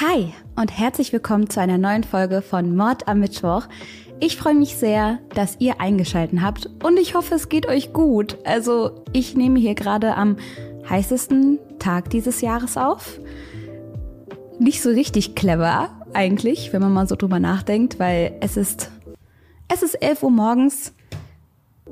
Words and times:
Hi 0.00 0.32
und 0.56 0.78
herzlich 0.78 1.12
willkommen 1.12 1.50
zu 1.50 1.60
einer 1.60 1.76
neuen 1.76 2.04
Folge 2.04 2.40
von 2.40 2.74
Mord 2.74 3.06
am 3.06 3.20
Mittwoch. 3.20 3.64
Ich 4.18 4.38
freue 4.38 4.54
mich 4.54 4.76
sehr, 4.76 5.18
dass 5.34 5.56
ihr 5.58 5.78
eingeschalten 5.78 6.40
habt 6.40 6.70
und 6.82 6.98
ich 6.98 7.14
hoffe, 7.14 7.34
es 7.34 7.50
geht 7.50 7.66
euch 7.68 7.92
gut. 7.92 8.38
Also 8.46 9.04
ich 9.12 9.36
nehme 9.36 9.58
hier 9.58 9.74
gerade 9.74 10.16
am 10.16 10.38
heißesten 10.88 11.58
Tag 11.78 12.08
dieses 12.08 12.40
Jahres 12.40 12.78
auf. 12.78 13.20
Nicht 14.58 14.80
so 14.80 14.88
richtig 14.88 15.34
clever 15.34 15.90
eigentlich, 16.14 16.72
wenn 16.72 16.80
man 16.80 16.94
mal 16.94 17.06
so 17.06 17.14
drüber 17.14 17.38
nachdenkt, 17.38 17.98
weil 17.98 18.38
es 18.40 18.56
ist 18.56 18.90
es 19.68 19.82
ist 19.82 19.96
11 19.96 20.22
Uhr 20.22 20.30
morgens. 20.30 20.94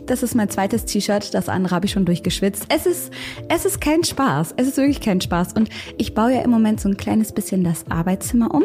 Das 0.06 0.22
ist 0.22 0.34
mein 0.34 0.48
zweites 0.48 0.86
T-Shirt, 0.86 1.34
das 1.34 1.48
andere 1.48 1.74
habe 1.74 1.86
ich 1.86 1.92
schon 1.92 2.06
durchgeschwitzt. 2.06 2.66
Es 2.68 2.86
ist, 2.86 3.12
es 3.48 3.66
ist 3.66 3.80
kein 3.80 4.04
Spaß. 4.04 4.54
Es 4.56 4.66
ist 4.66 4.76
wirklich 4.78 5.00
kein 5.00 5.20
Spaß. 5.20 5.52
Und 5.52 5.68
ich 5.98 6.14
baue 6.14 6.34
ja 6.34 6.40
im 6.40 6.50
Moment 6.50 6.80
so 6.80 6.88
ein 6.88 6.96
kleines 6.96 7.32
bisschen 7.32 7.62
das 7.62 7.84
Arbeitszimmer 7.90 8.54
um. 8.54 8.64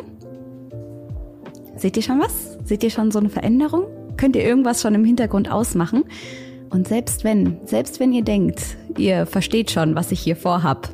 Seht 1.76 1.98
ihr 1.98 2.04
schon 2.04 2.22
was? 2.22 2.58
Seht 2.64 2.84
ihr 2.84 2.90
schon 2.90 3.12
so 3.12 3.20
eine 3.20 3.30
Veränderung? 3.30 3.86
Könnt 4.16 4.36
ihr 4.36 4.44
irgendwas 4.44 4.82
schon 4.82 4.96
im 4.96 5.04
Hintergrund 5.04 5.52
ausmachen? 5.52 6.06
Und 6.70 6.88
selbst 6.88 7.24
wenn, 7.24 7.58
selbst 7.66 8.00
wenn 8.00 8.14
ihr 8.14 8.24
denkt, 8.24 8.62
ihr 8.98 9.26
versteht 9.26 9.70
schon, 9.70 9.96
was 9.96 10.12
ich 10.12 10.20
hier 10.22 10.36
vorhab, 10.36 10.94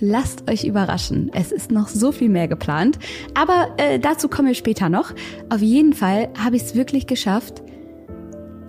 lasst 0.00 0.50
euch 0.50 0.64
überraschen. 0.64 1.30
Es 1.32 1.52
ist 1.52 1.70
noch 1.70 1.88
so 1.88 2.12
viel 2.12 2.28
mehr 2.28 2.48
geplant. 2.48 2.98
Aber 3.34 3.68
äh, 3.76 3.98
dazu 3.98 4.28
kommen 4.28 4.48
wir 4.48 4.54
später 4.54 4.88
noch. 4.88 5.12
Auf 5.50 5.60
jeden 5.60 5.92
Fall 5.92 6.28
habe 6.42 6.56
ich 6.56 6.62
es 6.62 6.74
wirklich 6.74 7.06
geschafft, 7.06 7.62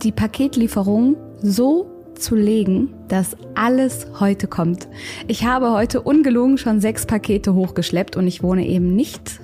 die 0.03 0.11
Paketlieferung 0.11 1.15
so 1.41 1.87
zu 2.15 2.35
legen, 2.35 2.93
dass 3.07 3.35
alles 3.55 4.07
heute 4.19 4.47
kommt. 4.47 4.87
Ich 5.27 5.45
habe 5.45 5.71
heute 5.71 6.01
ungelogen 6.01 6.57
schon 6.57 6.79
sechs 6.79 7.05
Pakete 7.05 7.53
hochgeschleppt 7.53 8.15
und 8.15 8.27
ich 8.27 8.43
wohne 8.43 8.67
eben 8.67 8.95
nicht 8.95 9.39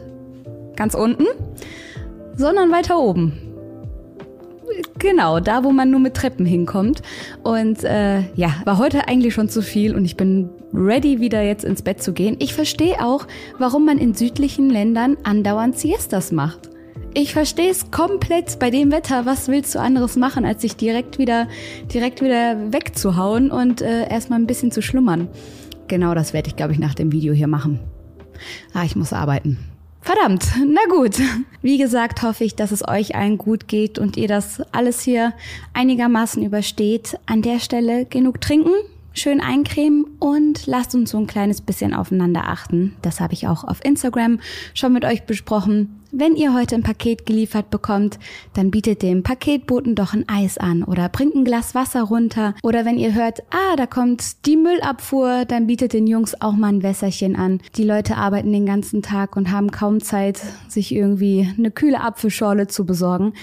ganz 0.76 0.94
unten, 0.94 1.26
sondern 2.36 2.72
weiter 2.72 3.00
oben. 3.00 3.34
Genau, 5.00 5.40
da 5.40 5.64
wo 5.64 5.72
man 5.72 5.90
nur 5.90 6.00
mit 6.00 6.16
Treppen 6.16 6.46
hinkommt. 6.46 7.02
Und 7.44 7.84
äh, 7.84 8.22
ja, 8.36 8.56
war 8.66 8.78
heute 8.78 9.08
eigentlich 9.08 9.34
schon 9.34 9.50
zu 9.50 9.62
viel 9.62 9.96
und 9.96 10.06
ich 10.06 10.18
bin 10.18 10.50
ready, 10.74 11.20
wieder 11.20 11.42
jetzt 11.42 11.64
ins 11.64 11.82
Bett 11.82 12.02
zu 12.02 12.14
gehen. 12.14 12.36
Ich 12.40 12.54
verstehe 12.54 13.04
auch, 13.04 13.28
warum 13.58 13.86
man 13.86 13.98
in 13.98 14.14
südlichen 14.14 14.70
Ländern 14.70 15.18
andauernd 15.24 15.78
Siestas 15.78 16.32
macht. 16.32 16.70
Ich 17.20 17.34
verstehe 17.34 17.72
es 17.72 17.90
komplett 17.90 18.60
bei 18.60 18.70
dem 18.70 18.92
Wetter. 18.92 19.26
Was 19.26 19.48
willst 19.48 19.74
du 19.74 19.80
anderes 19.80 20.18
machen, 20.18 20.46
als 20.46 20.62
sich 20.62 20.76
direkt 20.76 21.18
wieder, 21.18 21.48
direkt 21.92 22.22
wieder 22.22 22.72
wegzuhauen 22.72 23.50
und 23.50 23.82
äh, 23.82 24.08
erstmal 24.08 24.38
ein 24.38 24.46
bisschen 24.46 24.70
zu 24.70 24.84
schlummern? 24.84 25.28
Genau 25.88 26.14
das 26.14 26.34
werde 26.34 26.50
ich, 26.50 26.56
glaube 26.56 26.74
ich, 26.74 26.80
nach 26.80 26.94
dem 26.94 27.12
Video 27.12 27.34
hier 27.34 27.48
machen. 27.48 27.80
Ah, 28.72 28.84
ich 28.84 28.96
muss 28.96 29.14
arbeiten. 29.14 29.58
Verdammt, 30.02 30.46
na 30.68 30.82
gut. 30.96 31.18
Wie 31.64 31.80
gesagt, 31.80 32.22
hoffe 32.22 32.44
ich, 32.44 32.56
dass 32.56 32.72
es 32.72 32.88
euch 32.88 33.16
allen 33.16 33.40
gut 33.40 33.68
geht 33.68 33.98
und 33.98 34.16
ihr 34.16 34.28
das 34.28 34.62
alles 34.72 35.02
hier 35.02 35.34
einigermaßen 35.74 36.44
übersteht. 36.44 37.18
An 37.26 37.42
der 37.42 37.60
Stelle 37.60 38.06
genug 38.06 38.42
trinken, 38.42 38.76
schön 39.18 39.42
eincremen 39.42 40.06
und 40.20 40.66
lasst 40.68 40.96
uns 40.96 41.12
so 41.12 41.18
ein 41.18 41.28
kleines 41.28 41.62
bisschen 41.62 41.94
aufeinander 41.94 42.48
achten. 42.48 42.96
Das 43.02 43.20
habe 43.20 43.34
ich 43.34 43.48
auch 43.48 43.64
auf 43.64 43.84
Instagram 43.84 44.40
schon 44.74 44.94
mit 44.94 45.06
euch 45.06 45.24
besprochen. 45.24 46.02
Wenn 46.12 46.36
ihr 46.36 46.54
heute 46.54 46.76
ein 46.76 46.84
Paket 46.84 47.26
geliefert 47.26 47.70
bekommt, 47.70 48.18
dann 48.54 48.72
bietet 48.72 49.02
dem 49.02 49.24
Paketboten 49.24 49.94
doch 49.94 50.14
ein 50.14 50.28
Eis 50.30 50.58
an 50.58 50.84
oder 50.84 51.10
bringt 51.10 51.36
ein 51.36 51.44
Glas 51.44 51.76
Wasser 51.76 52.04
runter. 52.04 52.56
Oder 52.64 52.86
wenn 52.86 52.98
ihr 52.98 53.14
hört, 53.14 53.42
ah, 53.50 53.76
da 53.76 53.86
kommt 53.86 54.46
die 54.46 54.56
Müllabfuhr, 54.56 55.44
dann 55.46 55.68
bietet 55.68 55.92
den 55.92 56.08
Jungs 56.08 56.40
auch 56.42 56.54
mal 56.54 56.70
ein 56.70 56.84
Wässerchen 56.84 57.36
an. 57.36 57.60
Die 57.76 57.84
Leute 57.84 58.16
arbeiten 58.16 58.54
den 58.54 58.66
ganzen 58.66 59.02
Tag 59.02 59.36
und 59.36 59.52
haben 59.52 59.72
kaum 59.72 60.02
Zeit, 60.02 60.42
sich 60.70 60.96
irgendwie 60.96 61.54
eine 61.58 61.72
kühle 61.72 62.00
Apfelschorle 62.00 62.68
zu 62.68 62.86
besorgen 62.86 63.34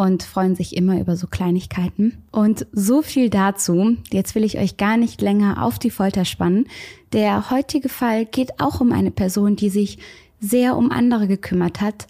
und 0.00 0.22
freuen 0.22 0.56
sich 0.56 0.78
immer 0.78 0.98
über 0.98 1.14
so 1.14 1.26
Kleinigkeiten. 1.26 2.22
Und 2.32 2.66
so 2.72 3.02
viel 3.02 3.28
dazu. 3.28 3.98
Jetzt 4.10 4.34
will 4.34 4.44
ich 4.44 4.58
euch 4.58 4.78
gar 4.78 4.96
nicht 4.96 5.20
länger 5.20 5.62
auf 5.62 5.78
die 5.78 5.90
Folter 5.90 6.24
spannen. 6.24 6.68
Der 7.12 7.50
heutige 7.50 7.90
Fall 7.90 8.24
geht 8.24 8.60
auch 8.60 8.80
um 8.80 8.92
eine 8.92 9.10
Person, 9.10 9.56
die 9.56 9.68
sich 9.68 9.98
sehr 10.40 10.78
um 10.78 10.90
andere 10.90 11.28
gekümmert 11.28 11.82
hat 11.82 12.06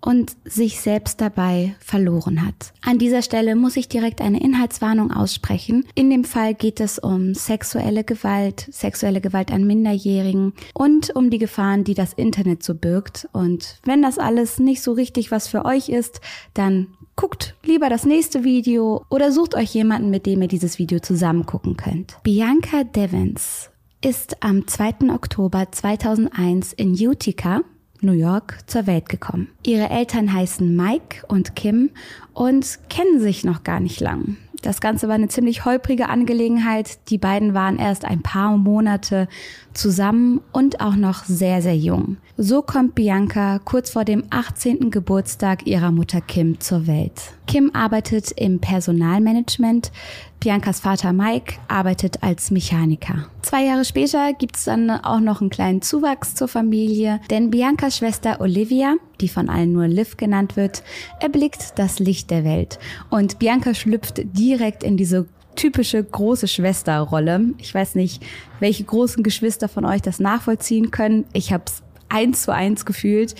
und 0.00 0.32
sich 0.44 0.80
selbst 0.80 1.20
dabei 1.20 1.76
verloren 1.78 2.44
hat. 2.44 2.72
An 2.82 2.98
dieser 2.98 3.22
Stelle 3.22 3.54
muss 3.54 3.76
ich 3.76 3.88
direkt 3.88 4.20
eine 4.20 4.40
Inhaltswarnung 4.42 5.12
aussprechen. 5.12 5.84
In 5.94 6.10
dem 6.10 6.24
Fall 6.24 6.54
geht 6.54 6.80
es 6.80 6.98
um 6.98 7.34
sexuelle 7.34 8.02
Gewalt, 8.02 8.66
sexuelle 8.72 9.20
Gewalt 9.20 9.52
an 9.52 9.64
Minderjährigen 9.64 10.54
und 10.74 11.14
um 11.14 11.30
die 11.30 11.38
Gefahren, 11.38 11.84
die 11.84 11.94
das 11.94 12.14
Internet 12.14 12.64
so 12.64 12.74
birgt. 12.74 13.28
Und 13.32 13.78
wenn 13.84 14.02
das 14.02 14.18
alles 14.18 14.58
nicht 14.58 14.82
so 14.82 14.92
richtig 14.92 15.30
was 15.30 15.46
für 15.46 15.64
euch 15.64 15.88
ist, 15.88 16.20
dann 16.54 16.88
guckt 17.18 17.56
lieber 17.64 17.90
das 17.90 18.06
nächste 18.06 18.44
Video 18.44 19.04
oder 19.10 19.32
sucht 19.32 19.56
euch 19.56 19.74
jemanden, 19.74 20.08
mit 20.08 20.24
dem 20.24 20.40
ihr 20.40 20.46
dieses 20.46 20.78
Video 20.78 21.00
zusammen 21.00 21.46
gucken 21.46 21.76
könnt. 21.76 22.16
Bianca 22.22 22.84
Devens 22.84 23.70
ist 24.00 24.44
am 24.44 24.68
2. 24.68 25.10
Oktober 25.12 25.66
2001 25.68 26.72
in 26.74 26.92
Utica, 26.92 27.62
New 28.00 28.12
York, 28.12 28.60
zur 28.68 28.86
Welt 28.86 29.08
gekommen. 29.08 29.48
Ihre 29.66 29.90
Eltern 29.90 30.32
heißen 30.32 30.76
Mike 30.76 31.26
und 31.26 31.56
Kim 31.56 31.90
und 32.34 32.78
kennen 32.88 33.18
sich 33.18 33.42
noch 33.42 33.64
gar 33.64 33.80
nicht 33.80 33.98
lang. 33.98 34.36
Das 34.62 34.80
Ganze 34.80 35.08
war 35.08 35.14
eine 35.14 35.28
ziemlich 35.28 35.64
holprige 35.64 36.08
Angelegenheit. 36.08 36.98
Die 37.10 37.18
beiden 37.18 37.54
waren 37.54 37.78
erst 37.78 38.04
ein 38.04 38.22
paar 38.22 38.56
Monate 38.56 39.28
zusammen 39.72 40.40
und 40.52 40.80
auch 40.80 40.96
noch 40.96 41.24
sehr, 41.24 41.62
sehr 41.62 41.76
jung. 41.76 42.16
So 42.36 42.62
kommt 42.62 42.94
Bianca 42.94 43.60
kurz 43.64 43.90
vor 43.90 44.04
dem 44.04 44.24
18. 44.30 44.90
Geburtstag 44.90 45.66
ihrer 45.66 45.92
Mutter 45.92 46.20
Kim 46.20 46.60
zur 46.60 46.86
Welt. 46.86 47.37
Kim 47.48 47.70
arbeitet 47.72 48.30
im 48.32 48.60
Personalmanagement. 48.60 49.90
Biancas 50.38 50.80
Vater 50.80 51.14
Mike 51.14 51.54
arbeitet 51.66 52.22
als 52.22 52.50
Mechaniker. 52.50 53.26
Zwei 53.40 53.64
Jahre 53.64 53.86
später 53.86 54.34
gibt 54.34 54.56
es 54.56 54.64
dann 54.64 54.90
auch 54.90 55.18
noch 55.20 55.40
einen 55.40 55.48
kleinen 55.48 55.80
Zuwachs 55.80 56.34
zur 56.34 56.46
Familie, 56.46 57.20
denn 57.30 57.50
Biancas 57.50 57.96
Schwester 57.96 58.42
Olivia, 58.42 58.96
die 59.22 59.28
von 59.28 59.48
allen 59.48 59.72
nur 59.72 59.88
Liv 59.88 60.18
genannt 60.18 60.56
wird, 60.56 60.82
erblickt 61.20 61.78
das 61.78 61.98
Licht 61.98 62.30
der 62.30 62.44
Welt. 62.44 62.78
Und 63.08 63.38
Bianca 63.38 63.72
schlüpft 63.72 64.20
direkt 64.36 64.82
in 64.84 64.98
diese 64.98 65.26
typische 65.56 66.04
große 66.04 66.48
Schwesterrolle. 66.48 67.54
Ich 67.58 67.74
weiß 67.74 67.96
nicht, 67.96 68.22
welche 68.60 68.84
großen 68.84 69.22
Geschwister 69.22 69.68
von 69.68 69.86
euch 69.86 70.02
das 70.02 70.20
nachvollziehen 70.20 70.90
können. 70.90 71.24
Ich 71.32 71.52
habe 71.52 71.64
es 71.66 71.82
eins 72.08 72.42
zu 72.42 72.52
eins 72.52 72.84
gefühlt, 72.84 73.34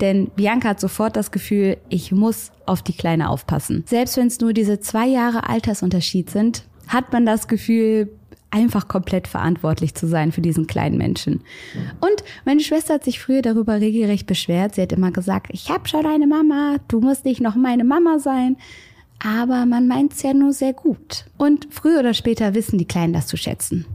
denn 0.00 0.30
Bianca 0.36 0.70
hat 0.70 0.80
sofort 0.80 1.16
das 1.16 1.30
Gefühl, 1.30 1.76
ich 1.88 2.12
muss 2.12 2.52
auf 2.66 2.82
die 2.82 2.96
Kleine 2.96 3.28
aufpassen. 3.28 3.84
Selbst 3.86 4.16
wenn 4.16 4.28
es 4.28 4.40
nur 4.40 4.52
diese 4.52 4.80
zwei 4.80 5.06
Jahre 5.06 5.48
Altersunterschied 5.48 6.30
sind, 6.30 6.64
hat 6.88 7.12
man 7.12 7.26
das 7.26 7.48
Gefühl, 7.48 8.10
einfach 8.54 8.86
komplett 8.86 9.26
verantwortlich 9.26 9.94
zu 9.96 10.06
sein 10.06 10.30
für 10.30 10.40
diesen 10.40 10.68
kleinen 10.68 10.96
Menschen. 10.96 11.40
Und 12.00 12.24
meine 12.44 12.60
Schwester 12.60 12.94
hat 12.94 13.04
sich 13.04 13.18
früher 13.18 13.42
darüber 13.42 13.80
regelrecht 13.80 14.28
beschwert. 14.28 14.76
Sie 14.76 14.82
hat 14.82 14.92
immer 14.92 15.10
gesagt, 15.10 15.48
ich 15.50 15.70
habe 15.70 15.88
schon 15.88 16.06
eine 16.06 16.28
Mama, 16.28 16.76
du 16.86 17.00
musst 17.00 17.24
nicht 17.24 17.40
noch 17.40 17.56
meine 17.56 17.82
Mama 17.82 18.20
sein. 18.20 18.56
Aber 19.18 19.66
man 19.66 19.88
meint 19.88 20.12
es 20.12 20.22
ja 20.22 20.34
nur 20.34 20.52
sehr 20.52 20.72
gut. 20.72 21.24
Und 21.36 21.66
früher 21.70 22.00
oder 22.00 22.14
später 22.14 22.54
wissen 22.54 22.78
die 22.78 22.84
Kleinen 22.84 23.12
das 23.12 23.26
zu 23.26 23.36
schätzen. 23.36 23.86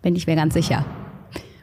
Bin 0.00 0.16
ich 0.16 0.26
mir 0.26 0.36
ganz 0.36 0.54
sicher. 0.54 0.86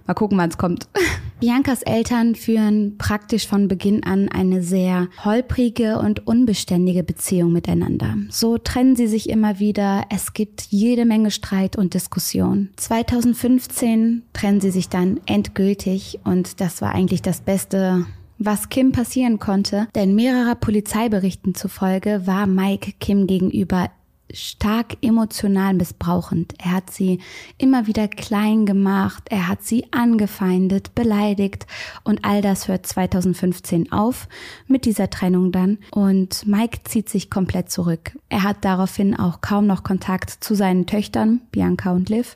Mal 0.05 0.13
gucken, 0.13 0.37
wann 0.37 0.49
es 0.49 0.57
kommt. 0.57 0.87
Biancas 1.41 1.81
Eltern 1.81 2.35
führen 2.35 2.99
praktisch 2.99 3.47
von 3.47 3.67
Beginn 3.67 4.03
an 4.03 4.29
eine 4.29 4.61
sehr 4.61 5.07
holprige 5.25 5.97
und 5.97 6.27
unbeständige 6.27 7.03
Beziehung 7.03 7.51
miteinander. 7.51 8.15
So 8.29 8.59
trennen 8.59 8.95
sie 8.95 9.07
sich 9.07 9.27
immer 9.27 9.57
wieder. 9.57 10.05
Es 10.11 10.33
gibt 10.33 10.67
jede 10.69 11.03
Menge 11.03 11.31
Streit 11.31 11.79
und 11.79 11.95
Diskussion. 11.95 12.69
2015 12.75 14.21
trennen 14.33 14.61
sie 14.61 14.69
sich 14.69 14.87
dann 14.87 15.19
endgültig 15.25 16.19
und 16.23 16.61
das 16.61 16.79
war 16.79 16.93
eigentlich 16.93 17.23
das 17.23 17.41
Beste, 17.41 18.05
was 18.37 18.69
Kim 18.69 18.91
passieren 18.91 19.39
konnte, 19.39 19.87
denn 19.95 20.13
mehrerer 20.13 20.53
Polizeiberichten 20.53 21.55
zufolge 21.55 22.27
war 22.27 22.45
Mike 22.45 22.93
Kim 22.99 23.25
gegenüber 23.25 23.89
stark 24.33 24.97
emotional 25.01 25.73
missbrauchend. 25.73 26.53
Er 26.57 26.73
hat 26.73 26.91
sie 26.91 27.19
immer 27.57 27.87
wieder 27.87 28.07
klein 28.07 28.65
gemacht, 28.65 29.23
er 29.29 29.47
hat 29.47 29.63
sie 29.63 29.85
angefeindet, 29.91 30.95
beleidigt 30.95 31.67
und 32.03 32.23
all 32.23 32.41
das 32.41 32.67
hört 32.67 32.85
2015 32.85 33.91
auf 33.91 34.27
mit 34.67 34.85
dieser 34.85 35.09
Trennung 35.09 35.51
dann 35.51 35.77
und 35.91 36.45
Mike 36.47 36.79
zieht 36.83 37.09
sich 37.09 37.29
komplett 37.29 37.71
zurück. 37.71 38.17
Er 38.29 38.43
hat 38.43 38.63
daraufhin 38.65 39.15
auch 39.17 39.41
kaum 39.41 39.67
noch 39.67 39.83
Kontakt 39.83 40.29
zu 40.29 40.55
seinen 40.55 40.85
Töchtern, 40.85 41.41
Bianca 41.51 41.91
und 41.91 42.09
Liv 42.09 42.35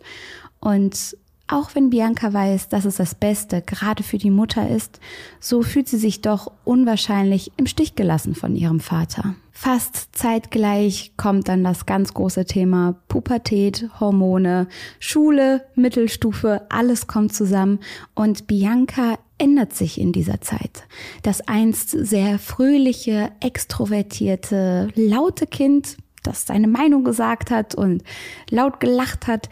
und 0.59 1.17
auch 1.47 1.75
wenn 1.75 1.91
Bianca 1.91 2.33
weiß, 2.33 2.69
dass 2.69 2.85
es 2.85 2.95
das 2.95 3.13
Beste 3.13 3.61
gerade 3.61 4.01
für 4.01 4.17
die 4.17 4.31
Mutter 4.31 4.67
ist, 4.67 4.99
so 5.39 5.61
fühlt 5.61 5.87
sie 5.87 5.97
sich 5.97 6.21
doch 6.21 6.51
unwahrscheinlich 6.63 7.51
im 7.57 7.67
Stich 7.67 7.95
gelassen 7.95 8.33
von 8.33 8.55
ihrem 8.55 8.79
Vater. 8.79 9.35
Fast 9.57 10.09
zeitgleich 10.11 11.13
kommt 11.15 11.47
dann 11.47 11.63
das 11.63 11.85
ganz 11.85 12.13
große 12.13 12.43
Thema 12.43 13.01
Pubertät, 13.07 13.89
Hormone, 14.01 14.67
Schule, 14.99 15.65
Mittelstufe, 15.75 16.63
alles 16.67 17.07
kommt 17.07 17.33
zusammen 17.33 17.79
und 18.15 18.47
Bianca 18.47 19.17
ändert 19.37 19.73
sich 19.73 19.99
in 19.99 20.11
dieser 20.11 20.41
Zeit. 20.41 20.83
Das 21.23 21.47
einst 21.47 21.89
sehr 21.89 22.37
fröhliche, 22.37 23.31
extrovertierte, 23.39 24.89
laute 24.93 25.47
Kind, 25.47 25.97
das 26.21 26.45
seine 26.45 26.67
Meinung 26.67 27.05
gesagt 27.05 27.49
hat 27.49 27.75
und 27.75 28.03
laut 28.49 28.81
gelacht 28.81 29.25
hat, 29.25 29.47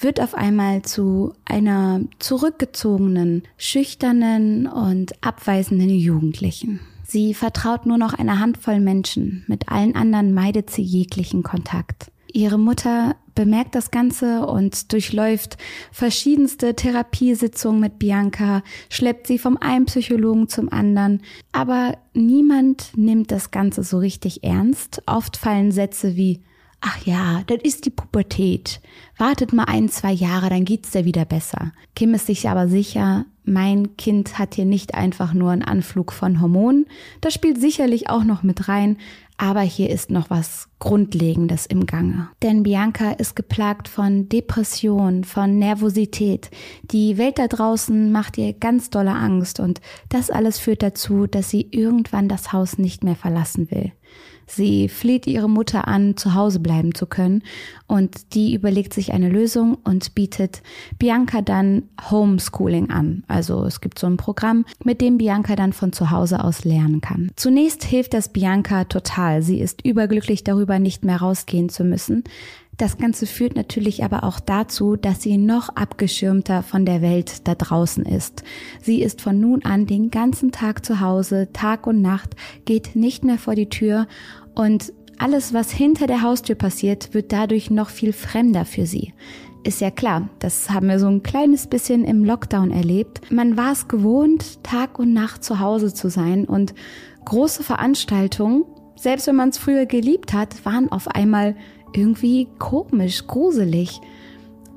wird 0.00 0.20
auf 0.20 0.34
einmal 0.34 0.82
zu 0.82 1.32
einer 1.44 2.00
zurückgezogenen, 2.18 3.44
schüchternen 3.56 4.66
und 4.66 5.12
abweisenden 5.24 5.90
Jugendlichen. 5.90 6.80
Sie 7.06 7.34
vertraut 7.34 7.86
nur 7.86 7.98
noch 7.98 8.14
einer 8.14 8.40
Handvoll 8.40 8.80
Menschen, 8.80 9.44
mit 9.46 9.68
allen 9.68 9.94
anderen 9.94 10.32
meidet 10.32 10.70
sie 10.70 10.82
jeglichen 10.82 11.42
Kontakt. 11.42 12.10
Ihre 12.32 12.58
Mutter 12.58 13.14
bemerkt 13.34 13.74
das 13.74 13.90
Ganze 13.90 14.46
und 14.46 14.92
durchläuft 14.92 15.56
verschiedenste 15.92 16.74
Therapiesitzungen 16.74 17.80
mit 17.80 17.98
Bianca, 17.98 18.62
schleppt 18.90 19.28
sie 19.28 19.38
vom 19.38 19.56
einen 19.56 19.86
Psychologen 19.86 20.48
zum 20.48 20.72
anderen, 20.72 21.22
aber 21.52 21.96
niemand 22.12 22.90
nimmt 22.96 23.30
das 23.30 23.50
Ganze 23.50 23.84
so 23.84 23.98
richtig 23.98 24.42
ernst. 24.42 25.02
Oft 25.06 25.36
fallen 25.36 25.70
Sätze 25.70 26.16
wie 26.16 26.42
Ach 26.80 27.06
ja, 27.06 27.42
das 27.46 27.62
ist 27.62 27.86
die 27.86 27.90
Pubertät. 27.90 28.80
Wartet 29.16 29.52
mal 29.54 29.64
ein, 29.64 29.88
zwei 29.88 30.12
Jahre, 30.12 30.50
dann 30.50 30.66
geht's 30.66 30.90
dir 30.90 31.06
wieder 31.06 31.24
besser. 31.24 31.72
Kim 31.94 32.12
ist 32.12 32.26
sich 32.26 32.48
aber 32.48 32.68
sicher, 32.68 33.24
mein 33.44 33.96
Kind 33.96 34.38
hat 34.38 34.54
hier 34.54 34.64
nicht 34.64 34.94
einfach 34.94 35.34
nur 35.34 35.50
einen 35.50 35.62
Anflug 35.62 36.12
von 36.12 36.40
Hormonen. 36.40 36.86
Das 37.20 37.34
spielt 37.34 37.60
sicherlich 37.60 38.08
auch 38.08 38.24
noch 38.24 38.42
mit 38.42 38.68
rein, 38.68 38.96
aber 39.36 39.60
hier 39.60 39.90
ist 39.90 40.10
noch 40.10 40.30
was 40.30 40.68
Grundlegendes 40.78 41.66
im 41.66 41.86
Gange. 41.86 42.28
Denn 42.42 42.62
Bianca 42.62 43.10
ist 43.12 43.34
geplagt 43.34 43.88
von 43.88 44.28
Depression, 44.28 45.24
von 45.24 45.58
Nervosität. 45.58 46.50
Die 46.90 47.18
Welt 47.18 47.38
da 47.38 47.48
draußen 47.48 48.12
macht 48.12 48.38
ihr 48.38 48.52
ganz 48.52 48.90
dolle 48.90 49.12
Angst 49.12 49.60
und 49.60 49.80
das 50.08 50.30
alles 50.30 50.58
führt 50.58 50.82
dazu, 50.82 51.26
dass 51.26 51.50
sie 51.50 51.68
irgendwann 51.70 52.28
das 52.28 52.52
Haus 52.52 52.78
nicht 52.78 53.04
mehr 53.04 53.16
verlassen 53.16 53.70
will. 53.70 53.92
Sie 54.46 54.88
fleht 54.88 55.26
ihre 55.26 55.48
Mutter 55.48 55.88
an, 55.88 56.16
zu 56.16 56.34
Hause 56.34 56.60
bleiben 56.60 56.94
zu 56.94 57.06
können 57.06 57.42
und 57.86 58.34
die 58.34 58.54
überlegt 58.54 58.94
sich 58.94 59.12
eine 59.12 59.28
Lösung 59.28 59.78
und 59.84 60.14
bietet 60.14 60.62
Bianca 60.98 61.42
dann 61.42 61.84
Homeschooling 62.10 62.90
an. 62.90 63.24
Also 63.28 63.64
es 63.64 63.80
gibt 63.80 63.98
so 63.98 64.06
ein 64.06 64.16
Programm, 64.16 64.64
mit 64.84 65.00
dem 65.00 65.18
Bianca 65.18 65.56
dann 65.56 65.72
von 65.72 65.92
zu 65.92 66.10
Hause 66.10 66.42
aus 66.42 66.64
lernen 66.64 67.00
kann. 67.00 67.30
Zunächst 67.36 67.84
hilft 67.84 68.14
das 68.14 68.32
Bianca 68.32 68.84
total. 68.84 69.42
Sie 69.42 69.60
ist 69.60 69.84
überglücklich 69.84 70.44
darüber, 70.44 70.78
nicht 70.78 71.04
mehr 71.04 71.18
rausgehen 71.18 71.68
zu 71.68 71.84
müssen. 71.84 72.24
Das 72.76 72.98
Ganze 72.98 73.26
führt 73.26 73.54
natürlich 73.54 74.04
aber 74.04 74.24
auch 74.24 74.40
dazu, 74.40 74.96
dass 74.96 75.22
sie 75.22 75.38
noch 75.38 75.68
abgeschirmter 75.70 76.62
von 76.62 76.84
der 76.84 77.02
Welt 77.02 77.46
da 77.46 77.54
draußen 77.54 78.04
ist. 78.04 78.42
Sie 78.82 79.02
ist 79.02 79.20
von 79.20 79.38
nun 79.38 79.64
an 79.64 79.86
den 79.86 80.10
ganzen 80.10 80.50
Tag 80.50 80.84
zu 80.84 81.00
Hause, 81.00 81.48
Tag 81.52 81.86
und 81.86 82.02
Nacht, 82.02 82.34
geht 82.64 82.96
nicht 82.96 83.24
mehr 83.24 83.38
vor 83.38 83.54
die 83.54 83.68
Tür 83.68 84.06
und 84.54 84.92
alles, 85.18 85.54
was 85.54 85.70
hinter 85.70 86.08
der 86.08 86.22
Haustür 86.22 86.56
passiert, 86.56 87.14
wird 87.14 87.32
dadurch 87.32 87.70
noch 87.70 87.88
viel 87.88 88.12
fremder 88.12 88.64
für 88.64 88.86
sie. 88.86 89.14
Ist 89.62 89.80
ja 89.80 89.90
klar, 89.90 90.28
das 90.40 90.70
haben 90.70 90.88
wir 90.88 90.98
so 90.98 91.06
ein 91.06 91.22
kleines 91.22 91.68
bisschen 91.68 92.04
im 92.04 92.24
Lockdown 92.24 92.70
erlebt. 92.70 93.30
Man 93.30 93.56
war 93.56 93.72
es 93.72 93.88
gewohnt, 93.88 94.62
Tag 94.64 94.98
und 94.98 95.12
Nacht 95.14 95.44
zu 95.44 95.60
Hause 95.60 95.94
zu 95.94 96.10
sein 96.10 96.44
und 96.44 96.74
große 97.24 97.62
Veranstaltungen, 97.62 98.64
selbst 98.96 99.26
wenn 99.26 99.36
man 99.36 99.50
es 99.50 99.58
früher 99.58 99.86
geliebt 99.86 100.32
hat, 100.32 100.64
waren 100.64 100.90
auf 100.90 101.08
einmal 101.08 101.56
irgendwie 101.94 102.48
komisch, 102.58 103.26
gruselig. 103.26 104.00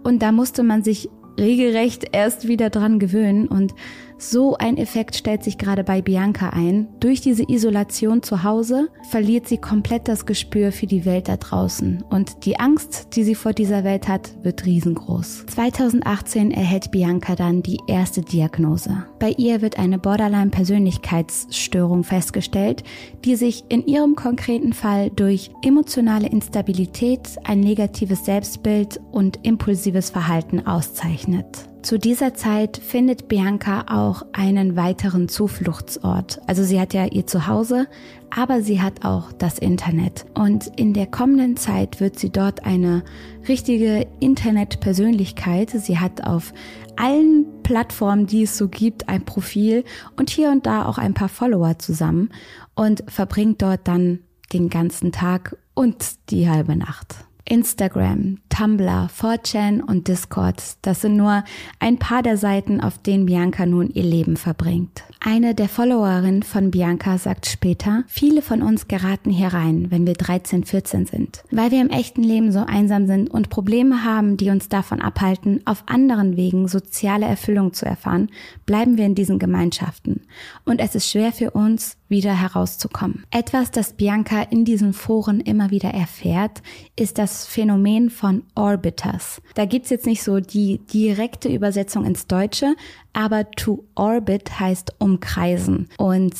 Und 0.04 0.22
da 0.22 0.32
musste 0.32 0.64
man 0.64 0.84
sich 0.84 1.10
regelrecht 1.40 2.06
erst 2.14 2.48
wieder 2.48 2.70
dran 2.70 3.00
gewöhnen 3.00 3.48
und 3.48 3.74
so 4.18 4.58
ein 4.58 4.78
Effekt 4.78 5.16
stellt 5.16 5.44
sich 5.44 5.58
gerade 5.58 5.84
bei 5.84 6.02
Bianca 6.02 6.50
ein. 6.50 6.88
Durch 7.00 7.22
diese 7.22 7.44
Isolation 7.48 8.24
zu 8.24 8.44
Hause 8.44 8.90
verliert 9.10 9.48
sie 9.48 9.58
komplett 9.58 10.08
das 10.08 10.26
Gespür 10.26 10.72
für 10.72 10.88
die 10.88 11.06
Welt 11.06 11.28
da 11.28 11.38
draußen 11.38 12.04
und 12.10 12.46
die 12.46 12.60
Angst, 12.60 13.16
die 13.16 13.24
sie 13.24 13.36
vor 13.36 13.54
dieser 13.54 13.84
Welt 13.84 14.08
hat, 14.08 14.32
wird 14.44 14.66
riesengroß. 14.66 15.46
2018 15.48 16.52
erhält 16.52 16.92
Bianca 16.92 17.36
dann 17.36 17.62
die 17.62 17.80
erste 17.88 18.22
Diagnose. 18.22 19.06
Bei 19.20 19.30
ihr 19.38 19.62
wird 19.62 19.78
eine 19.78 20.00
Borderline-Persönlichkeitsstörung 20.00 22.04
festgestellt, 22.04 22.84
die 23.24 23.36
sich 23.36 23.66
in 23.70 23.86
ihrem 23.86 24.16
konkreten 24.16 24.74
Fall 24.74 25.12
durch 25.12 25.52
emotionale 25.62 26.28
Instabilität, 26.28 27.38
ein 27.44 27.60
negatives 27.60 28.26
Selbstbild 28.26 29.00
und 29.12 29.46
impulsives 29.46 30.10
Verhalten 30.10 30.66
auszeichnet. 30.66 31.68
Zu 31.88 31.98
dieser 31.98 32.34
Zeit 32.34 32.76
findet 32.76 33.30
Bianca 33.30 33.86
auch 33.88 34.26
einen 34.34 34.76
weiteren 34.76 35.30
Zufluchtsort. 35.30 36.42
Also 36.46 36.66
sie 36.66 36.82
hat 36.82 36.94
ja 36.94 37.06
ihr 37.06 37.26
Zuhause, 37.28 37.88
aber 38.30 38.62
sie 38.62 38.82
hat 38.82 39.06
auch 39.06 39.32
das 39.32 39.58
Internet. 39.58 40.26
Und 40.34 40.70
in 40.76 40.94
der 40.94 41.08
kommenden 41.08 41.56
Zeit 41.56 42.02
wird 42.02 42.20
sie 42.20 42.30
dort 42.30 42.66
eine 42.66 43.06
richtige 43.48 44.06
Internetpersönlichkeit. 44.20 45.70
Sie 45.70 45.98
hat 45.98 46.28
auf 46.28 46.54
allen 46.98 47.46
Plattformen, 47.64 48.28
die 48.28 48.44
es 48.44 48.58
so 48.58 48.68
gibt, 48.68 49.08
ein 49.08 49.24
Profil 49.24 49.86
und 50.18 50.30
hier 50.30 50.52
und 50.52 50.66
da 50.66 50.88
auch 50.88 50.98
ein 50.98 51.14
paar 51.14 51.30
Follower 51.30 51.80
zusammen 51.80 52.32
und 52.76 53.02
verbringt 53.08 53.62
dort 53.62 53.88
dann 53.88 54.20
den 54.52 54.68
ganzen 54.68 55.14
Tag 55.14 55.56
und 55.74 56.30
die 56.32 56.50
halbe 56.50 56.76
Nacht. 56.76 57.27
Instagram, 57.50 58.38
Tumblr, 58.50 59.10
4chan 59.18 59.82
und 59.82 60.08
Discord. 60.08 60.62
Das 60.82 61.02
sind 61.02 61.16
nur 61.16 61.44
ein 61.80 61.98
paar 61.98 62.22
der 62.22 62.38
Seiten, 62.38 62.82
auf 62.82 62.98
denen 62.98 63.26
Bianca 63.26 63.66
nun 63.66 63.90
ihr 63.90 64.04
Leben 64.04 64.38
verbringt. 64.38 65.04
Eine 65.20 65.56
der 65.56 65.68
Followerinnen 65.68 66.44
von 66.44 66.70
Bianca 66.70 67.18
sagt 67.18 67.48
später, 67.48 68.04
viele 68.08 68.44
von 68.44 68.62
uns 68.62 68.88
geraten 68.88 69.32
hier 69.32 69.48
rein, 69.48 69.90
wenn 69.90 70.06
wir 70.06 70.14
13, 70.14 70.64
14 70.64 71.06
sind, 71.08 71.44
weil 71.50 71.72
wir 71.72 71.82
im 71.82 71.90
echten 71.90 72.24
Leben 72.24 72.52
so 72.52 72.60
einsam 72.60 73.08
sind 73.08 73.30
und 73.32 73.50
Probleme 73.50 74.04
haben, 74.04 74.38
die 74.38 74.52
uns 74.52 74.70
davon 74.70 75.02
abhalten, 75.02 75.62
auf 75.66 75.84
anderen 75.88 76.38
Wegen 76.38 76.68
soziale 76.68 77.26
Erfüllung 77.26 77.74
zu 77.74 77.86
erfahren, 77.86 78.30
bleiben 78.66 78.98
wir 78.98 79.06
in 79.06 79.16
diesen 79.16 79.40
Gemeinschaften. 79.40 80.22
Und 80.66 80.80
es 80.80 80.94
ist 80.94 81.10
schwer 81.10 81.32
für 81.32 81.52
uns, 81.52 81.98
wieder 82.10 82.40
herauszukommen. 82.40 83.26
Etwas, 83.32 83.72
das 83.72 83.94
Bianca 83.94 84.42
in 84.44 84.66
diesen 84.66 84.94
Foren 84.94 85.42
immer 85.42 85.72
wieder 85.72 85.90
erfährt, 85.90 86.62
ist 86.96 87.18
das 87.18 87.46
Phänomen 87.46 88.10
von 88.10 88.44
Orbiters. 88.56 89.42
Da 89.56 89.66
gibt's 89.66 89.90
jetzt 89.90 90.06
nicht 90.06 90.24
so 90.24 90.40
die 90.40 90.80
direkte 90.94 91.50
Übersetzung 91.50 92.06
ins 92.06 92.28
Deutsche, 92.28 92.76
aber 93.18 93.50
to 93.50 93.84
orbit 93.96 94.60
heißt 94.60 94.94
umkreisen. 95.00 95.90
Und 95.98 96.36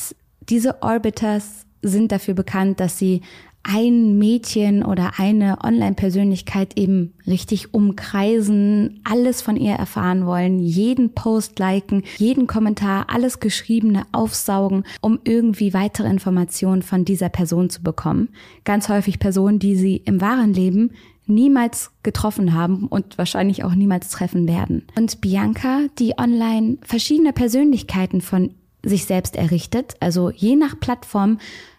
diese 0.48 0.80
Orbiters 0.80 1.66
sind 1.82 2.12
dafür 2.12 2.34
bekannt, 2.34 2.78
dass 2.78 2.98
sie 2.98 3.22
ein 3.64 4.16
Mädchen 4.16 4.84
oder 4.84 5.14
eine 5.18 5.58
Online-Persönlichkeit 5.64 6.78
eben 6.78 7.14
richtig 7.26 7.74
umkreisen, 7.74 9.00
alles 9.02 9.42
von 9.42 9.56
ihr 9.56 9.74
erfahren 9.74 10.24
wollen, 10.24 10.60
jeden 10.60 11.14
Post 11.14 11.58
liken, 11.58 12.04
jeden 12.16 12.46
Kommentar, 12.46 13.06
alles 13.08 13.40
Geschriebene 13.40 14.04
aufsaugen, 14.12 14.84
um 15.00 15.18
irgendwie 15.24 15.74
weitere 15.74 16.08
Informationen 16.08 16.82
von 16.82 17.04
dieser 17.04 17.28
Person 17.28 17.70
zu 17.70 17.82
bekommen. 17.82 18.28
Ganz 18.62 18.88
häufig 18.88 19.18
Personen, 19.18 19.58
die 19.58 19.74
sie 19.74 19.96
im 19.96 20.20
wahren 20.20 20.54
Leben 20.54 20.92
niemals 21.28 21.90
getroffen 22.02 22.54
haben 22.54 22.86
und 22.86 23.18
wahrscheinlich 23.18 23.64
auch 23.64 23.74
niemals 23.74 24.10
treffen 24.10 24.48
werden. 24.48 24.86
Und 24.96 25.20
Bianca, 25.20 25.82
die 25.98 26.18
online 26.18 26.78
verschiedene 26.82 27.32
Persönlichkeiten 27.32 28.20
von 28.20 28.54
sich 28.82 29.04
selbst 29.04 29.36
errichtet, 29.36 29.94
also 30.00 30.30
je 30.30 30.56
nach 30.56 30.78
Plattform 30.78 31.38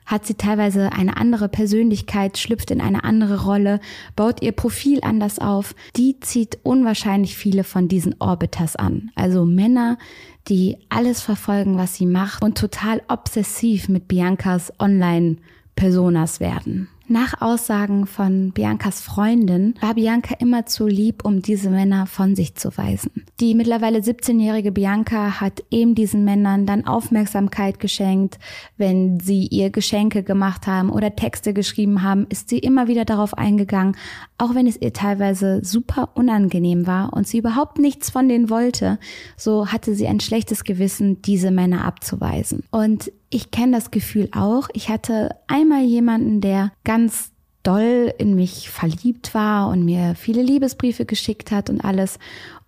hat 0.10 0.26
sie 0.26 0.34
teilweise 0.34 0.92
eine 0.92 1.18
andere 1.18 1.48
Persönlichkeit, 1.50 2.40
schlüpft 2.40 2.72
in 2.72 2.82
eine 2.82 3.04
andere 3.04 3.44
Rolle, 3.44 3.80
baut 4.16 4.42
ihr 4.42 4.54
Profil 4.54 5.02
anders 5.04 5.38
auf. 5.38 5.76
Die 5.96 6.20
zieht 6.20 6.58
unwahrscheinlich 6.64 7.38
viele 7.38 7.64
von 7.64 7.88
diesen 7.88 8.16
Orbiters 8.18 8.76
an. 8.76 9.12
Also 9.14 9.46
Männer, 9.46 10.00
die 10.48 10.78
alles 10.90 11.22
verfolgen, 11.22 11.78
was 11.78 11.94
sie 11.96 12.08
macht 12.08 12.44
und 12.44 12.58
total 12.58 13.04
obsessiv 13.08 13.88
mit 13.88 14.08
Biancas 14.08 14.74
Online-Personas 14.80 16.40
werden. 16.40 16.90
Nach 17.12 17.42
Aussagen 17.42 18.06
von 18.06 18.52
Biancas 18.52 19.02
Freundin 19.02 19.74
war 19.82 19.96
Bianca 19.96 20.36
immer 20.38 20.68
zu 20.68 20.86
lieb, 20.86 21.26
um 21.26 21.42
diese 21.42 21.72
Männer 21.72 22.06
von 22.06 22.36
sich 22.36 22.54
zu 22.54 22.78
weisen. 22.78 23.26
Die 23.40 23.56
mittlerweile 23.56 23.98
17-jährige 23.98 24.72
Bianca 24.72 25.42
hat 25.42 25.64
eben 25.72 25.96
diesen 25.96 26.24
Männern 26.24 26.68
dann 26.68 26.86
Aufmerksamkeit 26.86 27.80
geschenkt. 27.80 28.38
Wenn 28.78 29.20
sie 29.20 29.48
ihr 29.48 29.72
Geschenke 29.72 30.22
gemacht 30.22 30.68
haben 30.68 30.92
oder 30.92 31.16
Texte 31.16 31.56
geschrieben 31.56 32.04
haben, 32.04 32.28
ist 32.30 32.48
sie 32.48 32.60
immer 32.60 32.88
wieder 32.88 33.06
darauf 33.06 33.36
eingegangen, 33.36 33.98
auch 34.38 34.54
wenn 34.54 34.68
es 34.68 34.80
ihr 34.80 34.94
teilweise 34.94 35.66
super 35.66 36.10
unangenehm 36.14 36.86
war 36.86 37.12
und 37.14 37.28
sie 37.28 37.40
überhaupt 37.40 37.80
nichts 37.80 38.12
von 38.12 38.30
denen 38.30 38.52
wollte, 38.52 39.00
so 39.36 39.70
hatte 39.70 39.96
sie 39.96 40.06
ein 40.06 40.20
schlechtes 40.20 40.64
Gewissen, 40.64 41.24
diese 41.24 41.50
Männer 41.50 41.86
abzuweisen. 41.86 42.66
Und 42.70 43.12
ich 43.30 43.52
kenne 43.52 43.74
das 43.74 43.92
Gefühl 43.92 44.30
auch. 44.32 44.70
Ich 44.74 44.90
hatte 44.90 45.36
einmal 45.48 45.84
jemanden, 45.84 46.42
der 46.42 46.72
ganz 46.84 47.32
doll 47.64 48.14
in 48.18 48.36
mich 48.36 48.70
verliebt 48.70 49.34
war 49.34 49.70
und 49.70 49.84
mir 49.84 50.16
viele 50.16 50.42
Liebesbriefe 50.42 51.06
geschickt 51.06 51.52
hat 51.52 51.70
und 51.70 51.82
alles. 51.82 52.18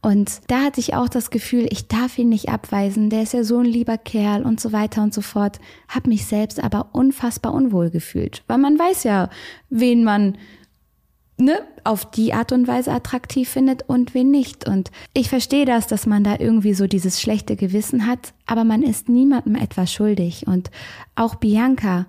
Und 0.01 0.41
da 0.48 0.63
hatte 0.63 0.80
ich 0.80 0.96
auch 0.96 1.08
das 1.08 1.30
Gefühl, 1.30 1.68
ich 1.70 1.88
darf 1.88 2.18
ihn 2.18 2.30
nicht 2.30 2.50
abweisen, 2.50 3.10
der 3.10 3.24
ist 3.24 3.34
ja 3.34 3.44
so 3.44 3.60
ein 3.60 3.65
lieber 3.65 3.98
Kerl 3.98 4.44
und 4.44 4.60
so 4.60 4.72
weiter 4.72 5.03
und 5.03 5.13
so 5.13 5.22
fort. 5.22 5.60
Hab 5.88 6.08
mich 6.08 6.25
selbst 6.25 6.62
aber 6.62 6.89
unfassbar 6.94 7.53
unwohl 7.53 7.89
gefühlt, 7.91 8.44
weil 8.48 8.58
man 8.58 8.77
weiß 8.77 9.03
ja, 9.03 9.30
wen 9.70 10.03
man 10.03 10.38
ne, 11.42 11.60
auf 11.84 12.10
die 12.10 12.34
Art 12.34 12.52
und 12.52 12.68
Weise 12.68 12.92
attraktiv 12.92 13.50
findet 13.50 13.84
und 13.88 14.14
wen 14.14 14.32
nicht. 14.32 14.68
Und 14.68 14.92
ich 15.14 15.30
verstehe 15.30 15.66
das, 15.66 15.88
dass 15.88 16.06
man 16.06 16.24
da 16.24 16.38
irgendwie 16.40 16.74
so 16.74 16.88
dieses 16.88 17.20
schlechte 17.22 17.56
Gewissen 17.56 18.08
hat, 18.08 18.34
aber 18.46 18.64
man 18.64 18.84
ist 18.84 19.10
niemandem 19.10 19.56
etwas 19.56 19.92
schuldig. 19.92 20.48
Und 20.48 20.72
auch 21.16 21.36
Bianca 21.36 22.06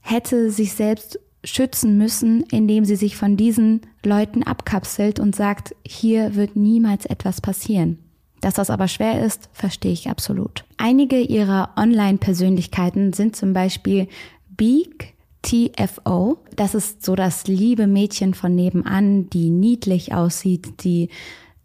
hätte 0.00 0.50
sich 0.50 0.72
selbst 0.72 1.18
schützen 1.44 1.98
müssen, 1.98 2.42
indem 2.50 2.84
sie 2.84 2.96
sich 2.96 3.16
von 3.16 3.36
diesen 3.36 3.82
Leuten 4.04 4.42
abkapselt 4.42 5.20
und 5.20 5.36
sagt, 5.36 5.74
hier 5.86 6.34
wird 6.34 6.56
niemals 6.56 7.06
etwas 7.06 7.40
passieren. 7.40 7.98
Dass 8.40 8.54
das 8.54 8.70
aber 8.70 8.88
schwer 8.88 9.24
ist, 9.24 9.48
verstehe 9.52 9.92
ich 9.92 10.08
absolut. 10.08 10.64
Einige 10.76 11.20
ihrer 11.20 11.70
Online-Persönlichkeiten 11.76 13.12
sind 13.12 13.34
zum 13.34 13.52
Beispiel 13.52 14.08
Beak, 14.48 15.14
TFO. 15.42 16.38
Das 16.56 16.74
ist 16.74 17.04
so 17.04 17.14
das 17.14 17.46
liebe 17.46 17.86
Mädchen 17.86 18.34
von 18.34 18.54
nebenan, 18.54 19.30
die 19.30 19.50
niedlich 19.50 20.14
aussieht, 20.14 20.84
die 20.84 21.08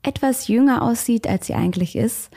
etwas 0.03 0.47
jünger 0.47 0.81
aussieht, 0.81 1.27
als 1.27 1.47
sie 1.47 1.53
eigentlich 1.53 1.95
ist 1.95 2.29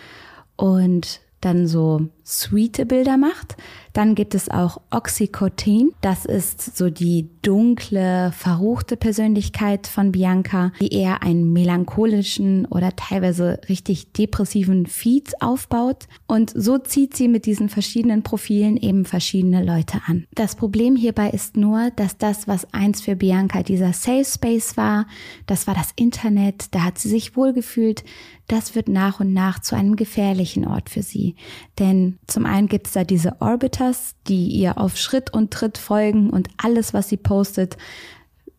und 0.57 1.21
dann 1.41 1.67
so 1.67 2.09
sweete 2.27 2.87
Bilder 2.87 3.17
macht. 3.17 3.57
Dann 3.93 4.15
gibt 4.15 4.35
es 4.35 4.51
auch 4.51 4.83
Oxycotin. 4.91 5.93
Das 6.03 6.27
ist 6.27 6.77
so 6.77 6.91
die 6.91 7.31
dunkle, 7.41 8.31
verruchte 8.33 8.97
Persönlichkeit 8.97 9.87
von 9.87 10.13
Bianca, 10.13 10.73
die 10.81 10.93
eher 10.93 11.23
einen 11.23 11.53
melancholischen 11.55 12.67
oder 12.67 12.95
teilweise 12.95 13.59
richtig 13.71 14.13
depressiven 14.13 14.85
Feed 14.87 15.41
aufbaut. 15.41 16.09
Und 16.27 16.53
so 16.55 16.77
zieht 16.77 17.17
sie 17.17 17.29
mit 17.29 17.47
diesen 17.47 17.71
verschiedenen 17.71 18.23
Profilen 18.23 18.77
eben 18.77 19.07
verschiedene 19.07 19.65
Leute 19.65 20.01
an. 20.07 20.27
Das 20.35 20.57
Problem 20.57 20.97
hierbei 20.97 21.31
ist 21.31 21.57
nur, 21.57 21.91
dass 21.97 22.19
das, 22.19 22.47
was 22.47 22.73
eins 22.75 23.01
für 23.01 23.17
Bianca 23.17 23.63
dieser 23.63 23.95
Safe 23.95 24.25
Space 24.27 24.77
war, 24.77 25.07
das 25.47 25.67
war 25.67 25.75
das 25.75 25.93
Internet, 25.97 26.75
da 26.75 26.83
hat 26.83 26.99
sie 26.99 27.09
sich 27.09 27.37
wohlgefühlt, 27.37 28.05
das 28.49 28.75
wird 28.75 28.89
nach 28.89 29.21
und 29.21 29.33
nach 29.33 29.61
zu 29.61 29.75
einem 29.75 29.97
gefährlichen 29.97 30.67
Ort 30.67 30.91
für 30.91 31.03
sie. 31.03 31.35
Denn 31.79 32.16
zum 32.27 32.47
einen 32.47 32.69
gibt 32.69 32.89
es 32.89 32.95
da 32.95 33.05
diese 33.05 33.41
Orbiter, 33.41 33.77
Creators, 33.77 34.15
die 34.29 34.49
ihr 34.49 34.79
auf 34.79 34.97
Schritt 34.97 35.33
und 35.33 35.51
Tritt 35.53 35.79
folgen 35.79 36.31
und 36.31 36.49
alles, 36.57 36.95
was 36.95 37.09
sie 37.09 37.17
postet, 37.17 37.77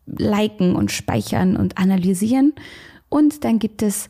liken 0.06 0.76
und 0.76 0.90
speichern 0.90 1.56
und 1.56 1.78
analysieren. 1.78 2.54
Und 3.08 3.44
dann 3.44 3.58
gibt 3.58 3.82
es 3.82 4.08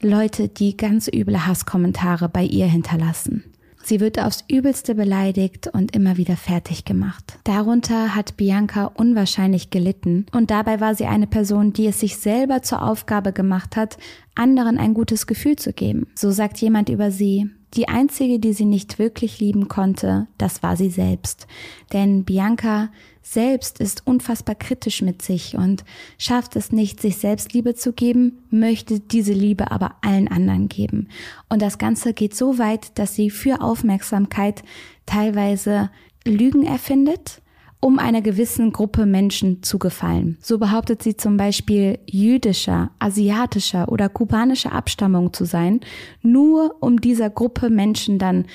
Leute, 0.00 0.48
die 0.48 0.76
ganz 0.76 1.08
üble 1.08 1.46
Hasskommentare 1.46 2.28
bei 2.28 2.44
ihr 2.44 2.66
hinterlassen. 2.66 3.44
Sie 3.82 4.00
wird 4.00 4.18
aufs 4.18 4.44
Übelste 4.50 4.96
beleidigt 4.96 5.68
und 5.68 5.94
immer 5.94 6.16
wieder 6.16 6.36
fertig 6.36 6.84
gemacht. 6.84 7.38
Darunter 7.44 8.16
hat 8.16 8.36
Bianca 8.36 8.86
unwahrscheinlich 8.86 9.70
gelitten 9.70 10.26
und 10.32 10.50
dabei 10.50 10.80
war 10.80 10.96
sie 10.96 11.06
eine 11.06 11.28
Person, 11.28 11.72
die 11.72 11.86
es 11.86 12.00
sich 12.00 12.16
selber 12.16 12.62
zur 12.62 12.82
Aufgabe 12.82 13.32
gemacht 13.32 13.76
hat, 13.76 13.96
anderen 14.34 14.76
ein 14.78 14.92
gutes 14.92 15.28
Gefühl 15.28 15.54
zu 15.54 15.72
geben. 15.72 16.08
So 16.16 16.32
sagt 16.32 16.58
jemand 16.58 16.88
über 16.88 17.12
sie, 17.12 17.48
die 17.76 17.88
einzige, 17.88 18.38
die 18.38 18.52
sie 18.52 18.64
nicht 18.64 18.98
wirklich 18.98 19.38
lieben 19.38 19.68
konnte, 19.68 20.26
das 20.38 20.62
war 20.62 20.76
sie 20.76 20.90
selbst. 20.90 21.46
Denn 21.92 22.24
Bianca 22.24 22.90
selbst 23.22 23.80
ist 23.80 24.06
unfassbar 24.06 24.54
kritisch 24.54 25.02
mit 25.02 25.20
sich 25.20 25.56
und 25.56 25.84
schafft 26.16 26.56
es 26.56 26.72
nicht, 26.72 27.00
sich 27.00 27.18
selbst 27.18 27.52
Liebe 27.52 27.74
zu 27.74 27.92
geben, 27.92 28.44
möchte 28.50 29.00
diese 29.00 29.32
Liebe 29.32 29.70
aber 29.70 29.96
allen 30.02 30.28
anderen 30.28 30.68
geben. 30.68 31.08
Und 31.48 31.60
das 31.60 31.78
Ganze 31.78 32.14
geht 32.14 32.34
so 32.34 32.58
weit, 32.58 32.98
dass 32.98 33.14
sie 33.14 33.30
für 33.30 33.60
Aufmerksamkeit 33.60 34.62
teilweise 35.06 35.90
Lügen 36.24 36.64
erfindet, 36.64 37.42
um 37.86 38.00
einer 38.00 38.20
gewissen 38.20 38.72
Gruppe 38.72 39.06
Menschen 39.06 39.62
zu 39.62 39.78
gefallen. 39.78 40.38
So 40.42 40.58
behauptet 40.58 41.04
sie 41.04 41.16
zum 41.16 41.36
Beispiel 41.36 42.00
jüdischer, 42.04 42.90
asiatischer 42.98 43.92
oder 43.92 44.08
kubanischer 44.08 44.72
Abstammung 44.72 45.32
zu 45.32 45.44
sein, 45.44 45.78
nur 46.20 46.74
um 46.80 47.00
dieser 47.00 47.30
Gruppe 47.30 47.70
Menschen 47.70 48.18
dann 48.18 48.46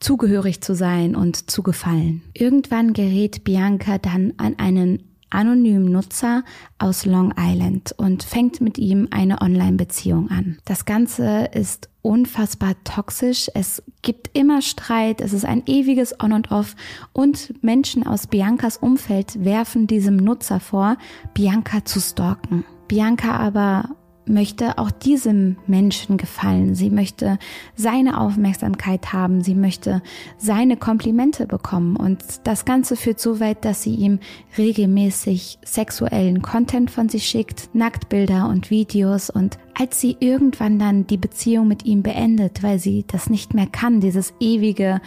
zugehörig 0.00 0.60
zu 0.60 0.74
sein 0.74 1.16
und 1.16 1.50
zu 1.50 1.62
gefallen. 1.62 2.24
Irgendwann 2.34 2.92
gerät 2.92 3.42
Bianca 3.42 3.96
dann 3.96 4.34
an 4.36 4.56
einen 4.58 5.13
anonymen 5.34 5.90
Nutzer 5.90 6.44
aus 6.78 7.04
Long 7.04 7.34
Island 7.38 7.92
und 7.96 8.22
fängt 8.22 8.60
mit 8.60 8.78
ihm 8.78 9.08
eine 9.10 9.40
Online-Beziehung 9.42 10.30
an. 10.30 10.58
Das 10.64 10.84
Ganze 10.84 11.50
ist 11.52 11.88
unfassbar 12.02 12.74
toxisch. 12.84 13.50
Es 13.54 13.82
gibt 14.02 14.36
immer 14.36 14.62
Streit. 14.62 15.20
Es 15.20 15.32
ist 15.32 15.44
ein 15.44 15.62
ewiges 15.66 16.18
On 16.20 16.32
und 16.32 16.50
Off. 16.50 16.76
Und 17.12 17.62
Menschen 17.62 18.06
aus 18.06 18.26
Biancas 18.26 18.76
Umfeld 18.76 19.44
werfen 19.44 19.86
diesem 19.86 20.16
Nutzer 20.16 20.60
vor, 20.60 20.96
Bianca 21.32 21.84
zu 21.84 22.00
stalken. 22.00 22.64
Bianca 22.88 23.36
aber 23.36 23.96
möchte 24.26 24.78
auch 24.78 24.90
diesem 24.90 25.56
Menschen 25.66 26.16
gefallen. 26.16 26.74
Sie 26.74 26.90
möchte 26.90 27.38
seine 27.76 28.20
Aufmerksamkeit 28.20 29.12
haben. 29.12 29.42
Sie 29.42 29.54
möchte 29.54 30.02
seine 30.38 30.76
Komplimente 30.76 31.46
bekommen. 31.46 31.96
Und 31.96 32.22
das 32.44 32.64
Ganze 32.64 32.96
führt 32.96 33.20
so 33.20 33.40
weit, 33.40 33.64
dass 33.64 33.82
sie 33.82 33.94
ihm 33.94 34.18
regelmäßig 34.56 35.58
sexuellen 35.64 36.42
Content 36.42 36.90
von 36.90 37.08
sich 37.08 37.26
schickt, 37.26 37.74
Nacktbilder 37.74 38.48
und 38.48 38.70
Videos. 38.70 39.30
Und 39.30 39.58
als 39.74 40.00
sie 40.00 40.16
irgendwann 40.20 40.78
dann 40.78 41.06
die 41.06 41.18
Beziehung 41.18 41.68
mit 41.68 41.84
ihm 41.84 42.02
beendet, 42.02 42.62
weil 42.62 42.78
sie 42.78 43.04
das 43.06 43.28
nicht 43.30 43.54
mehr 43.54 43.66
kann, 43.66 44.00
dieses 44.00 44.34
ewige 44.40 45.00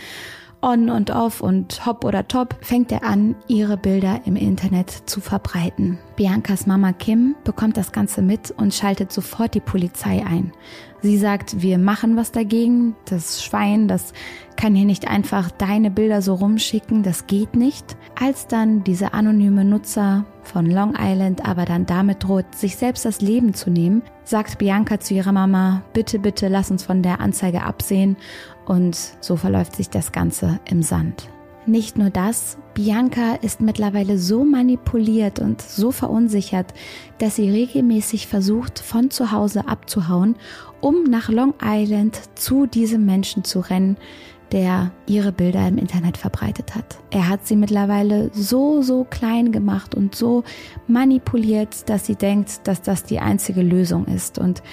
on 0.68 0.90
und 0.90 1.12
off 1.12 1.40
und 1.40 1.86
hopp 1.86 2.04
oder 2.04 2.28
top, 2.28 2.56
fängt 2.60 2.92
er 2.92 3.04
an, 3.04 3.36
ihre 3.48 3.78
Bilder 3.78 4.20
im 4.26 4.36
Internet 4.36 4.90
zu 4.90 5.22
verbreiten. 5.22 5.98
Biancas 6.18 6.68
Mama 6.68 6.92
Kim 6.92 7.36
bekommt 7.46 7.78
das 7.78 7.94
Ganze 7.94 8.22
mit 8.22 8.52
und 8.52 8.74
schaltet 8.74 9.14
sofort 9.14 9.54
die 9.54 9.62
Polizei 9.62 10.26
ein. 10.26 10.52
Sie 11.02 11.18
sagt, 11.18 11.62
wir 11.62 11.78
machen 11.78 12.18
was 12.18 12.32
dagegen, 12.32 12.96
das 13.06 13.44
Schwein, 13.44 13.88
das 13.88 14.14
kann 14.58 14.76
hier 14.76 14.86
nicht 14.86 15.08
einfach 15.08 15.52
deine 15.52 15.92
Bilder 15.92 16.22
so 16.22 16.34
rumschicken, 16.34 17.04
das 17.04 17.28
geht 17.28 17.56
nicht. 17.56 17.96
Als 18.20 18.48
dann 18.48 18.84
dieser 18.84 19.14
anonyme 19.14 19.64
Nutzer 19.64 20.26
von 20.42 20.66
Long 20.66 20.96
Island 21.00 21.48
aber 21.48 21.66
dann 21.66 21.86
damit 21.86 22.24
droht, 22.24 22.56
sich 22.56 22.76
selbst 22.76 23.06
das 23.06 23.22
Leben 23.22 23.54
zu 23.54 23.70
nehmen, 23.70 24.02
sagt 24.24 24.58
Bianca 24.58 25.00
zu 25.00 25.14
ihrer 25.14 25.32
Mama, 25.32 25.84
bitte, 25.94 26.20
bitte 26.20 26.48
lass 26.48 26.72
uns 26.72 26.84
von 26.84 27.04
der 27.04 27.22
Anzeige 27.22 27.62
absehen 27.62 28.18
und 28.68 28.98
so 29.22 29.36
verläuft 29.36 29.76
sich 29.76 29.90
das 29.90 30.12
Ganze 30.12 30.60
im 30.66 30.84
Sand. 30.84 31.30
Nicht 31.66 31.98
nur 31.98 32.10
das, 32.10 32.58
Bianca 32.74 33.36
ist 33.42 33.60
mittlerweile 33.60 34.18
so 34.18 34.46
manipuliert 34.46 35.40
und 35.40 35.62
so 35.62 35.92
verunsichert, 35.92 36.74
dass 37.18 37.36
sie 37.36 37.50
regelmäßig 37.50 38.28
versucht, 38.28 38.80
von 38.80 39.12
zu 39.12 39.32
Hause 39.34 39.68
abzuhauen, 39.68 40.38
um 40.80 41.04
nach 41.04 41.28
Long 41.28 41.54
Island 41.62 42.20
zu 42.36 42.68
diesem 42.68 43.06
Menschen 43.06 43.44
zu 43.44 43.60
rennen, 43.60 43.98
der 44.54 44.92
ihre 45.08 45.34
Bilder 45.34 45.68
im 45.68 45.78
Internet 45.78 46.18
verbreitet 46.18 46.74
hat. 46.76 46.98
Er 47.10 47.28
hat 47.28 47.46
sie 47.46 47.56
mittlerweile 47.56 48.30
so, 48.34 48.82
so 48.82 49.04
klein 49.04 49.52
gemacht 49.52 49.94
und 49.94 50.16
so 50.16 50.44
manipuliert, 50.88 51.90
dass 51.90 52.06
sie 52.06 52.16
denkt, 52.16 52.66
dass 52.66 52.82
das 52.82 53.04
die 53.04 53.20
einzige 53.20 53.62
Lösung 53.62 54.06
ist. 54.06 54.40
Und 54.40 54.64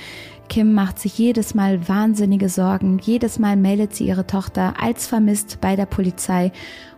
Kim 0.49 0.73
macht 0.73 0.99
sich 0.99 1.19
jedes 1.19 1.55
Mal 1.55 1.89
wahnsinnige 1.89 2.49
Sorgen. 2.49 2.99
Jedes 2.99 3.39
Mal 3.39 3.57
meldet 3.57 3.95
sie 3.95 4.07
ihre 4.07 4.27
Tochter 4.27 4.75
als 4.81 5.07
vermisst 5.07 5.61
bei 5.61 5.77
der 5.77 5.87
Polizei. 5.87 6.53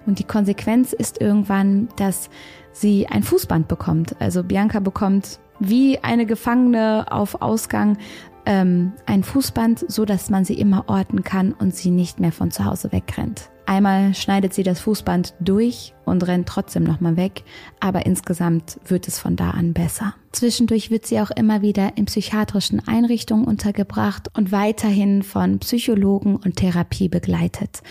Und 0.06 0.18
die 0.18 0.24
Konsequenz 0.24 0.92
ist 0.92 1.20
irgendwann, 1.20 1.88
dass 1.96 2.30
sie 2.72 3.06
ein 3.08 3.22
Fußband 3.22 3.68
bekommt. 3.68 4.16
Also 4.20 4.42
Bianca 4.42 4.80
bekommt 4.80 5.40
wie 5.58 5.98
eine 5.98 6.26
Gefangene 6.26 7.06
auf 7.10 7.40
Ausgang 7.40 7.96
ähm, 8.44 8.92
ein 9.06 9.22
Fußband, 9.24 9.90
so 9.90 10.04
dass 10.04 10.30
man 10.30 10.44
sie 10.44 10.54
immer 10.54 10.84
orten 10.88 11.24
kann 11.24 11.52
und 11.52 11.74
sie 11.74 11.90
nicht 11.90 12.20
mehr 12.20 12.32
von 12.32 12.50
zu 12.50 12.64
Hause 12.64 12.92
wegrennt. 12.92 13.50
Einmal 13.66 14.14
schneidet 14.14 14.54
sie 14.54 14.62
das 14.62 14.80
Fußband 14.80 15.34
durch 15.40 15.95
und 16.06 16.26
rennt 16.26 16.48
trotzdem 16.48 16.84
nochmal 16.84 17.16
weg, 17.16 17.42
aber 17.80 18.06
insgesamt 18.06 18.80
wird 18.86 19.06
es 19.08 19.18
von 19.18 19.36
da 19.36 19.50
an 19.50 19.74
besser. 19.74 20.14
Zwischendurch 20.36 20.90
wird 20.90 21.06
sie 21.06 21.18
auch 21.20 21.30
immer 21.30 21.62
wieder 21.62 21.96
in 21.96 22.04
psychiatrischen 22.04 22.86
Einrichtungen 22.86 23.46
untergebracht 23.46 24.28
und 24.34 24.52
weiterhin 24.52 25.22
von 25.22 25.60
Psychologen 25.60 26.36
und 26.36 26.56
Therapie 26.56 27.08
begleitet. 27.08 27.82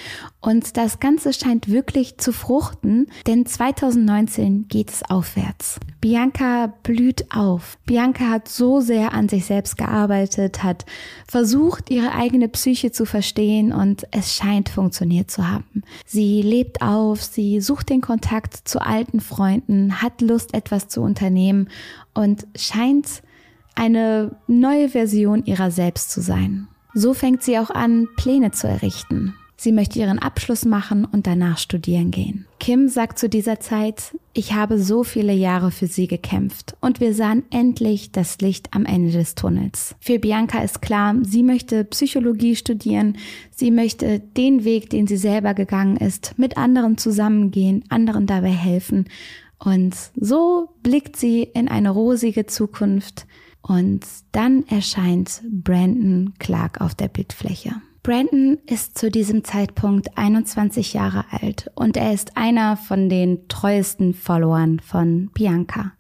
Und 0.42 0.78
das 0.78 1.00
Ganze 1.00 1.34
scheint 1.34 1.70
wirklich 1.70 2.18
zu 2.18 2.32
fruchten, 2.32 3.08
denn 3.26 3.48
2019 3.48 4.68
geht 4.68 4.92
es 4.92 5.02
aufwärts. 5.10 5.80
Bianca 6.02 6.72
blüht 6.84 7.26
auf. 7.36 7.80
Bianca 7.88 8.30
hat 8.30 8.48
so 8.48 8.80
sehr 8.80 9.14
an 9.16 9.28
sich 9.28 9.46
selbst 9.46 9.76
gearbeitet, 9.76 10.62
hat 10.62 10.86
versucht, 11.28 11.90
ihre 11.90 12.14
eigene 12.14 12.48
Psyche 12.48 12.92
zu 12.92 13.06
verstehen 13.06 13.74
und 13.74 14.06
es 14.12 14.36
scheint 14.36 14.70
funktioniert 14.70 15.32
zu 15.32 15.48
haben. 15.48 15.82
Sie 16.06 16.44
lebt 16.44 16.84
auf, 16.84 17.24
sie 17.24 17.60
sucht 17.60 17.90
den 17.90 18.02
Kontakt 18.06 18.68
zu 18.68 18.82
alten 18.82 19.20
Freunden, 19.20 20.02
hat 20.02 20.22
Lust, 20.22 20.54
etwas 20.54 20.88
zu 20.88 21.02
unternehmen 21.02 21.70
und 22.14 22.46
scheint 22.56 23.24
eine 23.74 24.36
neue 24.46 24.90
Version 24.90 25.44
ihrer 25.46 25.72
selbst 25.72 26.12
zu 26.12 26.22
sein. 26.22 26.68
So 26.94 27.16
fängt 27.16 27.42
sie 27.42 27.58
auch 27.58 27.72
an, 27.72 28.08
Pläne 28.16 28.52
zu 28.52 28.68
errichten. 28.68 29.34
Sie 29.58 29.72
möchte 29.72 30.00
ihren 30.00 30.20
Abschluss 30.20 30.66
machen 30.66 31.06
und 31.06 31.28
danach 31.28 31.58
studieren 31.58 32.12
gehen. 32.12 32.46
Kim 32.60 32.90
sagt 32.90 33.20
zu 33.20 33.30
dieser 33.30 33.60
Zeit, 33.60 34.16
ich 34.34 34.54
habe 34.54 34.80
so 34.80 35.04
viele 35.04 35.34
Jahre 35.34 35.72
für 35.72 35.88
sie 35.88 36.08
gekämpft 36.08 36.76
und 36.82 37.00
wir 37.00 37.14
sahen 37.14 37.44
endlich 37.52 38.12
das 38.12 38.40
Licht 38.42 38.74
am 38.74 38.86
Ende 38.86 39.12
des 39.12 39.36
Tunnels. 39.36 39.96
Für 40.02 40.20
Bianca 40.20 40.62
ist 40.62 40.82
klar, 40.82 41.16
sie 41.22 41.44
möchte 41.44 41.86
Psychologie 41.86 42.56
studieren, 42.56 43.18
sie 43.52 43.72
möchte 43.72 44.20
den 44.20 44.66
Weg, 44.66 44.90
den 44.90 45.08
sie 45.08 45.18
selber 45.18 45.54
gegangen 45.54 45.98
ist, 45.98 46.38
mit 46.38 46.58
anderen 46.58 46.98
zusammengehen, 46.98 47.84
anderen 47.90 48.28
dabei 48.28 48.52
helfen. 48.52 49.06
Und 49.58 49.96
so 50.16 50.70
blickt 50.84 51.16
sie 51.16 51.44
in 51.44 51.70
eine 51.70 51.92
rosige 51.92 52.46
Zukunft 52.46 53.26
und 53.62 54.06
dann 54.32 54.66
erscheint 54.68 55.42
Brandon 55.50 56.34
Clark 56.40 56.82
auf 56.82 56.94
der 56.94 57.08
Bildfläche. 57.08 57.76
Brandon 58.06 58.60
ist 58.68 59.00
zu 59.00 59.10
diesem 59.10 59.44
Zeitpunkt 59.44 60.16
21 60.16 60.94
Jahre 60.94 61.26
alt 61.32 61.72
und 61.74 61.98
er 61.98 62.14
ist 62.14 62.38
einer 62.38 62.78
von 62.78 63.10
den 63.10 63.48
treuesten 63.48 64.14
Followern 64.14 64.80
von 64.80 65.32
Bianca. 65.34 65.94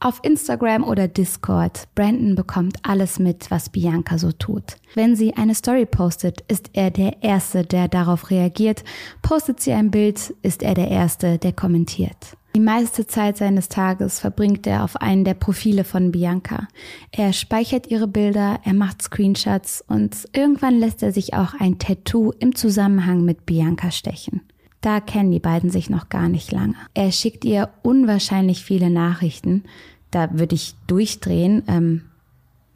Auf 0.00 0.18
Instagram 0.24 0.82
oder 0.82 1.06
Discord, 1.06 1.86
Brandon 1.94 2.34
bekommt 2.34 2.78
alles 2.82 3.20
mit, 3.20 3.52
was 3.52 3.68
Bianca 3.68 4.18
so 4.18 4.32
tut. 4.32 4.78
Wenn 4.96 5.14
sie 5.14 5.36
eine 5.36 5.54
Story 5.54 5.86
postet, 5.86 6.40
ist 6.48 6.70
er 6.72 6.90
der 6.90 7.22
Erste, 7.22 7.64
der 7.64 7.86
darauf 7.86 8.30
reagiert. 8.30 8.82
Postet 9.22 9.60
sie 9.60 9.74
ein 9.74 9.92
Bild, 9.92 10.34
ist 10.42 10.64
er 10.64 10.74
der 10.74 10.88
Erste, 10.88 11.38
der 11.38 11.52
kommentiert. 11.52 12.36
Die 12.56 12.60
meiste 12.60 13.04
Zeit 13.08 13.36
seines 13.36 13.68
Tages 13.68 14.20
verbringt 14.20 14.64
er 14.68 14.84
auf 14.84 14.94
einen 14.94 15.24
der 15.24 15.34
Profile 15.34 15.82
von 15.82 16.12
Bianca. 16.12 16.68
Er 17.10 17.32
speichert 17.32 17.88
ihre 17.90 18.06
Bilder, 18.06 18.60
er 18.62 18.74
macht 18.74 19.02
Screenshots 19.02 19.82
und 19.88 20.28
irgendwann 20.32 20.78
lässt 20.78 21.02
er 21.02 21.12
sich 21.12 21.34
auch 21.34 21.54
ein 21.58 21.80
Tattoo 21.80 22.30
im 22.38 22.54
Zusammenhang 22.54 23.24
mit 23.24 23.44
Bianca 23.44 23.90
stechen. 23.90 24.40
Da 24.80 25.00
kennen 25.00 25.32
die 25.32 25.40
beiden 25.40 25.68
sich 25.70 25.90
noch 25.90 26.10
gar 26.10 26.28
nicht 26.28 26.52
lange. 26.52 26.76
Er 26.94 27.10
schickt 27.10 27.44
ihr 27.44 27.70
unwahrscheinlich 27.82 28.62
viele 28.62 28.88
Nachrichten. 28.88 29.64
Da 30.12 30.38
würde 30.38 30.54
ich 30.54 30.76
durchdrehen. 30.86 31.64
Ähm, 31.66 32.02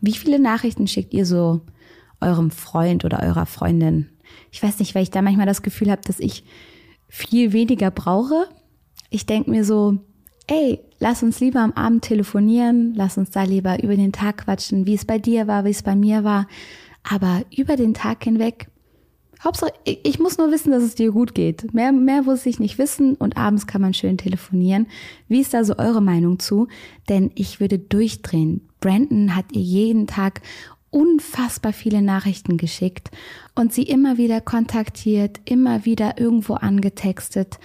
wie 0.00 0.14
viele 0.14 0.40
Nachrichten 0.40 0.88
schickt 0.88 1.14
ihr 1.14 1.24
so 1.24 1.60
eurem 2.20 2.50
Freund 2.50 3.04
oder 3.04 3.22
eurer 3.22 3.46
Freundin? 3.46 4.08
Ich 4.50 4.60
weiß 4.60 4.80
nicht, 4.80 4.96
weil 4.96 5.04
ich 5.04 5.12
da 5.12 5.22
manchmal 5.22 5.46
das 5.46 5.62
Gefühl 5.62 5.92
habe, 5.92 6.02
dass 6.02 6.18
ich 6.18 6.42
viel 7.08 7.52
weniger 7.52 7.92
brauche 7.92 8.48
ich 9.10 9.26
denke 9.26 9.50
mir 9.50 9.64
so, 9.64 9.98
ey, 10.46 10.80
lass 10.98 11.22
uns 11.22 11.40
lieber 11.40 11.60
am 11.60 11.72
Abend 11.72 12.02
telefonieren, 12.02 12.94
lass 12.94 13.18
uns 13.18 13.30
da 13.30 13.44
lieber 13.44 13.82
über 13.82 13.96
den 13.96 14.12
Tag 14.12 14.44
quatschen, 14.44 14.86
wie 14.86 14.94
es 14.94 15.04
bei 15.04 15.18
dir 15.18 15.46
war, 15.46 15.64
wie 15.64 15.70
es 15.70 15.82
bei 15.82 15.94
mir 15.94 16.24
war. 16.24 16.46
Aber 17.08 17.42
über 17.56 17.76
den 17.76 17.94
Tag 17.94 18.24
hinweg, 18.24 18.68
Hauptsache, 19.42 19.72
ich 19.84 20.18
muss 20.18 20.36
nur 20.36 20.50
wissen, 20.50 20.72
dass 20.72 20.82
es 20.82 20.96
dir 20.96 21.12
gut 21.12 21.32
geht. 21.34 21.72
Mehr, 21.72 21.92
mehr 21.92 22.22
muss 22.22 22.44
ich 22.44 22.58
nicht 22.58 22.76
wissen 22.76 23.14
und 23.14 23.36
abends 23.36 23.68
kann 23.68 23.80
man 23.80 23.94
schön 23.94 24.18
telefonieren. 24.18 24.88
Wie 25.28 25.40
ist 25.40 25.54
da 25.54 25.62
so 25.62 25.78
eure 25.78 26.02
Meinung 26.02 26.40
zu? 26.40 26.66
Denn 27.08 27.30
ich 27.36 27.60
würde 27.60 27.78
durchdrehen. 27.78 28.68
Brandon 28.80 29.36
hat 29.36 29.52
ihr 29.52 29.62
jeden 29.62 30.08
Tag 30.08 30.40
unfassbar 30.90 31.72
viele 31.72 32.02
Nachrichten 32.02 32.56
geschickt 32.56 33.10
und 33.54 33.72
sie 33.72 33.82
immer 33.84 34.16
wieder 34.16 34.40
kontaktiert, 34.40 35.40
immer 35.44 35.84
wieder 35.84 36.18
irgendwo 36.18 36.54
angetextet 36.54 37.58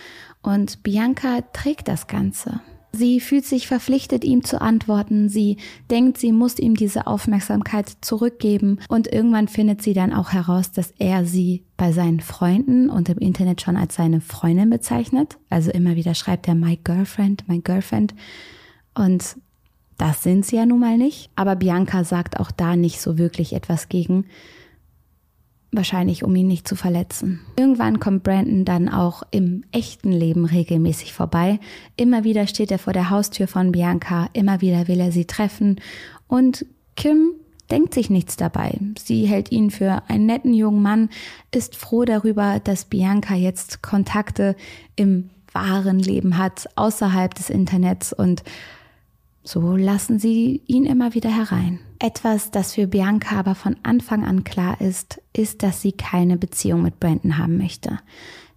und 0.43 0.83
Bianca 0.83 1.41
trägt 1.53 1.87
das 1.87 2.07
Ganze. 2.07 2.61
Sie 2.95 3.19
fühlt 3.19 3.45
sich 3.45 3.67
verpflichtet, 3.67 4.23
ihm 4.23 4.43
zu 4.43 4.61
antworten. 4.61 5.27
Sie 5.27 5.57
denkt, 5.89 6.19
sie 6.19 6.31
muss 6.31 6.59
ihm 6.59 6.75
diese 6.75 7.07
Aufmerksamkeit 7.07 7.91
zurückgeben. 8.01 8.77
Und 8.87 9.11
irgendwann 9.11 9.47
findet 9.47 9.81
sie 9.81 9.93
dann 9.93 10.13
auch 10.13 10.31
heraus, 10.31 10.71
dass 10.71 10.93
er 10.99 11.25
sie 11.25 11.63
bei 11.75 11.91
seinen 11.91 12.19
Freunden 12.19 12.91
und 12.91 13.09
im 13.09 13.17
Internet 13.17 13.61
schon 13.61 13.77
als 13.77 13.95
seine 13.95 14.21
Freundin 14.21 14.69
bezeichnet. 14.69 15.39
Also 15.49 15.71
immer 15.71 15.95
wieder 15.95 16.13
schreibt 16.13 16.47
er 16.47 16.53
my 16.53 16.77
girlfriend, 16.83 17.47
my 17.47 17.59
girlfriend. 17.61 18.13
Und 18.93 19.37
das 19.97 20.21
sind 20.21 20.45
sie 20.45 20.57
ja 20.57 20.67
nun 20.67 20.79
mal 20.79 20.97
nicht. 20.99 21.31
Aber 21.35 21.55
Bianca 21.55 22.03
sagt 22.03 22.39
auch 22.39 22.51
da 22.51 22.75
nicht 22.75 23.01
so 23.01 23.17
wirklich 23.17 23.53
etwas 23.53 23.89
gegen. 23.89 24.25
Wahrscheinlich, 25.75 26.23
um 26.23 26.35
ihn 26.35 26.47
nicht 26.47 26.67
zu 26.67 26.75
verletzen. 26.75 27.39
Irgendwann 27.57 27.99
kommt 27.99 28.21
Brandon 28.21 28.63
dann 28.63 28.89
auch 28.89 29.23
im 29.31 29.63
echten 29.71 30.11
Leben 30.11 30.45
regelmäßig 30.45 31.13
vorbei. 31.13 31.59
Immer 31.97 32.23
wieder 32.23 32.45
steht 32.45 32.69
er 32.69 32.77
vor 32.77 32.93
der 32.93 33.09
Haustür 33.09 33.47
von 33.47 33.71
Bianca, 33.71 34.29
immer 34.33 34.61
wieder 34.61 34.87
will 34.87 34.99
er 34.99 35.11
sie 35.11 35.25
treffen 35.25 35.81
und 36.27 36.67
Kim 36.95 37.31
denkt 37.71 37.95
sich 37.95 38.11
nichts 38.11 38.35
dabei. 38.35 38.77
Sie 38.99 39.25
hält 39.25 39.51
ihn 39.51 39.71
für 39.71 40.03
einen 40.07 40.27
netten 40.27 40.53
jungen 40.53 40.83
Mann, 40.83 41.09
ist 41.51 41.75
froh 41.75 42.05
darüber, 42.05 42.59
dass 42.63 42.85
Bianca 42.85 43.33
jetzt 43.33 43.81
Kontakte 43.81 44.55
im 44.95 45.31
wahren 45.51 45.97
Leben 45.97 46.37
hat, 46.37 46.69
außerhalb 46.75 47.33
des 47.33 47.49
Internets 47.49 48.13
und 48.13 48.43
so 49.43 49.75
lassen 49.75 50.19
sie 50.19 50.61
ihn 50.67 50.85
immer 50.85 51.15
wieder 51.15 51.35
herein. 51.35 51.79
Etwas, 52.03 52.51
das 52.51 52.73
für 52.73 52.85
Bianca 52.85 53.39
aber 53.39 53.55
von 53.55 53.77
Anfang 53.81 54.25
an 54.25 54.43
klar 54.43 54.81
ist, 54.81 55.21
ist, 55.31 55.63
dass 55.63 55.81
sie 55.81 55.93
keine 55.93 56.35
Beziehung 56.35 56.81
mit 56.81 56.99
Brandon 56.99 57.37
haben 57.37 57.57
möchte. 57.57 57.97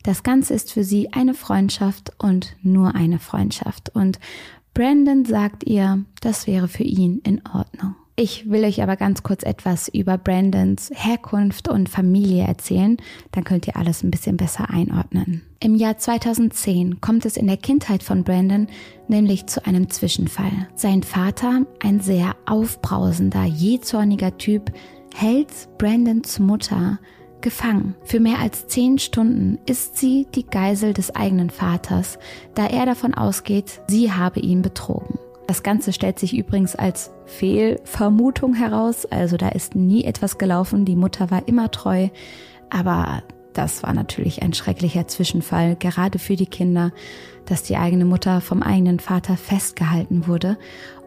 Das 0.02 0.24
Ganze 0.24 0.52
ist 0.52 0.72
für 0.72 0.82
sie 0.82 1.12
eine 1.12 1.32
Freundschaft 1.32 2.10
und 2.18 2.56
nur 2.62 2.96
eine 2.96 3.20
Freundschaft. 3.20 3.94
Und 3.94 4.18
Brandon 4.74 5.24
sagt 5.24 5.62
ihr, 5.62 6.04
das 6.20 6.48
wäre 6.48 6.66
für 6.66 6.82
ihn 6.82 7.20
in 7.20 7.40
Ordnung. 7.46 7.94
Ich 8.18 8.48
will 8.48 8.64
euch 8.64 8.82
aber 8.82 8.96
ganz 8.96 9.22
kurz 9.22 9.42
etwas 9.42 9.88
über 9.88 10.16
Brandons 10.16 10.90
Herkunft 10.94 11.68
und 11.68 11.90
Familie 11.90 12.46
erzählen, 12.46 12.96
dann 13.32 13.44
könnt 13.44 13.66
ihr 13.66 13.76
alles 13.76 14.02
ein 14.02 14.10
bisschen 14.10 14.38
besser 14.38 14.70
einordnen. 14.70 15.42
Im 15.60 15.74
Jahr 15.74 15.98
2010 15.98 17.02
kommt 17.02 17.26
es 17.26 17.36
in 17.36 17.46
der 17.46 17.58
Kindheit 17.58 18.02
von 18.02 18.24
Brandon 18.24 18.68
nämlich 19.06 19.46
zu 19.48 19.66
einem 19.66 19.90
Zwischenfall. 19.90 20.66
Sein 20.74 21.02
Vater, 21.02 21.66
ein 21.82 22.00
sehr 22.00 22.36
aufbrausender, 22.46 23.44
jähzorniger 23.44 24.38
Typ, 24.38 24.72
hält 25.14 25.50
Brandons 25.76 26.38
Mutter 26.38 26.98
gefangen. 27.42 27.96
Für 28.02 28.18
mehr 28.18 28.38
als 28.38 28.66
zehn 28.66 28.98
Stunden 28.98 29.58
ist 29.66 29.98
sie 29.98 30.26
die 30.34 30.46
Geisel 30.46 30.94
des 30.94 31.14
eigenen 31.14 31.50
Vaters, 31.50 32.18
da 32.54 32.66
er 32.66 32.86
davon 32.86 33.12
ausgeht, 33.12 33.82
sie 33.88 34.10
habe 34.10 34.40
ihn 34.40 34.62
betrogen. 34.62 35.18
Das 35.46 35.62
Ganze 35.62 35.92
stellt 35.92 36.18
sich 36.18 36.36
übrigens 36.36 36.74
als 36.74 37.12
Fehlvermutung 37.26 38.54
heraus. 38.54 39.06
Also 39.06 39.36
da 39.36 39.48
ist 39.48 39.74
nie 39.74 40.04
etwas 40.04 40.38
gelaufen. 40.38 40.84
Die 40.84 40.96
Mutter 40.96 41.30
war 41.30 41.46
immer 41.46 41.70
treu. 41.70 42.08
Aber 42.68 43.22
das 43.52 43.82
war 43.82 43.94
natürlich 43.94 44.42
ein 44.42 44.52
schrecklicher 44.52 45.08
Zwischenfall, 45.08 45.76
gerade 45.76 46.18
für 46.18 46.36
die 46.36 46.46
Kinder, 46.46 46.92
dass 47.46 47.62
die 47.62 47.76
eigene 47.76 48.04
Mutter 48.04 48.40
vom 48.40 48.62
eigenen 48.62 49.00
Vater 49.00 49.36
festgehalten 49.36 50.26
wurde 50.26 50.58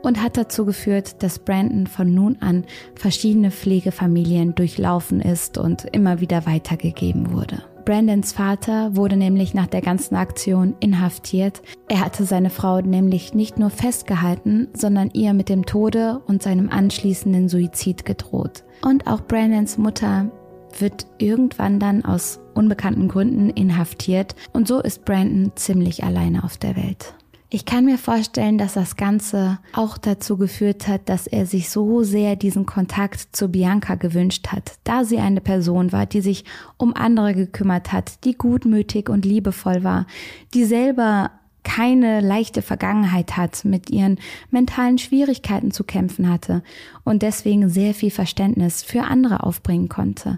und 0.01 0.23
hat 0.23 0.37
dazu 0.37 0.65
geführt, 0.65 1.21
dass 1.21 1.39
Brandon 1.39 1.85
von 1.85 2.11
nun 2.11 2.37
an 2.39 2.65
verschiedene 2.95 3.51
Pflegefamilien 3.51 4.55
durchlaufen 4.55 5.21
ist 5.21 5.57
und 5.57 5.85
immer 5.91 6.21
wieder 6.21 6.45
weitergegeben 6.45 7.33
wurde. 7.33 7.61
Brandons 7.85 8.33
Vater 8.33 8.95
wurde 8.95 9.15
nämlich 9.15 9.53
nach 9.53 9.67
der 9.67 9.81
ganzen 9.81 10.15
Aktion 10.15 10.75
inhaftiert. 10.79 11.61
Er 11.87 12.01
hatte 12.01 12.25
seine 12.25 12.49
Frau 12.49 12.81
nämlich 12.81 13.33
nicht 13.33 13.57
nur 13.57 13.69
festgehalten, 13.69 14.67
sondern 14.73 15.09
ihr 15.13 15.33
mit 15.33 15.49
dem 15.49 15.65
Tode 15.65 16.21
und 16.27 16.43
seinem 16.43 16.69
anschließenden 16.69 17.49
Suizid 17.49 18.05
gedroht. 18.05 18.63
Und 18.81 19.07
auch 19.07 19.21
Brandons 19.21 19.77
Mutter 19.77 20.29
wird 20.77 21.07
irgendwann 21.17 21.79
dann 21.79 22.05
aus 22.05 22.39
unbekannten 22.53 23.07
Gründen 23.07 23.49
inhaftiert 23.49 24.35
und 24.53 24.67
so 24.67 24.79
ist 24.79 25.05
Brandon 25.05 25.51
ziemlich 25.55 26.03
alleine 26.03 26.43
auf 26.43 26.57
der 26.57 26.75
Welt. 26.75 27.15
Ich 27.51 27.65
kann 27.65 27.85
mir 27.85 27.97
vorstellen, 27.97 28.59
dass 28.59 28.75
das 28.75 28.95
Ganze 28.95 29.57
auch 29.73 29.97
dazu 29.97 30.37
geführt 30.37 30.87
hat, 30.87 31.09
dass 31.09 31.25
er 31.25 31.47
sich 31.47 31.71
so 31.71 32.03
sehr 32.03 32.35
diesen 32.35 32.67
Kontakt 32.67 33.35
zu 33.35 33.49
Bianca 33.49 33.95
gewünscht 33.95 34.49
hat, 34.49 34.73
da 34.83 35.03
sie 35.03 35.17
eine 35.17 35.41
Person 35.41 35.91
war, 35.91 36.05
die 36.05 36.21
sich 36.21 36.45
um 36.77 36.95
andere 36.95 37.33
gekümmert 37.33 37.91
hat, 37.91 38.23
die 38.23 38.37
gutmütig 38.37 39.09
und 39.09 39.25
liebevoll 39.25 39.83
war, 39.83 40.05
die 40.53 40.63
selber 40.63 41.31
keine 41.63 42.21
leichte 42.21 42.61
Vergangenheit 42.61 43.35
hat, 43.35 43.65
mit 43.65 43.89
ihren 43.89 44.19
mentalen 44.51 44.99
Schwierigkeiten 44.99 45.71
zu 45.71 45.83
kämpfen 45.83 46.29
hatte 46.29 46.61
und 47.03 47.23
deswegen 47.23 47.67
sehr 47.67 47.95
viel 47.95 48.11
Verständnis 48.11 48.83
für 48.83 49.05
andere 49.05 49.43
aufbringen 49.43 49.89
konnte. 49.89 50.37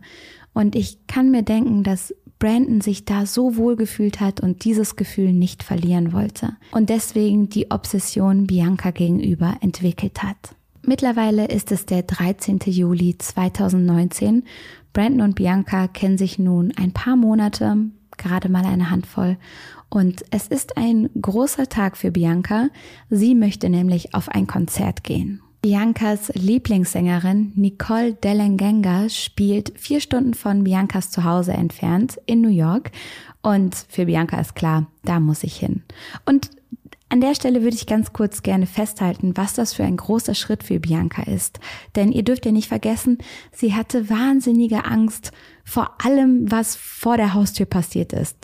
Und 0.54 0.76
ich 0.76 1.08
kann 1.08 1.30
mir 1.30 1.44
denken, 1.44 1.84
dass 1.84 2.14
Brandon 2.42 2.82
sich 2.82 3.06
da 3.06 3.28
so 3.28 3.56
wohl 3.56 3.76
gefühlt 3.76 4.20
hat 4.20 4.42
und 4.42 4.66
dieses 4.66 4.96
Gefühl 4.96 5.32
nicht 5.32 5.62
verlieren 5.62 6.12
wollte 6.12 6.58
und 6.72 6.90
deswegen 6.90 7.50
die 7.50 7.70
Obsession 7.70 8.48
Bianca 8.48 8.90
gegenüber 8.90 9.58
entwickelt 9.62 10.24
hat. 10.24 10.56
Mittlerweile 10.84 11.46
ist 11.46 11.72
es 11.72 11.86
der 11.86 12.02
13. 12.02 12.58
Juli 12.66 13.16
2019. 13.16 14.44
Brandon 14.92 15.22
und 15.22 15.36
Bianca 15.36 15.88
kennen 15.88 16.18
sich 16.18 16.40
nun 16.40 16.74
ein 16.76 16.94
paar 16.94 17.16
Monate, 17.16 17.78
gerade 18.18 18.50
mal 18.50 18.66
eine 18.66 18.90
Handvoll. 18.90 19.38
Und 19.90 20.26
es 20.32 20.48
ist 20.48 20.78
ein 20.78 21.12
großer 21.22 21.68
Tag 21.70 21.96
für 21.96 22.10
Bianca. 22.10 22.70
Sie 23.12 23.36
möchte 23.36 23.70
nämlich 23.70 24.16
auf 24.16 24.30
ein 24.30 24.48
Konzert 24.48 25.04
gehen. 25.04 25.42
Biancas 25.62 26.30
Lieblingssängerin 26.34 27.52
Nicole 27.56 28.16
Delengenga 28.16 29.10
spielt 29.10 29.74
vier 29.78 30.02
Stunden 30.02 30.34
von 30.34 30.64
Biancas 30.64 31.12
Zuhause 31.12 31.54
entfernt 31.54 32.20
in 32.26 32.42
New 32.42 32.50
York. 32.50 32.90
Und 33.44 33.76
für 33.76 34.06
Bianca 34.06 34.42
ist 34.42 34.56
klar, 34.56 34.88
da 35.04 35.20
muss 35.20 35.44
ich 35.44 35.56
hin. 35.56 35.84
Und 36.26 36.50
an 37.10 37.22
der 37.22 37.36
Stelle 37.36 37.62
würde 37.62 37.76
ich 37.76 37.86
ganz 37.86 38.12
kurz 38.12 38.42
gerne 38.42 38.66
festhalten, 38.66 39.38
was 39.38 39.54
das 39.54 39.74
für 39.74 39.84
ein 39.84 39.98
großer 39.98 40.34
Schritt 40.34 40.64
für 40.64 40.80
Bianca 40.80 41.24
ist. 41.24 41.60
Denn 41.96 42.12
ihr 42.12 42.24
dürft 42.24 42.48
ja 42.48 42.52
nicht 42.52 42.70
vergessen, 42.70 43.20
sie 43.52 43.76
hatte 43.76 44.10
wahnsinnige 44.10 44.86
Angst 44.86 45.32
vor 45.64 45.94
allem, 46.04 46.50
was 46.50 46.76
vor 46.76 47.18
der 47.18 47.36
Haustür 47.36 47.68
passiert 47.68 48.14
ist. 48.14 48.36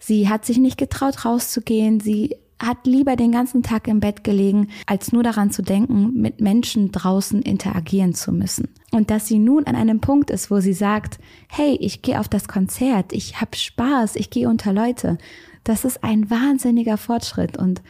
Sie 0.00 0.28
hat 0.28 0.44
sich 0.44 0.58
nicht 0.58 0.76
getraut, 0.76 1.24
rauszugehen. 1.24 2.00
Sie 2.00 2.36
hat 2.60 2.86
lieber 2.86 3.16
den 3.16 3.32
ganzen 3.32 3.62
Tag 3.62 3.86
im 3.86 4.00
Bett 4.00 4.24
gelegen, 4.24 4.68
als 4.86 5.12
nur 5.12 5.22
daran 5.22 5.50
zu 5.50 5.62
denken, 5.62 6.14
mit 6.14 6.40
Menschen 6.40 6.90
draußen 6.90 7.42
interagieren 7.42 8.14
zu 8.14 8.32
müssen. 8.32 8.68
Und 8.90 9.10
dass 9.10 9.26
sie 9.28 9.38
nun 9.38 9.64
an 9.64 9.76
einem 9.76 10.00
Punkt 10.00 10.30
ist, 10.30 10.50
wo 10.50 10.60
sie 10.60 10.72
sagt, 10.72 11.18
hey, 11.48 11.76
ich 11.80 12.02
gehe 12.02 12.18
auf 12.18 12.28
das 12.28 12.48
Konzert, 12.48 13.12
ich 13.12 13.40
habe 13.40 13.56
Spaß, 13.56 14.16
ich 14.16 14.30
gehe 14.30 14.48
unter 14.48 14.72
Leute, 14.72 15.18
das 15.64 15.84
ist 15.84 16.02
ein 16.02 16.30
wahnsinniger 16.30 16.96
Fortschritt 16.96 17.56
und 17.56 17.82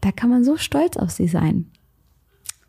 da 0.00 0.12
kann 0.12 0.30
man 0.30 0.44
so 0.44 0.56
stolz 0.56 0.96
auf 0.96 1.10
sie 1.10 1.28
sein. 1.28 1.70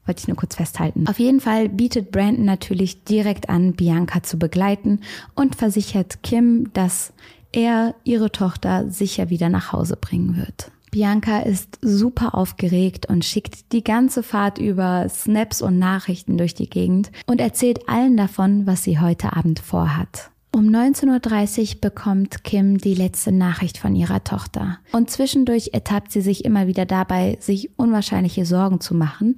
Wollte 0.06 0.22
ich 0.22 0.28
nur 0.28 0.38
kurz 0.38 0.56
festhalten. 0.56 1.08
Auf 1.08 1.20
jeden 1.20 1.40
Fall 1.40 1.70
bietet 1.70 2.12
Brandon 2.12 2.44
natürlich 2.44 3.04
direkt 3.04 3.50
an, 3.50 3.74
Bianca 3.74 4.24
zu 4.24 4.40
begleiten 4.40 5.02
und 5.36 5.56
versichert 5.56 6.24
Kim, 6.24 6.74
dass 6.74 7.14
er 7.52 7.96
ihre 8.04 8.32
Tochter 8.32 8.90
sicher 8.90 9.30
wieder 9.30 9.50
nach 9.50 9.72
Hause 9.72 9.98
bringen 9.98 10.38
wird. 10.38 10.72
Bianca 10.92 11.40
ist 11.40 11.78
super 11.82 12.36
aufgeregt 12.36 13.06
und 13.08 13.26
schickt 13.26 13.72
die 13.72 13.84
ganze 13.84 14.24
Fahrt 14.24 14.58
über 14.58 15.08
Snaps 15.10 15.62
und 15.62 15.80
Nachrichten 15.80 16.38
durch 16.38 16.56
die 16.56 16.70
Gegend 16.70 17.12
und 17.26 17.40
erzählt 17.40 17.88
allen 17.88 18.18
davon, 18.18 18.66
was 18.66 18.84
sie 18.84 19.00
heute 19.00 19.36
Abend 19.36 19.60
vorhat. 19.60 20.32
Um 20.52 20.66
19.30 20.66 21.76
Uhr 21.76 21.82
bekommt 21.82 22.44
Kim 22.44 22.80
die 22.80 22.96
letzte 22.96 23.32
Nachricht 23.32 23.78
von 23.78 23.96
ihrer 23.96 24.24
Tochter. 24.24 24.80
Und 24.92 25.12
zwischendurch 25.12 25.72
ertappt 25.74 26.12
sie 26.12 26.22
sich 26.22 26.44
immer 26.44 26.66
wieder 26.66 26.86
dabei, 26.88 27.38
sich 27.40 27.78
unwahrscheinliche 27.78 28.46
Sorgen 28.46 28.82
zu 28.82 28.96
machen, 28.96 29.36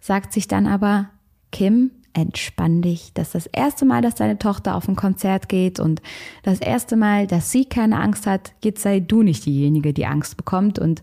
sagt 0.00 0.32
sich 0.32 0.48
dann 0.48 0.66
aber, 0.66 1.10
Kim, 1.52 1.92
entspann 2.20 2.82
dich. 2.82 3.12
Das 3.14 3.28
ist 3.28 3.34
das 3.34 3.46
erste 3.46 3.84
Mal, 3.84 4.02
dass 4.02 4.16
deine 4.16 4.38
Tochter 4.38 4.74
auf 4.74 4.88
ein 4.88 4.96
Konzert 4.96 5.48
geht 5.48 5.80
und 5.80 6.02
das 6.42 6.60
erste 6.60 6.96
Mal, 6.96 7.26
dass 7.26 7.50
sie 7.50 7.64
keine 7.64 8.00
Angst 8.00 8.26
hat. 8.26 8.52
Jetzt 8.62 8.82
sei 8.82 9.00
du 9.00 9.22
nicht 9.22 9.46
diejenige, 9.46 9.92
die 9.92 10.06
Angst 10.06 10.36
bekommt 10.36 10.78
und 10.78 11.02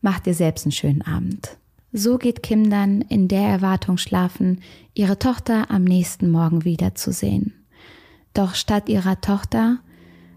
mach 0.00 0.20
dir 0.20 0.34
selbst 0.34 0.64
einen 0.64 0.72
schönen 0.72 1.02
Abend. 1.02 1.56
So 1.92 2.18
geht 2.18 2.42
Kim 2.42 2.70
dann 2.70 3.02
in 3.02 3.28
der 3.28 3.42
Erwartung 3.42 3.98
schlafen, 3.98 4.60
ihre 4.94 5.18
Tochter 5.18 5.70
am 5.70 5.84
nächsten 5.84 6.30
Morgen 6.30 6.64
wiederzusehen. 6.64 7.54
Doch 8.34 8.56
statt 8.56 8.88
ihrer 8.88 9.20
Tochter 9.20 9.78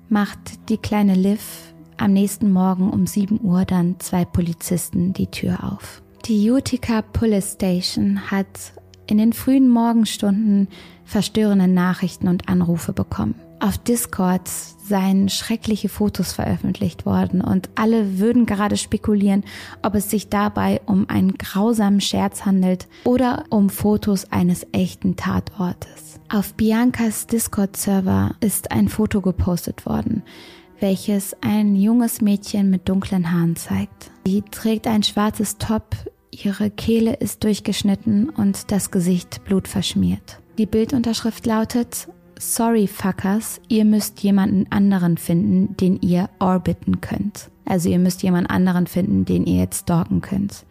macht 0.07 0.69
die 0.69 0.77
kleine 0.77 1.15
Liv 1.15 1.73
am 1.97 2.13
nächsten 2.13 2.51
Morgen 2.51 2.91
um 2.91 3.07
7 3.07 3.41
Uhr 3.41 3.65
dann 3.65 3.99
zwei 3.99 4.23
Polizisten 4.23 5.13
die 5.13 5.27
Tür 5.27 5.63
auf. 5.63 6.03
Die 6.25 6.51
Utica 6.51 7.01
Police 7.01 7.53
Station 7.53 8.29
hat 8.29 8.73
in 9.07 9.17
den 9.17 9.33
frühen 9.33 9.69
Morgenstunden 9.69 10.67
verstörende 11.05 11.67
Nachrichten 11.67 12.27
und 12.27 12.49
Anrufe 12.49 12.93
bekommen. 12.93 13.35
Auf 13.59 13.79
Discord 13.79 14.47
seien 14.47 15.29
schreckliche 15.29 15.89
Fotos 15.89 16.31
veröffentlicht 16.31 17.05
worden 17.07 17.41
und 17.41 17.69
alle 17.73 18.19
würden 18.19 18.45
gerade 18.45 18.77
spekulieren, 18.77 19.43
ob 19.81 19.95
es 19.95 20.11
sich 20.11 20.29
dabei 20.29 20.79
um 20.85 21.09
einen 21.09 21.33
grausamen 21.33 21.99
Scherz 21.99 22.45
handelt 22.45 22.87
oder 23.03 23.45
um 23.49 23.69
Fotos 23.69 24.31
eines 24.31 24.67
echten 24.73 25.15
Tatortes. 25.15 26.19
Auf 26.29 26.53
Biancas 26.53 27.25
Discord-Server 27.25 28.35
ist 28.41 28.71
ein 28.71 28.89
Foto 28.89 29.21
gepostet 29.21 29.87
worden, 29.87 30.21
welches 30.79 31.35
ein 31.41 31.75
junges 31.75 32.21
Mädchen 32.21 32.69
mit 32.69 32.87
dunklen 32.87 33.31
Haaren 33.31 33.55
zeigt. 33.55 34.11
Sie 34.25 34.43
trägt 34.43 34.85
ein 34.85 35.01
schwarzes 35.01 35.57
Top 35.57 35.95
Ihre 36.43 36.69
Kehle 36.69 37.15
ist 37.15 37.43
durchgeschnitten 37.43 38.29
und 38.29 38.71
das 38.71 38.91
Gesicht 38.91 39.43
blutverschmiert. 39.45 40.39
Die 40.57 40.67
Bildunterschrift 40.67 41.45
lautet 41.45 42.07
Sorry 42.39 42.85
Fuckers, 42.85 43.59
ihr 43.67 43.85
müsst 43.85 44.21
jemanden 44.21 44.71
anderen 44.71 45.17
finden, 45.17 45.75
den 45.77 45.99
ihr 46.01 46.29
orbiten 46.39 47.01
könnt. 47.01 47.49
Also 47.65 47.89
ihr 47.89 47.97
müsst 47.97 48.21
jemanden 48.21 48.51
anderen 48.51 48.85
finden, 48.85 49.25
den 49.25 49.47
ihr 49.47 49.61
jetzt 49.61 49.81
stalken 49.81 50.21
könnt, 50.21 50.65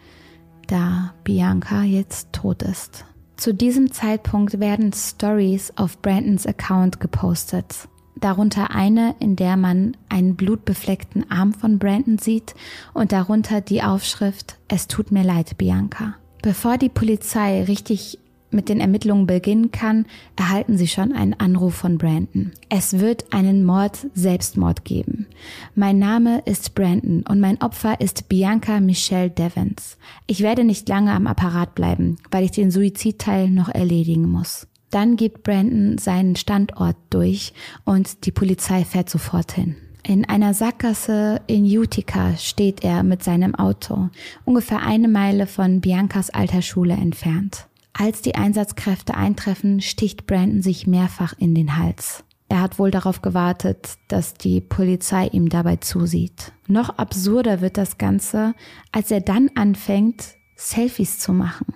da 0.68 1.12
Bianca 1.24 1.82
jetzt 1.82 2.32
tot 2.32 2.62
ist. 2.62 3.04
Zu 3.36 3.52
diesem 3.52 3.90
Zeitpunkt 3.90 4.60
werden 4.60 4.92
Stories 4.92 5.72
auf 5.76 6.00
Brandons 6.00 6.46
Account 6.46 7.00
gepostet 7.00 7.88
darunter 8.20 8.70
eine, 8.70 9.14
in 9.20 9.36
der 9.36 9.56
man 9.56 9.96
einen 10.08 10.36
blutbefleckten 10.36 11.30
Arm 11.30 11.52
von 11.52 11.78
Brandon 11.78 12.18
sieht 12.18 12.54
und 12.94 13.12
darunter 13.12 13.60
die 13.60 13.82
Aufschrift 13.82 14.56
Es 14.68 14.88
tut 14.88 15.12
mir 15.12 15.22
leid, 15.22 15.58
Bianca. 15.58 16.14
Bevor 16.42 16.78
die 16.78 16.88
Polizei 16.88 17.64
richtig 17.64 18.18
mit 18.50 18.68
den 18.68 18.80
Ermittlungen 18.80 19.26
beginnen 19.26 19.70
kann, 19.70 20.06
erhalten 20.36 20.78
sie 20.78 20.88
schon 20.88 21.12
einen 21.12 21.34
Anruf 21.34 21.74
von 21.74 21.98
Brandon. 21.98 22.52
Es 22.68 22.98
wird 22.98 23.32
einen 23.32 23.64
Mord-Selbstmord 23.64 24.84
geben. 24.84 25.26
Mein 25.74 25.98
Name 25.98 26.40
ist 26.44 26.74
Brandon 26.74 27.24
und 27.28 27.40
mein 27.40 27.60
Opfer 27.60 28.00
ist 28.00 28.28
Bianca 28.28 28.80
Michelle 28.80 29.30
Devens. 29.30 29.98
Ich 30.26 30.40
werde 30.40 30.64
nicht 30.64 30.88
lange 30.88 31.12
am 31.12 31.26
Apparat 31.26 31.74
bleiben, 31.74 32.16
weil 32.30 32.44
ich 32.44 32.52
den 32.52 32.70
Suizidteil 32.70 33.50
noch 33.50 33.68
erledigen 33.68 34.28
muss. 34.28 34.66
Dann 34.96 35.16
gibt 35.16 35.42
Brandon 35.42 35.98
seinen 35.98 36.36
Standort 36.36 36.96
durch 37.10 37.52
und 37.84 38.24
die 38.24 38.32
Polizei 38.32 38.82
fährt 38.82 39.10
sofort 39.10 39.52
hin. 39.52 39.76
In 40.02 40.24
einer 40.24 40.54
Sackgasse 40.54 41.42
in 41.46 41.66
Utica 41.66 42.34
steht 42.38 42.82
er 42.82 43.02
mit 43.02 43.22
seinem 43.22 43.54
Auto, 43.54 44.08
ungefähr 44.46 44.80
eine 44.80 45.08
Meile 45.08 45.46
von 45.46 45.82
Biancas 45.82 46.30
alter 46.30 46.62
Schule 46.62 46.94
entfernt. 46.94 47.66
Als 47.92 48.22
die 48.22 48.36
Einsatzkräfte 48.36 49.14
eintreffen, 49.14 49.82
sticht 49.82 50.26
Brandon 50.26 50.62
sich 50.62 50.86
mehrfach 50.86 51.34
in 51.38 51.54
den 51.54 51.76
Hals. 51.76 52.24
Er 52.48 52.62
hat 52.62 52.78
wohl 52.78 52.90
darauf 52.90 53.20
gewartet, 53.20 53.98
dass 54.08 54.32
die 54.32 54.62
Polizei 54.62 55.26
ihm 55.26 55.50
dabei 55.50 55.76
zusieht. 55.76 56.52
Noch 56.68 56.96
absurder 56.96 57.60
wird 57.60 57.76
das 57.76 57.98
Ganze, 57.98 58.54
als 58.92 59.10
er 59.10 59.20
dann 59.20 59.50
anfängt, 59.56 60.36
Selfies 60.54 61.18
zu 61.18 61.34
machen. 61.34 61.66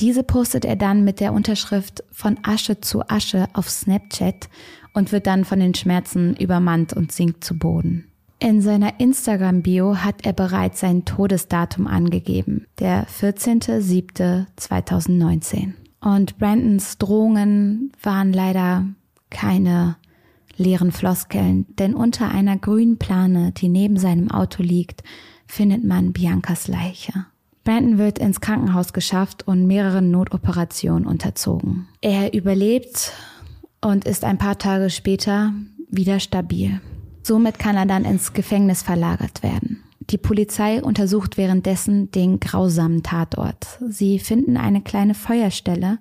Diese 0.00 0.24
postet 0.24 0.64
er 0.64 0.76
dann 0.76 1.04
mit 1.04 1.20
der 1.20 1.32
Unterschrift 1.32 2.02
von 2.10 2.38
Asche 2.42 2.80
zu 2.80 3.08
Asche 3.08 3.46
auf 3.52 3.70
Snapchat 3.70 4.48
und 4.92 5.12
wird 5.12 5.26
dann 5.26 5.44
von 5.44 5.60
den 5.60 5.74
Schmerzen 5.74 6.34
übermannt 6.36 6.92
und 6.92 7.12
sinkt 7.12 7.44
zu 7.44 7.58
Boden. 7.58 8.08
In 8.40 8.60
seiner 8.60 8.98
Instagram-Bio 9.00 9.98
hat 9.98 10.26
er 10.26 10.32
bereits 10.32 10.80
sein 10.80 11.04
Todesdatum 11.04 11.86
angegeben, 11.86 12.66
der 12.78 13.06
14.07.2019. 13.06 15.74
Und 16.00 16.38
Brandons 16.38 16.98
Drohungen 16.98 17.92
waren 18.02 18.32
leider 18.32 18.86
keine 19.30 19.96
leeren 20.56 20.92
Floskeln, 20.92 21.66
denn 21.78 21.94
unter 21.94 22.30
einer 22.30 22.56
grünen 22.58 22.98
Plane, 22.98 23.52
die 23.52 23.68
neben 23.68 23.96
seinem 23.96 24.30
Auto 24.30 24.62
liegt, 24.62 25.02
findet 25.46 25.84
man 25.84 26.12
Biancas 26.12 26.68
Leiche. 26.68 27.26
Brandon 27.64 27.98
wird 27.98 28.18
ins 28.18 28.40
Krankenhaus 28.40 28.92
geschafft 28.92 29.48
und 29.48 29.66
mehreren 29.66 30.10
Notoperationen 30.10 31.06
unterzogen. 31.06 31.88
Er 32.00 32.34
überlebt 32.34 33.12
und 33.80 34.04
ist 34.04 34.24
ein 34.24 34.38
paar 34.38 34.58
Tage 34.58 34.90
später 34.90 35.52
wieder 35.90 36.20
stabil. 36.20 36.80
Somit 37.22 37.58
kann 37.58 37.76
er 37.76 37.86
dann 37.86 38.04
ins 38.04 38.34
Gefängnis 38.34 38.82
verlagert 38.82 39.42
werden. 39.42 39.83
Die 40.10 40.18
Polizei 40.18 40.82
untersucht 40.82 41.36
währenddessen 41.36 42.10
den 42.10 42.40
grausamen 42.40 43.02
Tatort. 43.02 43.78
Sie 43.88 44.18
finden 44.18 44.56
eine 44.56 44.82
kleine 44.82 45.14
Feuerstelle, 45.14 45.98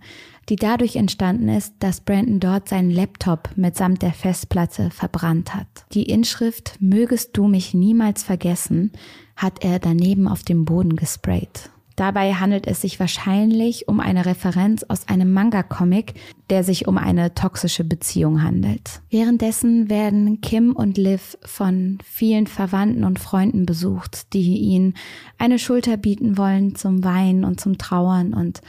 die 0.50 0.58
dadurch 0.58 0.98
entstanden 0.98 1.48
ist, 1.48 1.74
dass 1.80 2.02
Brandon 2.02 2.40
dort 2.40 2.68
seinen 2.68 2.92
Laptop 2.92 3.50
mitsamt 3.56 4.02
der 4.02 4.12
Festplatte 4.12 4.90
verbrannt 4.90 5.56
hat. 5.56 5.68
Die 5.94 6.04
Inschrift 6.04 6.76
Mögest 6.80 7.38
du 7.38 7.48
mich 7.48 7.74
niemals 7.74 8.24
vergessen 8.24 8.92
hat 9.36 9.64
er 9.64 9.80
daneben 9.80 10.28
auf 10.28 10.44
dem 10.44 10.66
Boden 10.66 10.96
gesprayt. 10.96 11.72
Dabei 11.96 12.34
handelt 12.34 12.66
es 12.66 12.82
sich 12.82 13.00
wahrscheinlich 13.00 13.88
um 13.88 14.00
eine 14.00 14.26
Referenz 14.26 14.84
aus 14.84 15.08
einem 15.08 15.32
Manga-Comic, 15.32 16.16
der 16.50 16.64
sich 16.64 16.88
um 16.88 16.98
eine 16.98 17.36
toxische 17.36 17.84
Beziehung 17.84 18.42
handelt. 18.42 19.02
Währenddessen 19.10 19.90
werden 19.90 20.42
Kim 20.42 20.76
und 20.76 20.98
Liv 20.98 21.38
von 21.46 22.00
vielen 22.04 22.48
Verwandten 22.48 23.04
und 23.04 23.20
Freunden 23.20 23.66
besucht, 23.66 24.34
die 24.34 24.58
ihnen 24.58 24.96
eine 25.38 25.60
Schulter 25.60 25.98
bieten 25.98 26.38
wollen 26.38 26.76
zum 26.76 27.04
Weinen 27.04 27.44
und 27.44 27.60
zum 27.60 27.78
Trauern 27.78 28.34
und 28.34 28.62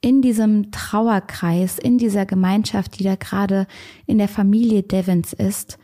in 0.00 0.22
diesem 0.22 0.70
Trauerkreis, 0.70 1.78
in 1.78 1.98
dieser 1.98 2.26
Gemeinschaft, 2.26 2.98
die 2.98 3.04
da 3.04 3.16
gerade 3.16 3.66
in 4.06 4.18
der 4.18 4.28
Familie 4.28 4.82
Devons 4.82 5.32
ist, 5.32 5.78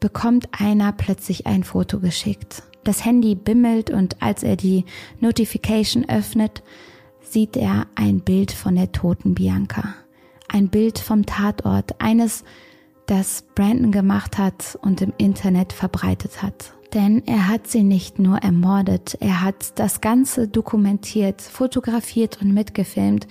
bekommt 0.00 0.48
einer 0.52 0.92
plötzlich 0.92 1.46
ein 1.46 1.64
Foto 1.64 2.00
geschickt. 2.00 2.62
Das 2.84 3.04
Handy 3.04 3.34
bimmelt 3.34 3.90
und 3.90 4.20
als 4.20 4.42
er 4.42 4.56
die 4.56 4.84
Notification 5.20 6.08
öffnet, 6.08 6.62
sieht 7.20 7.56
er 7.56 7.86
ein 7.94 8.20
Bild 8.20 8.52
von 8.52 8.74
der 8.74 8.92
toten 8.92 9.34
Bianca. 9.34 9.94
Ein 10.48 10.68
Bild 10.68 10.98
vom 10.98 11.24
Tatort, 11.24 12.00
eines, 12.00 12.44
das 13.06 13.44
Brandon 13.54 13.90
gemacht 13.90 14.38
hat 14.38 14.78
und 14.82 15.00
im 15.00 15.12
Internet 15.16 15.72
verbreitet 15.72 16.42
hat. 16.42 16.72
Denn 16.94 17.22
er 17.26 17.48
hat 17.48 17.68
sie 17.68 17.82
nicht 17.82 18.18
nur 18.18 18.38
ermordet, 18.38 19.16
er 19.20 19.40
hat 19.40 19.78
das 19.78 20.02
Ganze 20.02 20.46
dokumentiert, 20.46 21.40
fotografiert 21.40 22.42
und 22.42 22.52
mitgefilmt 22.52 23.26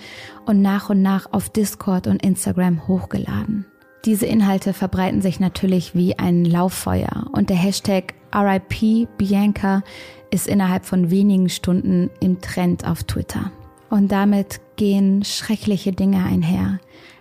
und 0.46 0.62
nach 0.62 0.90
und 0.90 1.00
nach 1.00 1.32
auf 1.32 1.48
Discord 1.48 2.08
und 2.08 2.24
Instagram 2.24 2.88
hochgeladen. 2.88 3.66
Diese 4.04 4.26
Inhalte 4.26 4.72
verbreiten 4.72 5.22
sich 5.22 5.38
natürlich 5.38 5.94
wie 5.94 6.18
ein 6.18 6.44
Lauffeuer 6.44 7.28
und 7.30 7.50
der 7.50 7.56
Hashtag 7.56 8.14
RIP 8.34 9.06
Bianca 9.16 9.84
ist 10.32 10.48
innerhalb 10.48 10.86
von 10.86 11.10
wenigen 11.10 11.48
Stunden 11.48 12.10
im 12.18 12.40
Trend 12.40 12.84
auf 12.84 13.04
Twitter. 13.04 13.52
Und 13.90 14.10
damit 14.10 14.60
gehen 14.74 15.22
schreckliche 15.24 15.92
Dinge 15.92 16.24
einher. 16.24 16.80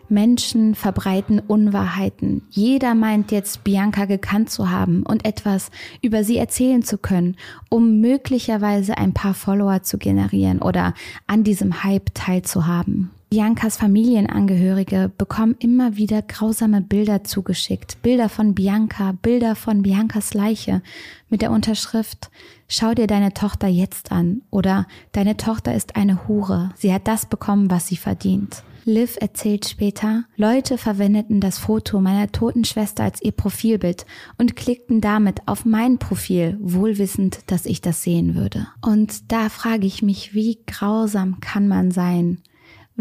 Menschen 0.10 0.74
verbreiten 0.74 1.40
Unwahrheiten. 1.40 2.48
Jeder 2.50 2.96
meint 2.96 3.32
jetzt 3.32 3.64
Bianca 3.64 4.06
gekannt 4.06 4.50
zu 4.50 4.72
haben 4.72 5.04
und 5.04 5.24
etwas 5.24 5.70
über 6.02 6.24
sie 6.24 6.38
erzählen 6.38 6.82
zu 6.82 6.98
können, 6.98 7.38
um 7.70 8.02
möglicherweise 8.02 8.98
ein 8.98 9.14
paar 9.14 9.36
Follower 9.36 9.84
zu 9.84 10.00
generieren 10.00 10.62
oder 10.62 10.96
an 11.28 11.44
diesem 11.44 11.84
Hype 11.84 12.14
teilzuhaben. 12.16 13.12
Biancas 13.34 13.78
Familienangehörige 13.78 15.10
bekommen 15.18 15.56
immer 15.60 15.96
wieder 15.96 16.22
grausame 16.22 16.82
Bilder 16.82 17.24
zugeschickt. 17.24 18.02
Bilder 18.02 18.28
von 18.28 18.54
Bianca, 18.54 19.14
Bilder 19.22 19.56
von 19.56 19.84
Biancas 19.84 20.34
Leiche 20.34 20.82
mit 21.30 21.42
der 21.42 21.52
Unterschrift 21.52 22.30
Schau 22.68 22.94
dir 22.94 23.08
deine 23.08 23.34
Tochter 23.34 23.70
jetzt 23.70 24.12
an 24.12 24.42
oder 24.50 24.86
Deine 25.14 25.38
Tochter 25.38 25.74
ist 25.74 25.96
eine 25.96 26.28
Hure. 26.28 26.72
Sie 26.76 26.94
hat 26.94 27.08
das 27.08 27.26
bekommen, 27.26 27.72
was 27.72 27.88
sie 27.88 27.96
verdient. 27.96 28.64
Liv 28.84 29.16
erzählt 29.22 29.66
später, 29.66 30.26
Leute 30.36 30.78
verwendeten 30.78 31.40
das 31.40 31.58
Foto 31.58 32.02
meiner 32.02 32.34
toten 32.34 32.66
Schwester 32.66 33.06
als 33.06 33.22
ihr 33.22 33.32
Profilbild 33.32 34.06
und 34.40 34.58
klickten 34.58 35.00
damit 35.00 35.48
auf 35.48 35.64
mein 35.64 36.00
Profil, 36.00 36.58
wohlwissend, 36.60 37.40
dass 37.48 37.66
ich 37.66 37.80
das 37.80 38.04
sehen 38.04 38.36
würde. 38.36 38.68
Und 38.82 39.32
da 39.32 39.48
frage 39.48 39.88
ich 39.88 40.02
mich, 40.02 40.34
wie 40.34 40.60
grausam 40.68 41.40
kann 41.40 41.70
man 41.70 41.92
sein? 41.92 42.40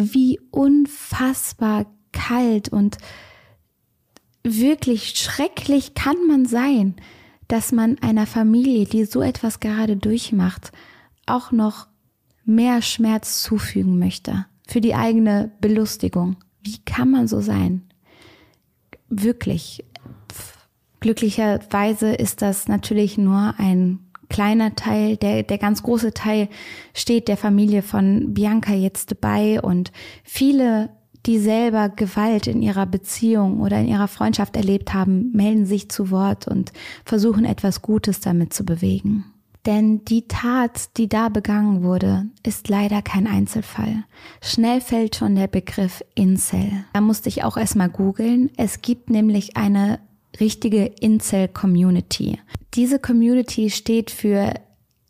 Wie 0.01 0.41
unfassbar 0.51 1.87
kalt 2.13 2.71
und 2.71 2.97
wirklich 4.43 5.11
schrecklich 5.17 5.95
kann 5.95 6.17
man 6.27 6.47
sein, 6.47 6.97
dass 7.49 7.73
man 7.73 7.99
einer 7.99 8.27
Familie, 8.27 8.87
die 8.87 9.05
so 9.05 9.21
etwas 9.21 9.61
gerade 9.61 9.97
durchmacht, 9.97 10.73
auch 11.27 11.53
noch 11.53 11.89
mehr 12.45 12.81
Schmerz 12.81 13.43
zufügen 13.43 13.99
möchte 13.99 14.47
für 14.67 14.81
die 14.81 14.95
eigene 14.95 15.53
Belustigung. 15.61 16.37
Wie 16.63 16.79
kann 16.79 17.11
man 17.11 17.29
so 17.29 17.41
sein? 17.41 17.83
Wirklich. 19.09 19.85
Glücklicherweise 21.01 22.13
ist 22.13 22.43
das 22.43 22.69
natürlich 22.69 23.19
nur 23.19 23.55
ein 23.59 24.10
kleiner 24.31 24.75
Teil, 24.75 25.19
der, 25.19 25.43
der 25.43 25.59
ganz 25.59 25.83
große 25.83 26.14
Teil 26.14 26.49
steht 26.95 27.29
der 27.29 27.37
Familie 27.37 27.83
von 27.83 28.33
Bianca 28.33 28.73
jetzt 28.73 29.21
bei 29.21 29.61
und 29.61 29.93
viele, 30.25 30.88
die 31.27 31.38
selber 31.38 31.90
Gewalt 31.90 32.47
in 32.47 32.62
ihrer 32.62 32.87
Beziehung 32.87 33.61
oder 33.61 33.79
in 33.79 33.88
ihrer 33.88 34.09
Freundschaft 34.09 34.57
erlebt 34.57 34.95
haben, 34.95 35.33
melden 35.33 35.66
sich 35.66 35.90
zu 35.90 36.11
Wort 36.11 36.49
und 36.49 36.73
versuchen 37.05 37.45
etwas 37.45 37.83
Gutes 37.83 38.21
damit 38.21 38.55
zu 38.55 38.64
bewegen. 38.64 39.27
Denn 39.66 40.05
die 40.07 40.27
Tat, 40.27 40.97
die 40.97 41.09
da 41.09 41.29
begangen 41.29 41.83
wurde, 41.83 42.27
ist 42.43 42.69
leider 42.69 43.03
kein 43.03 43.27
Einzelfall. 43.27 44.05
Schnell 44.40 44.81
fällt 44.81 45.16
schon 45.16 45.35
der 45.35 45.49
Begriff 45.49 46.03
Incel. 46.14 46.85
Da 46.95 47.03
musste 47.03 47.29
ich 47.29 47.45
auch 47.45 47.59
erstmal 47.59 47.90
googeln. 47.90 48.51
Es 48.57 48.81
gibt 48.81 49.11
nämlich 49.11 49.59
eine 49.59 49.99
richtige 50.38 50.85
Incel-Community. 50.85 52.38
Diese 52.75 52.99
Community 52.99 53.71
steht 53.71 54.11
für 54.11 54.55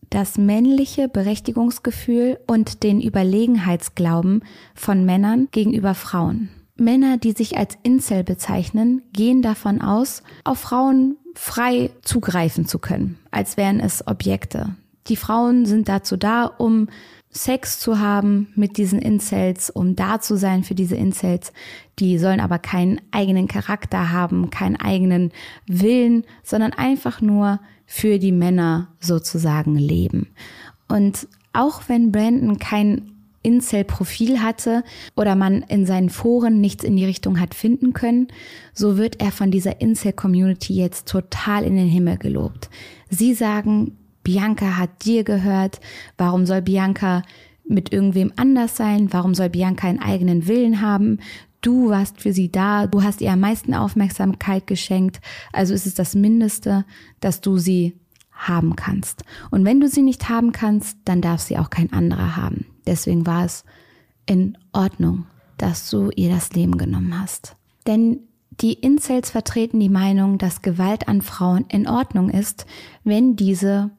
das 0.09 0.39
männliche 0.39 1.09
Berechtigungsgefühl 1.09 2.39
und 2.47 2.83
den 2.83 3.01
Überlegenheitsglauben 3.01 4.43
von 4.75 5.05
Männern 5.05 5.49
gegenüber 5.53 5.95
Frauen. 5.95 6.51
Männer, 6.77 7.19
die 7.19 7.33
sich 7.33 7.59
als 7.59 7.77
Incel 7.83 8.25
bezeichnen, 8.25 9.03
gehen 9.13 9.43
davon 9.43 9.81
aus, 9.81 10.23
auf 10.45 10.59
Frauen 10.59 11.17
frei 11.35 11.91
zugreifen 12.03 12.67
zu 12.67 12.79
können, 12.79 13.19
als 13.31 13.57
wären 13.57 13.81
es 13.81 14.07
Objekte. 14.07 14.75
Die 15.07 15.17
Frauen 15.17 15.67
sind 15.67 15.89
dazu 15.89 16.17
da, 16.17 16.47
um 16.47 16.89
Sex 17.33 17.79
zu 17.79 18.01
haben 18.01 18.49
mit 18.57 18.77
diesen 18.77 18.99
Incels, 18.99 19.71
um 19.71 19.95
da 19.95 20.21
zu 20.21 20.37
sein 20.37 20.65
für 20.65 20.75
diese 20.75 20.97
Incels. 20.97 21.53
Die 22.01 22.19
sollen 22.19 22.41
aber 22.41 22.59
keinen 22.59 23.01
eigenen 23.13 23.47
Charakter 23.47 24.11
haben, 24.11 24.51
keinen 24.51 24.77
eigenen 24.77 25.31
Willen, 25.67 26.25
sondern 26.43 26.73
einfach 26.73 27.21
nur 27.21 27.61
für 27.87 28.19
die 28.19 28.33
Männer 28.33 28.89
sozusagen 28.99 29.77
leben. 29.77 30.29
Und 30.89 31.29
auch 31.53 31.83
wenn 31.89 32.11
Brandon 32.11 32.59
kein 32.59 33.13
Incel-Profil 33.43 34.43
hatte 34.43 34.83
oder 35.17 35.35
man 35.35 35.63
in 35.63 35.87
seinen 35.87 36.11
Foren 36.11 36.61
nichts 36.61 36.85
in 36.85 36.97
die 36.97 37.05
Richtung 37.05 37.41
hat 37.41 37.55
finden 37.55 37.93
können, 37.93 38.29
so 38.75 38.99
wird 38.99 39.21
er 39.21 39.33
von 39.33 39.51
dieser 39.51 39.81
Incel-Community 39.81 40.75
jetzt 40.75 41.09
total 41.09 41.65
in 41.65 41.77
den 41.77 41.89
Himmel 41.89 42.19
gelobt. 42.19 42.71
Sie 43.09 43.35
sagen, 43.35 43.97
Bianca 44.23 44.77
hat 44.77 45.05
dir 45.05 45.25
gehört, 45.25 45.81
warum 46.19 46.47
soll 46.47 46.63
Bianca 46.63 47.23
mit 47.65 47.93
irgendwem 47.93 48.33
anders 48.37 48.77
sein, 48.77 49.13
warum 49.13 49.35
soll 49.35 49.49
Bianca 49.49 49.89
einen 49.89 50.01
eigenen 50.01 50.47
Willen 50.47 50.81
haben, 50.81 51.19
du 51.61 51.91
warst 51.91 52.21
für 52.21 52.33
sie 52.33 52.51
da, 52.51 52.87
du 52.87 53.03
hast 53.03 53.21
ihr 53.21 53.33
am 53.33 53.41
meisten 53.41 53.75
Aufmerksamkeit 53.75 54.67
geschenkt, 54.67 55.21
also 55.53 55.75
ist 55.75 55.87
es 55.87 55.95
das 55.95 56.15
Mindeste, 56.15 56.85
dass 57.21 57.41
du 57.41 57.59
sie 57.59 57.97
haben 58.33 58.75
kannst. 58.77 59.23
Und 59.51 59.65
wenn 59.65 59.81
du 59.81 59.89
sie 59.89 60.03
nicht 60.03 60.29
haben 60.29 60.53
kannst, 60.53 60.99
dann 61.05 61.21
darf 61.21 61.41
sie 61.41 61.59
auch 61.59 61.71
kein 61.71 61.93
anderer 61.93 62.37
haben. 62.37 62.67
Deswegen 62.87 63.27
war 63.27 63.45
es 63.45 63.65
in 64.27 64.57
Ordnung, 64.73 65.27
dass 65.59 65.91
du 65.91 66.11
ihr 66.17 66.31
das 66.31 66.53
Leben 66.53 66.79
genommen 66.79 67.21
hast. 67.21 67.57
Denn 67.87 68.21
die 68.61 68.75
Incels 68.75 69.31
vertreten 69.31 69.79
die 69.79 69.89
Meinung, 69.91 70.39
dass 70.39 70.63
Gewalt 70.63 71.09
an 71.09 71.23
Frauen 71.23 71.67
in 71.69 71.87
Ordnung 71.87 72.31
ist, 72.31 72.67
wenn 73.05 73.37
diese 73.37 73.91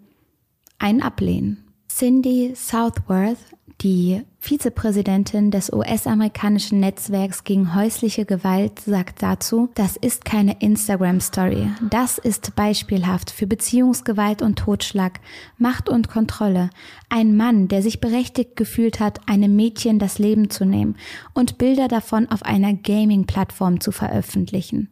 einen 0.82 1.02
ablehnen. 1.02 1.64
Cindy 1.88 2.54
Southworth 2.56 3.38
die 3.82 4.22
Vizepräsidentin 4.38 5.50
des 5.50 5.74
US-amerikanischen 5.74 6.80
Netzwerks 6.80 7.44
gegen 7.44 7.74
häusliche 7.74 8.26
Gewalt 8.26 8.80
sagt 8.80 9.24
dazu, 9.24 9.70
das 9.74 9.98
ist 9.98 10.24
keine 10.24 10.58
Instagram-Story. 10.60 11.68
Das 11.90 12.20
ist 12.20 12.56
beispielhaft 12.56 13.32
für 13.32 13.48
Beziehungsgewalt 13.48 14.44
und 14.44 14.60
Totschlag, 14.60 15.20
Macht 15.58 15.90
und 15.90 16.10
Kontrolle. 16.10 16.70
Ein 17.10 17.36
Mann, 17.36 17.70
der 17.70 17.82
sich 17.82 18.00
berechtigt 18.00 18.56
gefühlt 18.56 19.00
hat, 19.00 19.28
einem 19.28 19.56
Mädchen 19.56 19.98
das 19.98 20.20
Leben 20.20 20.52
zu 20.52 20.64
nehmen 20.64 20.96
und 21.34 21.58
Bilder 21.58 21.88
davon 21.88 22.30
auf 22.30 22.44
einer 22.44 22.74
Gaming-Plattform 22.74 23.80
zu 23.80 23.92
veröffentlichen. 23.92 24.90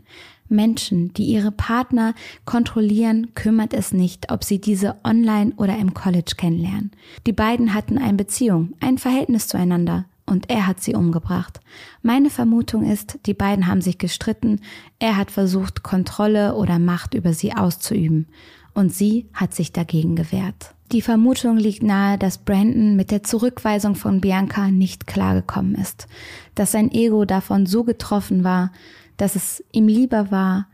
Menschen, 0.50 1.14
die 1.14 1.26
ihre 1.26 1.52
Partner 1.52 2.14
kontrollieren, 2.46 3.34
kümmert 3.36 3.74
es 3.74 3.94
nicht, 3.94 4.32
ob 4.32 4.44
sie 4.44 4.60
diese 4.60 4.96
online 5.04 5.54
oder 5.58 5.78
im 5.78 5.94
College 5.94 6.34
kennenlernen. 6.38 6.92
Die 7.26 7.34
beiden 7.34 7.74
hatten 7.74 7.98
eine 7.98 8.18
Beziehung, 8.18 8.74
ein 8.80 8.98
Verhältnis 8.98 9.48
zueinander 9.48 10.06
und 10.26 10.50
er 10.50 10.68
hat 10.68 10.82
sie 10.82 10.96
umgebracht. 10.96 11.60
Meine 12.02 12.30
Vermutung 12.30 12.84
ist, 12.84 13.20
die 13.26 13.34
beiden 13.34 13.68
haben 13.68 13.82
sich 13.82 13.98
gestritten, 13.98 14.62
er 15.00 15.18
hat 15.18 15.32
versucht, 15.32 15.84
Kontrolle 15.84 16.56
oder 16.56 16.80
Macht 16.80 17.14
über 17.14 17.34
sie 17.34 17.54
auszuüben 17.54 18.28
und 18.74 18.94
sie 18.94 19.28
hat 19.34 19.54
sich 19.54 19.72
dagegen 19.72 20.16
gewehrt. 20.16 20.74
Die 20.92 21.02
Vermutung 21.04 21.58
liegt 21.58 21.84
nahe, 21.84 22.18
dass 22.18 22.40
Brandon 22.40 22.96
mit 22.96 23.12
der 23.12 23.22
Zurückweisung 23.22 23.94
von 23.94 24.22
Bianca 24.22 24.72
nicht 24.72 25.06
klargekommen 25.06 25.76
ist, 25.76 26.08
dass 26.56 26.72
sein 26.72 26.92
Ego 26.92 27.26
davon 27.26 27.68
so 27.68 27.84
getroffen 27.84 28.44
war, 28.44 28.72
dass 29.16 29.36
es 29.36 29.64
ihm 29.72 29.88
lieber 29.88 30.32
war, 30.32 30.68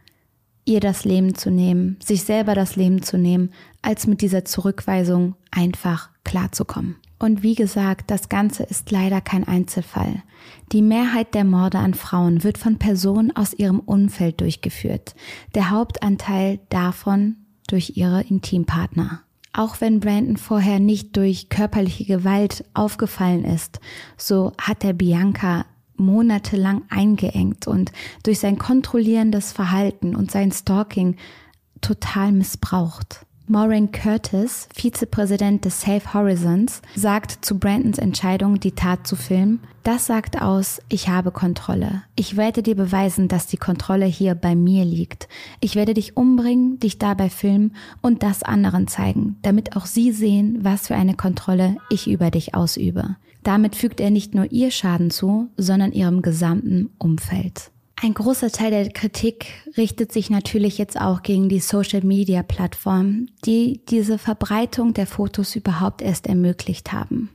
ihr 0.64 0.80
das 0.80 1.04
Leben 1.04 1.36
zu 1.36 1.52
nehmen, 1.52 1.98
sich 2.02 2.24
selber 2.24 2.56
das 2.56 2.78
Leben 2.78 3.02
zu 3.04 3.18
nehmen, 3.18 3.52
als 3.82 4.08
mit 4.08 4.22
dieser 4.22 4.46
Zurückweisung 4.46 5.36
einfach 5.52 6.10
klarzukommen. 6.24 6.96
Und 7.20 7.44
wie 7.44 7.56
gesagt, 7.56 8.10
das 8.10 8.30
Ganze 8.30 8.64
ist 8.64 8.92
leider 8.92 9.20
kein 9.20 9.46
Einzelfall. 9.46 10.24
Die 10.72 10.82
Mehrheit 10.82 11.34
der 11.34 11.44
Morde 11.44 11.80
an 11.80 11.94
Frauen 11.94 12.44
wird 12.44 12.58
von 12.58 12.78
Personen 12.78 13.36
aus 13.36 13.54
ihrem 13.54 13.80
Umfeld 13.80 14.40
durchgeführt, 14.40 15.14
der 15.56 15.72
Hauptanteil 15.72 16.60
davon 16.70 17.36
durch 17.68 17.98
ihre 17.98 18.22
Intimpartner. 18.22 19.22
Auch 19.58 19.80
wenn 19.80 20.02
Brandon 20.02 20.36
vorher 20.36 20.82
nicht 20.82 21.16
durch 21.16 21.48
körperliche 21.48 22.04
Gewalt 22.04 22.66
aufgefallen 22.74 23.46
ist, 23.46 23.80
so 24.18 24.52
hat 24.60 24.84
er 24.84 24.92
Bianca 24.92 25.66
monatelang 25.96 26.84
eingeengt 26.90 27.66
und 27.66 27.94
durch 28.24 28.40
sein 28.40 28.58
kontrollierendes 28.58 29.54
Verhalten 29.54 30.14
und 30.14 30.30
sein 30.30 30.52
Stalking 30.52 31.16
total 31.80 32.34
missbraucht. 32.34 33.26
Maureen 33.48 33.92
Curtis, 33.92 34.68
Vizepräsident 34.74 35.66
des 35.66 35.82
Safe 35.82 36.14
Horizons, 36.14 36.82
sagt 36.96 37.46
zu 37.46 37.60
Brandons 37.60 38.00
Entscheidung, 38.00 38.60
die 38.60 38.72
Tat 38.72 39.06
zu 39.06 39.16
filmen, 39.16 39.60
das 39.84 40.08
sagt 40.08 40.42
aus, 40.42 40.82
ich 40.90 41.10
habe 41.10 41.30
Kontrolle. 41.30 42.02
Ich 42.16 42.38
werde 42.38 42.64
dir 42.64 42.76
beweisen, 42.76 43.28
dass 43.28 43.46
die 43.46 43.58
Kontrolle 43.58 44.06
hier 44.06 44.34
bei 44.34 44.56
mir 44.56 44.84
liegt. 44.84 45.28
Ich 45.60 45.76
werde 45.76 45.94
dich 45.94 46.18
umbringen, 46.18 46.80
dich 46.80 46.98
dabei 46.98 47.30
filmen 47.30 47.76
und 48.02 48.24
das 48.24 48.42
anderen 48.42 48.88
zeigen, 48.88 49.36
damit 49.44 49.76
auch 49.76 49.86
sie 49.86 50.12
sehen, 50.12 50.58
was 50.62 50.88
für 50.88 50.96
eine 50.96 51.14
Kontrolle 51.14 51.78
ich 51.92 52.10
über 52.10 52.32
dich 52.32 52.56
ausübe. 52.56 53.16
Damit 53.44 53.76
fügt 53.76 54.02
er 54.02 54.10
nicht 54.10 54.34
nur 54.34 54.52
ihr 54.52 54.72
Schaden 54.72 55.12
zu, 55.12 55.50
sondern 55.56 55.92
ihrem 55.92 56.24
gesamten 56.24 56.90
Umfeld. 56.98 57.70
Ein 58.02 58.14
großer 58.14 58.52
Teil 58.52 58.72
der 58.72 58.90
Kritik 58.90 59.46
richtet 59.78 60.12
sich 60.12 60.30
natürlich 60.30 60.78
jetzt 60.78 61.00
auch 61.00 61.24
gegen 61.24 61.48
die 61.48 61.62
Social-Media-Plattformen, 61.62 63.32
die 63.46 63.82
diese 63.88 64.18
Verbreitung 64.18 64.94
der 64.94 65.08
Fotos 65.08 65.56
überhaupt 65.56 66.02
erst 66.02 66.28
ermöglicht 66.28 66.92
haben. 66.92 67.30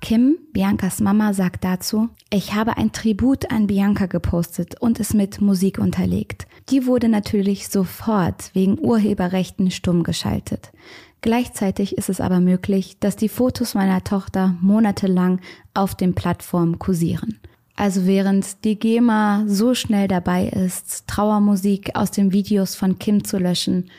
Kim, 0.00 0.36
Biancas 0.52 1.00
Mama, 1.00 1.32
sagt 1.32 1.62
dazu, 1.62 2.08
ich 2.30 2.54
habe 2.54 2.76
ein 2.76 2.90
Tribut 2.90 3.52
an 3.52 3.68
Bianca 3.68 4.06
gepostet 4.06 4.80
und 4.80 4.98
es 4.98 5.14
mit 5.14 5.40
Musik 5.40 5.78
unterlegt. 5.78 6.48
Die 6.70 6.86
wurde 6.86 7.08
natürlich 7.08 7.68
sofort 7.68 8.50
wegen 8.52 8.80
Urheberrechten 8.80 9.70
stumm 9.70 10.02
geschaltet. 10.02 10.72
Gleichzeitig 11.20 11.96
ist 11.96 12.08
es 12.08 12.20
aber 12.20 12.40
möglich, 12.40 12.96
dass 12.98 13.14
die 13.14 13.28
Fotos 13.28 13.74
meiner 13.74 14.02
Tochter 14.02 14.56
monatelang 14.60 15.40
auf 15.72 15.94
den 15.94 16.16
Plattformen 16.16 16.80
kursieren. 16.80 17.38
Also 17.82 18.06
während 18.06 18.62
die 18.62 18.78
GEMA 18.78 19.42
so 19.48 19.74
schnell 19.74 20.06
dabei 20.06 20.46
ist, 20.46 21.08
Trauermusik 21.08 21.96
aus 21.96 22.12
den 22.12 22.30
Videos 22.30 22.76
von 22.76 23.00
Kim 23.00 23.24
zu 23.24 23.38
löschen, 23.38 23.90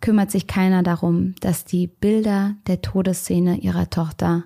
kümmert 0.00 0.32
sich 0.32 0.48
keiner 0.48 0.82
darum, 0.82 1.36
dass 1.38 1.64
die 1.64 1.86
Bilder 1.86 2.56
der 2.66 2.82
Todesszene 2.82 3.58
ihrer 3.58 3.90
Tochter 3.90 4.42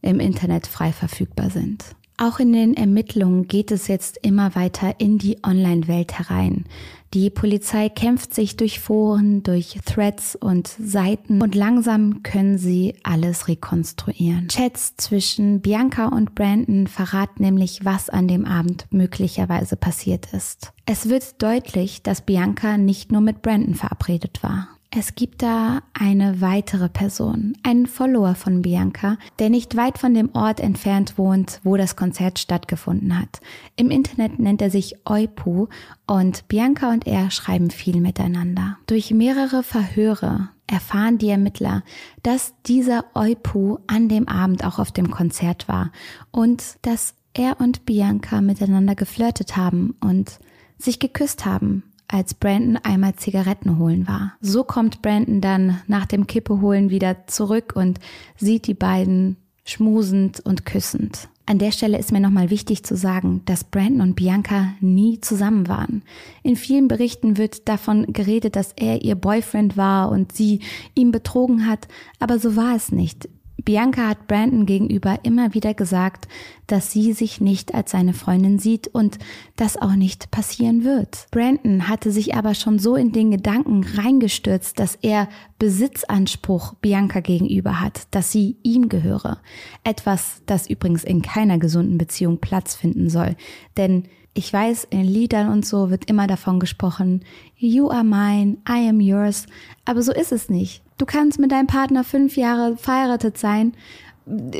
im 0.00 0.20
Internet 0.20 0.66
frei 0.66 0.90
verfügbar 0.90 1.50
sind. 1.50 1.84
Auch 2.18 2.38
in 2.38 2.52
den 2.52 2.74
Ermittlungen 2.74 3.46
geht 3.46 3.70
es 3.70 3.88
jetzt 3.88 4.18
immer 4.22 4.54
weiter 4.54 4.94
in 4.98 5.18
die 5.18 5.38
Online-Welt 5.44 6.18
herein. 6.18 6.64
Die 7.12 7.30
Polizei 7.30 7.88
kämpft 7.88 8.34
sich 8.34 8.56
durch 8.56 8.80
Foren, 8.80 9.42
durch 9.42 9.78
Threads 9.84 10.34
und 10.34 10.66
Seiten 10.66 11.40
und 11.40 11.54
langsam 11.54 12.22
können 12.22 12.58
sie 12.58 12.94
alles 13.02 13.48
rekonstruieren. 13.48 14.48
Chats 14.48 14.96
zwischen 14.96 15.60
Bianca 15.60 16.08
und 16.08 16.34
Brandon 16.34 16.86
verraten 16.86 17.42
nämlich, 17.42 17.84
was 17.84 18.08
an 18.08 18.28
dem 18.28 18.44
Abend 18.44 18.86
möglicherweise 18.90 19.76
passiert 19.76 20.32
ist. 20.32 20.72
Es 20.84 21.08
wird 21.08 21.42
deutlich, 21.42 22.02
dass 22.02 22.22
Bianca 22.22 22.76
nicht 22.76 23.12
nur 23.12 23.20
mit 23.20 23.42
Brandon 23.42 23.74
verabredet 23.74 24.42
war. 24.42 24.75
Es 24.90 25.14
gibt 25.14 25.42
da 25.42 25.82
eine 25.92 26.40
weitere 26.40 26.88
Person, 26.88 27.56
einen 27.62 27.86
Follower 27.86 28.34
von 28.34 28.62
Bianca, 28.62 29.18
der 29.38 29.50
nicht 29.50 29.76
weit 29.76 29.98
von 29.98 30.14
dem 30.14 30.30
Ort 30.34 30.60
entfernt 30.60 31.18
wohnt, 31.18 31.60
wo 31.64 31.76
das 31.76 31.96
Konzert 31.96 32.38
stattgefunden 32.38 33.18
hat. 33.18 33.40
Im 33.74 33.90
Internet 33.90 34.38
nennt 34.38 34.62
er 34.62 34.70
sich 34.70 34.96
Eupu 35.04 35.66
und 36.06 36.46
Bianca 36.48 36.90
und 36.92 37.06
er 37.06 37.30
schreiben 37.30 37.70
viel 37.70 38.00
miteinander. 38.00 38.78
Durch 38.86 39.10
mehrere 39.10 39.62
Verhöre 39.62 40.50
erfahren 40.66 41.18
die 41.18 41.30
Ermittler, 41.30 41.82
dass 42.22 42.54
dieser 42.66 43.04
Eupu 43.14 43.78
an 43.86 44.08
dem 44.08 44.28
Abend 44.28 44.64
auch 44.64 44.78
auf 44.78 44.92
dem 44.92 45.10
Konzert 45.10 45.68
war 45.68 45.90
und 46.30 46.78
dass 46.82 47.14
er 47.34 47.60
und 47.60 47.86
Bianca 47.86 48.40
miteinander 48.40 48.94
geflirtet 48.94 49.56
haben 49.56 49.94
und 50.00 50.38
sich 50.78 50.98
geküsst 51.00 51.44
haben 51.44 51.82
als 52.08 52.34
Brandon 52.34 52.78
einmal 52.82 53.14
Zigaretten 53.16 53.78
holen 53.78 54.06
war. 54.06 54.34
So 54.40 54.64
kommt 54.64 55.02
Brandon 55.02 55.40
dann 55.40 55.80
nach 55.86 56.06
dem 56.06 56.26
Kippe 56.26 56.60
holen 56.60 56.90
wieder 56.90 57.26
zurück 57.26 57.72
und 57.74 57.98
sieht 58.36 58.66
die 58.66 58.74
beiden 58.74 59.36
schmusend 59.64 60.40
und 60.40 60.64
küssend. 60.64 61.28
An 61.48 61.60
der 61.60 61.70
Stelle 61.70 61.96
ist 61.96 62.10
mir 62.10 62.18
nochmal 62.18 62.50
wichtig 62.50 62.82
zu 62.82 62.96
sagen, 62.96 63.42
dass 63.44 63.62
Brandon 63.62 64.00
und 64.00 64.16
Bianca 64.16 64.74
nie 64.80 65.20
zusammen 65.20 65.68
waren. 65.68 66.02
In 66.42 66.56
vielen 66.56 66.88
Berichten 66.88 67.36
wird 67.36 67.68
davon 67.68 68.12
geredet, 68.12 68.56
dass 68.56 68.72
er 68.72 69.02
ihr 69.02 69.14
Boyfriend 69.14 69.76
war 69.76 70.10
und 70.10 70.32
sie 70.32 70.60
ihn 70.94 71.12
betrogen 71.12 71.66
hat, 71.66 71.86
aber 72.18 72.40
so 72.40 72.56
war 72.56 72.74
es 72.74 72.90
nicht. 72.90 73.28
Bianca 73.64 74.08
hat 74.08 74.26
Brandon 74.26 74.66
gegenüber 74.66 75.20
immer 75.22 75.54
wieder 75.54 75.74
gesagt, 75.74 76.28
dass 76.66 76.92
sie 76.92 77.12
sich 77.12 77.40
nicht 77.40 77.74
als 77.74 77.90
seine 77.90 78.12
Freundin 78.12 78.58
sieht 78.58 78.88
und 78.88 79.18
das 79.56 79.76
auch 79.76 79.94
nicht 79.94 80.30
passieren 80.30 80.84
wird. 80.84 81.26
Brandon 81.30 81.88
hatte 81.88 82.12
sich 82.12 82.34
aber 82.34 82.54
schon 82.54 82.78
so 82.78 82.96
in 82.96 83.12
den 83.12 83.30
Gedanken 83.30 83.84
reingestürzt, 83.84 84.78
dass 84.78 84.96
er 84.96 85.28
Besitzanspruch 85.58 86.74
Bianca 86.74 87.20
gegenüber 87.20 87.80
hat, 87.80 88.06
dass 88.10 88.30
sie 88.30 88.56
ihm 88.62 88.88
gehöre. 88.88 89.38
Etwas, 89.84 90.42
das 90.46 90.68
übrigens 90.68 91.02
in 91.02 91.22
keiner 91.22 91.58
gesunden 91.58 91.98
Beziehung 91.98 92.38
Platz 92.38 92.74
finden 92.74 93.08
soll. 93.08 93.36
Denn 93.76 94.04
ich 94.34 94.52
weiß, 94.52 94.88
in 94.90 95.04
Liedern 95.04 95.50
und 95.50 95.64
so 95.64 95.88
wird 95.88 96.10
immer 96.10 96.26
davon 96.26 96.60
gesprochen, 96.60 97.24
you 97.56 97.90
are 97.90 98.04
mine, 98.04 98.58
I 98.68 98.86
am 98.88 99.00
yours, 99.00 99.46
aber 99.86 100.02
so 100.02 100.12
ist 100.12 100.30
es 100.30 100.50
nicht. 100.50 100.82
Du 100.98 101.04
kannst 101.04 101.38
mit 101.38 101.52
deinem 101.52 101.66
Partner 101.66 102.04
fünf 102.04 102.36
Jahre 102.36 102.76
verheiratet 102.76 103.36
sein, 103.36 103.74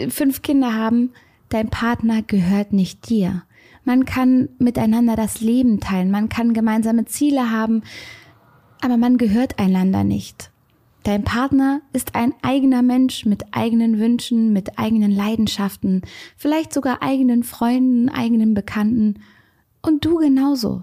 fünf 0.09 0.43
Kinder 0.43 0.75
haben. 0.75 1.13
Dein 1.49 1.71
Partner 1.71 2.23
gehört 2.23 2.73
nicht 2.73 3.09
dir. 3.09 3.45
Man 3.85 4.05
kann 4.05 4.49
miteinander 4.59 5.15
das 5.17 5.41
Leben 5.41 5.81
teilen, 5.81 6.11
man 6.11 6.29
kann 6.29 6.53
gemeinsame 6.53 7.05
Ziele 7.05 7.53
haben, 7.53 7.83
aber 8.81 8.97
man 8.97 9.17
gehört 9.17 9.59
einander 9.59 10.03
nicht. 10.03 10.51
Dein 11.05 11.23
Partner 11.23 11.83
ist 11.93 12.17
ein 12.17 12.35
eigener 12.43 12.83
Mensch 12.83 13.27
mit 13.27 13.45
eigenen 13.53 14.01
Wünschen, 14.01 14.53
mit 14.53 14.77
eigenen 14.77 15.13
Leidenschaften, 15.13 16.03
vielleicht 16.37 16.75
sogar 16.75 17.01
eigenen 17.01 17.45
Freunden, 17.45 18.09
eigenen 18.09 18.55
Bekannten 18.55 19.21
und 19.83 20.05
du 20.05 20.17
genauso. 20.17 20.83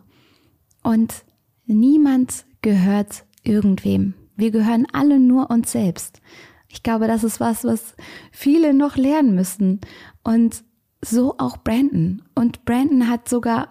Und 0.82 1.26
niemand 1.66 2.46
gehört 2.62 3.26
irgendwem. 3.44 4.14
Wir 4.36 4.52
gehören 4.52 4.88
alle 4.92 5.20
nur 5.20 5.50
uns 5.50 5.72
selbst. 5.72 6.22
Ich 6.68 6.84
glaube, 6.84 7.08
das 7.08 7.24
ist 7.24 7.40
was, 7.40 7.64
was 7.64 7.96
viele 8.32 8.74
noch 8.74 8.96
lernen 8.96 9.36
müssen. 9.36 9.82
Und 10.24 10.64
so 11.02 11.36
auch 11.38 11.58
Brandon. 11.58 12.24
Und 12.34 12.66
Brandon 12.66 13.10
hat 13.10 13.30
sogar 13.30 13.70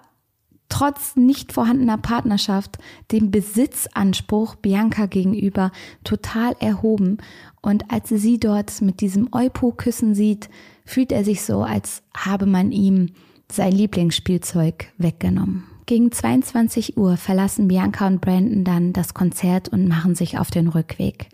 trotz 0.68 1.16
nicht 1.16 1.52
vorhandener 1.52 1.98
Partnerschaft 1.98 2.78
den 3.10 3.30
Besitzanspruch 3.30 4.54
Bianca 4.54 5.06
gegenüber 5.06 5.70
total 6.04 6.54
erhoben. 6.60 7.18
Und 7.60 7.90
als 7.90 8.10
er 8.10 8.18
sie 8.18 8.38
dort 8.38 8.80
mit 8.80 9.00
diesem 9.00 9.28
Eupo-Küssen 9.32 10.14
sieht, 10.14 10.48
fühlt 10.84 11.12
er 11.12 11.24
sich 11.24 11.42
so, 11.42 11.62
als 11.62 12.02
habe 12.16 12.46
man 12.46 12.72
ihm 12.72 13.10
sein 13.50 13.72
Lieblingsspielzeug 13.72 14.92
weggenommen. 14.96 15.71
Gegen 15.92 16.10
22 16.10 16.96
Uhr 16.96 17.18
verlassen 17.18 17.68
Bianca 17.68 18.06
und 18.06 18.22
Brandon 18.22 18.64
dann 18.64 18.94
das 18.94 19.12
Konzert 19.12 19.68
und 19.68 19.88
machen 19.88 20.14
sich 20.14 20.38
auf 20.38 20.50
den 20.50 20.68
Rückweg. 20.68 21.28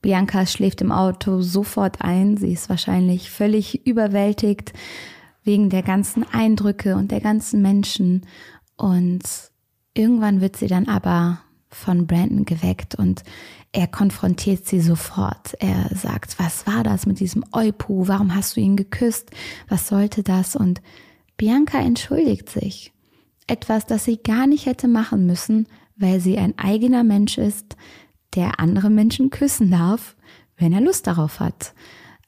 Bianca 0.00 0.46
schläft 0.46 0.80
im 0.80 0.92
Auto 0.92 1.42
sofort 1.42 2.00
ein. 2.00 2.38
Sie 2.38 2.50
ist 2.50 2.70
wahrscheinlich 2.70 3.30
völlig 3.30 3.86
überwältigt 3.86 4.72
wegen 5.44 5.68
der 5.68 5.82
ganzen 5.82 6.24
Eindrücke 6.26 6.96
und 6.96 7.10
der 7.10 7.20
ganzen 7.20 7.60
Menschen. 7.60 8.22
Und 8.78 9.24
irgendwann 9.92 10.40
wird 10.40 10.56
sie 10.56 10.68
dann 10.68 10.88
aber 10.88 11.40
von 11.68 12.06
Brandon 12.06 12.46
geweckt 12.46 12.94
und 12.94 13.24
er 13.72 13.88
konfrontiert 13.88 14.64
sie 14.64 14.80
sofort. 14.80 15.52
Er 15.58 15.94
sagt, 15.94 16.38
was 16.38 16.66
war 16.66 16.82
das 16.82 17.04
mit 17.04 17.20
diesem 17.20 17.44
Eupu? 17.52 18.08
Warum 18.08 18.34
hast 18.34 18.56
du 18.56 18.62
ihn 18.62 18.76
geküsst? 18.76 19.32
Was 19.68 19.86
sollte 19.86 20.22
das? 20.22 20.56
Und 20.56 20.80
Bianca 21.36 21.78
entschuldigt 21.78 22.48
sich 22.48 22.94
etwas, 23.48 23.86
das 23.86 24.04
sie 24.04 24.18
gar 24.18 24.46
nicht 24.46 24.66
hätte 24.66 24.88
machen 24.88 25.26
müssen, 25.26 25.66
weil 25.96 26.20
sie 26.20 26.38
ein 26.38 26.56
eigener 26.58 27.04
Mensch 27.04 27.38
ist, 27.38 27.76
der 28.34 28.60
andere 28.60 28.90
Menschen 28.90 29.30
küssen 29.30 29.70
darf, 29.70 30.16
wenn 30.56 30.72
er 30.72 30.80
Lust 30.80 31.06
darauf 31.06 31.40
hat. 31.40 31.74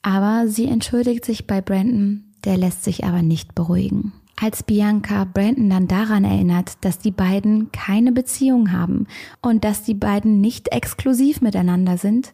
Aber 0.03 0.49
sie 0.49 0.67
entschuldigt 0.67 1.25
sich 1.25 1.47
bei 1.47 1.61
Brandon, 1.61 2.25
der 2.45 2.57
lässt 2.57 2.85
sich 2.85 3.05
aber 3.05 3.23
nicht 3.23 3.55
beruhigen. 3.55 4.13
Als 4.37 4.63
Bianca 4.63 5.25
Brandon 5.25 5.69
dann 5.69 5.87
daran 5.87 6.25
erinnert, 6.25 6.79
dass 6.81 6.99
die 6.99 7.11
beiden 7.11 7.71
keine 7.73 8.11
Beziehung 8.11 8.73
haben 8.73 9.07
und 9.43 9.65
dass 9.65 9.83
die 9.83 9.95
beiden 9.95 10.41
nicht 10.41 10.73
exklusiv 10.73 11.43
miteinander 11.43 11.99
sind, 11.99 12.33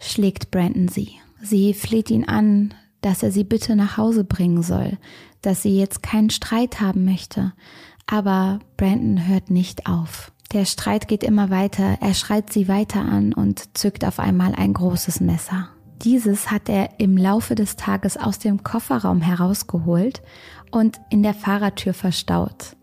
schlägt 0.00 0.50
Brandon 0.50 0.88
sie. 0.88 1.12
Sie 1.40 1.72
fleht 1.74 2.10
ihn 2.10 2.24
an, 2.24 2.74
dass 3.00 3.22
er 3.22 3.30
sie 3.30 3.44
bitte 3.44 3.76
nach 3.76 3.96
Hause 3.96 4.24
bringen 4.24 4.64
soll, 4.64 4.98
dass 5.42 5.62
sie 5.62 5.78
jetzt 5.78 6.02
keinen 6.02 6.30
Streit 6.30 6.80
haben 6.80 7.04
möchte. 7.04 7.52
Aber 8.06 8.60
Brandon 8.76 9.26
hört 9.26 9.50
nicht 9.50 9.86
auf. 9.86 10.32
Der 10.52 10.64
Streit 10.64 11.08
geht 11.08 11.24
immer 11.24 11.50
weiter, 11.50 11.98
er 12.00 12.14
schreit 12.14 12.52
sie 12.52 12.68
weiter 12.68 13.00
an 13.00 13.32
und 13.32 13.76
zückt 13.76 14.04
auf 14.04 14.20
einmal 14.20 14.54
ein 14.54 14.74
großes 14.74 15.20
Messer. 15.20 15.68
Dieses 16.02 16.50
hat 16.50 16.68
er 16.68 17.00
im 17.00 17.16
Laufe 17.16 17.54
des 17.54 17.76
Tages 17.76 18.16
aus 18.16 18.38
dem 18.38 18.62
Kofferraum 18.62 19.22
herausgeholt 19.22 20.22
und 20.70 21.00
in 21.10 21.22
der 21.22 21.34
Fahrertür 21.34 21.94
verstaut. 21.94 22.76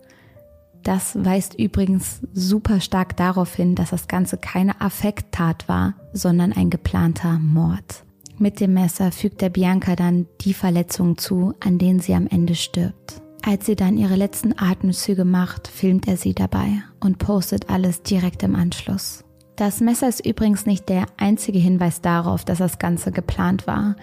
das 0.83 1.15
weist 1.15 1.57
übrigens 1.57 2.19
super 2.33 2.81
stark 2.81 3.15
darauf 3.15 3.55
hin, 3.55 3.73
dass 3.73 3.91
das 3.91 4.09
Ganze 4.09 4.37
keine 4.37 4.81
Affekttat 4.81 5.69
war, 5.69 5.93
sondern 6.11 6.51
ein 6.51 6.69
geplanter 6.69 7.39
Mord. 7.39 8.03
Mit 8.37 8.59
dem 8.59 8.73
Messer 8.73 9.13
fügt 9.13 9.41
er 9.41 9.49
Bianca 9.49 9.95
dann 9.95 10.27
die 10.41 10.53
Verletzungen 10.53 11.17
zu, 11.17 11.53
an 11.61 11.77
denen 11.77 12.01
sie 12.01 12.13
am 12.13 12.27
Ende 12.27 12.55
stirbt. 12.55 13.22
Als 13.45 13.65
sie 13.65 13.75
dann 13.75 13.97
ihre 13.97 14.15
letzten 14.15 14.57
Atemzüge 14.57 15.25
macht, 15.25 15.67
filmt 15.67 16.07
er 16.07 16.15
sie 16.15 16.33
dabei 16.33 16.81
und 17.01 17.17
postet 17.17 17.69
alles 17.69 18.01
direkt 18.01 18.41
im 18.41 18.55
Anschluss. 18.55 19.25
Das 19.57 19.81
Messer 19.81 20.07
ist 20.07 20.25
übrigens 20.25 20.65
nicht 20.65 20.87
der 20.87 21.07
einzige 21.17 21.59
Hinweis 21.59 21.99
darauf, 21.99 22.45
dass 22.45 22.59
das 22.59 22.79
Ganze 22.79 23.11
geplant 23.11 23.67
war. 23.67 23.97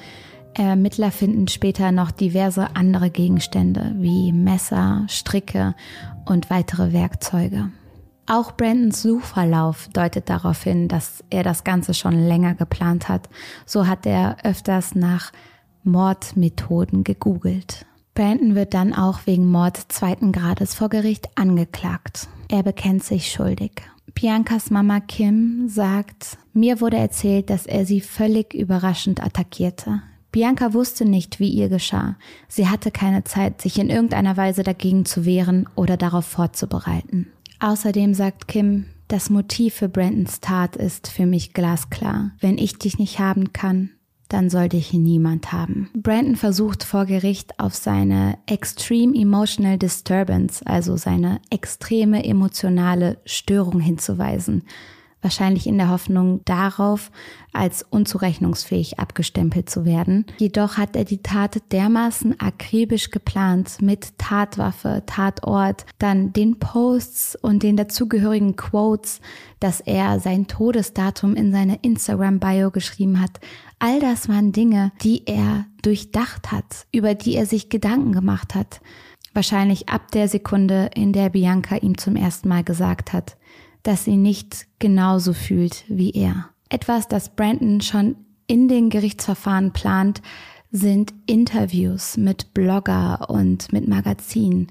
Ermittler 0.53 1.11
finden 1.11 1.49
später 1.49 1.91
noch 1.91 2.11
diverse 2.11 2.76
andere 2.76 3.09
Gegenstände 3.09 3.95
wie 3.97 4.30
Messer, 4.32 5.07
Stricke 5.09 5.74
und 6.26 6.51
weitere 6.51 6.93
Werkzeuge. 6.93 7.70
Auch 8.26 8.53
Brandons 8.53 9.01
Suchverlauf 9.01 9.88
deutet 9.93 10.28
darauf 10.28 10.62
hin, 10.62 10.86
dass 10.86 11.24
er 11.30 11.45
das 11.45 11.64
Ganze 11.64 11.95
schon 11.95 12.12
länger 12.12 12.55
geplant 12.55 13.09
hat. 13.09 13.30
So 13.64 13.86
hat 13.86 14.05
er 14.05 14.36
öfters 14.45 14.95
nach 14.95 15.32
Mordmethoden 15.82 17.05
gegoogelt. 17.05 17.86
Brandon 18.14 18.54
wird 18.54 18.74
dann 18.74 18.92
auch 18.92 19.20
wegen 19.26 19.46
Mord 19.46 19.76
zweiten 19.88 20.32
Grades 20.32 20.74
vor 20.74 20.88
Gericht 20.88 21.28
angeklagt. 21.36 22.28
Er 22.48 22.62
bekennt 22.62 23.04
sich 23.04 23.30
schuldig. 23.30 23.82
Biancas 24.14 24.70
Mama 24.70 25.00
Kim 25.00 25.68
sagt, 25.68 26.36
mir 26.52 26.80
wurde 26.80 26.96
erzählt, 26.96 27.48
dass 27.48 27.66
er 27.66 27.86
sie 27.86 28.00
völlig 28.00 28.54
überraschend 28.54 29.22
attackierte. 29.22 30.02
Bianca 30.32 30.74
wusste 30.74 31.04
nicht, 31.04 31.40
wie 31.40 31.48
ihr 31.48 31.68
geschah. 31.68 32.16
Sie 32.48 32.68
hatte 32.68 32.90
keine 32.90 33.24
Zeit, 33.24 33.61
sich 33.61 33.78
in 33.78 33.90
irgendeiner 33.90 34.36
Weise 34.36 34.62
dagegen 34.62 35.04
zu 35.04 35.24
wehren 35.24 35.68
oder 35.74 35.96
darauf 35.96 36.24
vorzubereiten. 36.24 37.28
Außerdem 37.58 38.14
sagt 38.14 38.48
Kim, 38.48 38.86
das 39.08 39.28
Motiv 39.28 39.74
für 39.74 39.88
Brandons 39.88 40.40
Tat 40.40 40.76
ist 40.76 41.08
für 41.08 41.26
mich 41.26 41.52
glasklar. 41.52 42.30
Wenn 42.40 42.58
ich 42.58 42.78
dich 42.78 42.98
nicht 42.98 43.18
haben 43.18 43.52
kann, 43.52 43.90
dann 44.31 44.49
soll 44.49 44.68
dich 44.68 44.93
niemand 44.93 45.53
haben. 45.53 45.91
Brandon 45.95 46.37
versucht 46.37 46.85
vor 46.85 47.05
Gericht 47.05 47.59
auf 47.61 47.74
seine 47.74 48.39
Extreme 48.47 49.14
Emotional 49.14 49.76
Disturbance, 49.76 50.64
also 50.64 50.97
seine 50.97 51.41
extreme 51.51 52.24
emotionale 52.24 53.18
Störung 53.26 53.81
hinzuweisen 53.81 54.64
wahrscheinlich 55.22 55.66
in 55.66 55.78
der 55.78 55.91
Hoffnung 55.91 56.41
darauf, 56.45 57.11
als 57.53 57.83
unzurechnungsfähig 57.83 58.99
abgestempelt 58.99 59.68
zu 59.68 59.85
werden. 59.85 60.24
Jedoch 60.39 60.76
hat 60.76 60.97
er 60.97 61.05
die 61.05 61.22
Tat 61.22 61.61
dermaßen 61.72 62.41
akribisch 62.41 63.11
geplant 63.11 63.83
mit 63.83 64.18
Tatwaffe, 64.18 65.03
Tatort, 65.07 65.85
dann 65.99 66.33
den 66.33 66.59
Posts 66.59 67.37
und 67.37 67.62
den 67.62 67.76
dazugehörigen 67.76 68.57
Quotes, 68.57 69.20
dass 69.59 69.81
er 69.81 70.20
sein 70.20 70.47
Todesdatum 70.47 71.35
in 71.35 71.53
seine 71.53 71.78
Instagram-Bio 71.83 72.70
geschrieben 72.70 73.20
hat. 73.20 73.41
All 73.83 73.99
das 73.99 74.28
waren 74.28 74.53
Dinge, 74.53 74.93
die 75.03 75.22
er 75.26 75.64
durchdacht 75.83 76.53
hat, 76.53 76.87
über 76.93 77.14
die 77.14 77.35
er 77.35 77.47
sich 77.47 77.70
Gedanken 77.70 78.12
gemacht 78.12 78.55
hat. 78.55 78.83
Wahrscheinlich 79.33 79.89
ab 79.89 80.11
der 80.12 80.28
Sekunde, 80.28 80.91
in 80.95 81.14
der 81.14 81.31
Bianca 81.31 81.76
ihm 81.76 81.97
zum 81.97 82.14
ersten 82.14 82.49
Mal 82.49 82.62
gesagt 82.62 83.14
hat, 83.14 83.39
dass 83.83 84.05
sie 84.05 84.16
nicht 84.16 84.66
genauso 84.78 85.33
fühlt 85.33 85.85
wie 85.89 86.11
er. 86.11 86.51
Etwas, 86.68 87.09
das 87.09 87.35
Brandon 87.35 87.81
schon 87.81 88.16
in 88.47 88.68
den 88.68 88.91
Gerichtsverfahren 88.91 89.72
plant, 89.72 90.20
sind 90.70 91.14
Interviews 91.26 92.18
mit 92.18 92.53
Blogger 92.53 93.31
und 93.31 93.72
mit 93.72 93.89
Magazinen. 93.89 94.66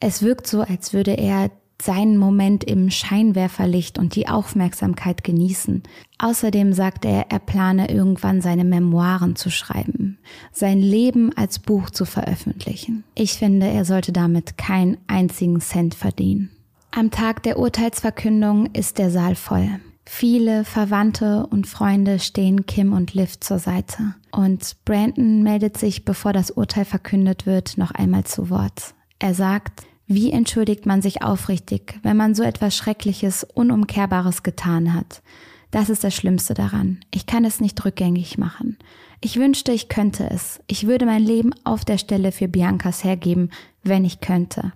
Es 0.00 0.22
wirkt 0.22 0.46
so, 0.46 0.60
als 0.60 0.92
würde 0.92 1.12
er 1.12 1.50
seinen 1.82 2.16
Moment 2.16 2.64
im 2.64 2.90
Scheinwerferlicht 2.90 3.98
und 3.98 4.14
die 4.14 4.28
Aufmerksamkeit 4.28 5.24
genießen. 5.24 5.82
Außerdem 6.18 6.72
sagt 6.72 7.04
er, 7.04 7.30
er 7.30 7.38
plane 7.38 7.90
irgendwann 7.90 8.40
seine 8.40 8.64
Memoiren 8.64 9.36
zu 9.36 9.50
schreiben, 9.50 10.18
sein 10.52 10.78
Leben 10.78 11.32
als 11.36 11.58
Buch 11.58 11.90
zu 11.90 12.04
veröffentlichen. 12.04 13.04
Ich 13.14 13.34
finde, 13.34 13.66
er 13.66 13.84
sollte 13.84 14.12
damit 14.12 14.58
keinen 14.58 14.98
einzigen 15.06 15.60
Cent 15.60 15.94
verdienen. 15.94 16.50
Am 16.90 17.10
Tag 17.10 17.42
der 17.44 17.58
Urteilsverkündung 17.58 18.66
ist 18.72 18.98
der 18.98 19.10
Saal 19.10 19.36
voll. 19.36 19.68
Viele 20.04 20.64
Verwandte 20.64 21.46
und 21.46 21.68
Freunde 21.68 22.18
stehen 22.18 22.66
Kim 22.66 22.92
und 22.92 23.14
Liv 23.14 23.38
zur 23.38 23.60
Seite. 23.60 24.16
Und 24.32 24.76
Brandon 24.84 25.44
meldet 25.44 25.78
sich, 25.78 26.04
bevor 26.04 26.32
das 26.32 26.50
Urteil 26.50 26.84
verkündet 26.84 27.46
wird, 27.46 27.78
noch 27.78 27.92
einmal 27.92 28.24
zu 28.24 28.50
Wort. 28.50 28.94
Er 29.20 29.34
sagt, 29.34 29.84
wie 30.10 30.32
entschuldigt 30.32 30.86
man 30.86 31.02
sich 31.02 31.22
aufrichtig, 31.22 32.00
wenn 32.02 32.16
man 32.16 32.34
so 32.34 32.42
etwas 32.42 32.76
Schreckliches, 32.76 33.44
Unumkehrbares 33.44 34.42
getan 34.42 34.92
hat? 34.92 35.22
Das 35.70 35.88
ist 35.88 36.02
das 36.02 36.16
Schlimmste 36.16 36.52
daran. 36.52 36.98
Ich 37.12 37.26
kann 37.26 37.44
es 37.44 37.60
nicht 37.60 37.84
rückgängig 37.84 38.36
machen. 38.36 38.76
Ich 39.20 39.36
wünschte, 39.36 39.70
ich 39.70 39.88
könnte 39.88 40.28
es. 40.28 40.58
Ich 40.66 40.88
würde 40.88 41.06
mein 41.06 41.22
Leben 41.22 41.52
auf 41.62 41.84
der 41.84 41.96
Stelle 41.96 42.32
für 42.32 42.48
Biancas 42.48 43.04
hergeben, 43.04 43.50
wenn 43.84 44.04
ich 44.04 44.20
könnte. 44.20 44.72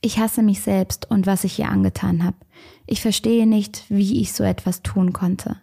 Ich 0.00 0.20
hasse 0.20 0.44
mich 0.44 0.60
selbst 0.60 1.10
und 1.10 1.26
was 1.26 1.42
ich 1.42 1.58
ihr 1.58 1.68
angetan 1.68 2.22
habe. 2.22 2.36
Ich 2.86 3.02
verstehe 3.02 3.48
nicht, 3.48 3.84
wie 3.88 4.20
ich 4.20 4.32
so 4.32 4.44
etwas 4.44 4.82
tun 4.82 5.12
konnte. 5.12 5.56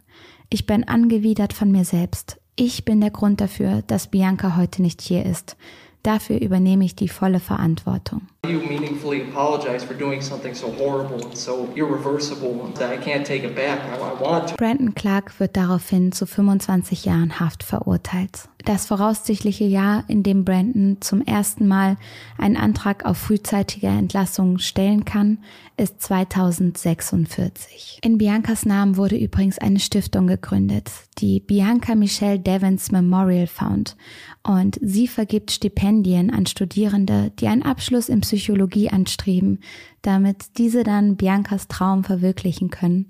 Ich 0.49 0.65
bin 0.65 0.85
angewidert 0.85 1.53
von 1.53 1.71
mir 1.71 1.85
selbst. 1.85 2.37
Ich 2.57 2.83
bin 2.83 2.99
der 2.99 3.11
Grund 3.11 3.39
dafür, 3.39 3.81
dass 3.87 4.11
Bianca 4.11 4.57
heute 4.57 4.81
nicht 4.81 5.01
hier 5.01 5.25
ist. 5.25 5.55
Dafür 6.03 6.39
übernehme 6.39 6.85
ich 6.85 6.95
die 6.95 7.09
volle 7.09 7.41
Verantwortung. 7.41 8.21
You 8.47 8.59
meaningfully 8.61 9.21
apologize 9.21 9.85
for 9.85 9.95
doing 9.95 10.21
something 10.21 10.55
so 10.55 10.73
horrible 10.79 11.21
and 11.25 11.37
so 11.37 11.67
irreversible 11.75 12.71
that 12.75 12.91
I 12.91 12.97
can't 12.97 13.25
take 13.25 13.45
it 13.45 13.53
back. 13.53 13.79
I 13.93 14.23
want 14.23 14.47
to. 14.47 14.55
Brandon 14.55 14.95
Clark 14.95 15.39
wird 15.39 15.57
daraufhin 15.57 16.13
zu 16.13 16.25
25 16.25 17.03
Jahren 17.03 17.39
Haft 17.41 17.63
verurteilt. 17.63 18.47
Das 18.65 18.85
voraussichtliche 18.85 19.65
Jahr, 19.65 20.03
in 20.07 20.23
dem 20.23 20.45
Brandon 20.45 20.97
zum 21.01 21.21
ersten 21.21 21.67
Mal 21.67 21.97
einen 22.37 22.55
Antrag 22.55 23.05
auf 23.05 23.17
frühzeitige 23.17 23.87
Entlassung 23.87 24.57
stellen 24.57 25.05
kann, 25.05 25.39
ist 25.79 26.01
2046. 26.01 27.99
In 28.03 28.17
Biancas 28.17 28.65
Namen 28.65 28.97
wurde 28.97 29.15
übrigens 29.17 29.57
eine 29.57 29.79
Stiftung 29.79 30.27
gegründet, 30.27 30.91
die 31.19 31.39
Bianca 31.39 31.95
Michelle 31.95 32.39
Devons 32.39 32.91
Memorial 32.91 33.47
Fund, 33.47 33.95
und 34.43 34.77
sie 34.81 35.07
vergibt 35.07 35.51
Stipendien 35.51 36.31
an 36.31 36.45
Studierende, 36.45 37.31
die 37.39 37.47
einen 37.47 37.63
Abschluss 37.63 38.09
in 38.09 38.19
Psychologie 38.21 38.89
anstreben, 38.89 39.61
damit 40.01 40.57
diese 40.57 40.83
dann 40.83 41.15
Biancas 41.15 41.69
Traum 41.69 42.03
verwirklichen 42.03 42.69
können 42.69 43.07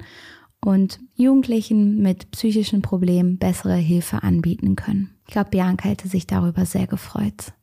und 0.62 1.00
Jugendlichen 1.16 2.04
mit 2.04 2.30
psychischen 2.32 2.84
Problemen 2.84 3.40
bessere 3.40 3.78
Hilfe 3.78 4.22
anbieten 4.22 4.76
können. 4.76 5.16
Ich 5.28 5.34
glaube, 5.34 5.50
Bianca 5.50 5.90
hätte 5.90 6.08
sich 6.08 6.28
darüber 6.28 6.66
sehr 6.68 6.86
gefreut. 6.86 7.54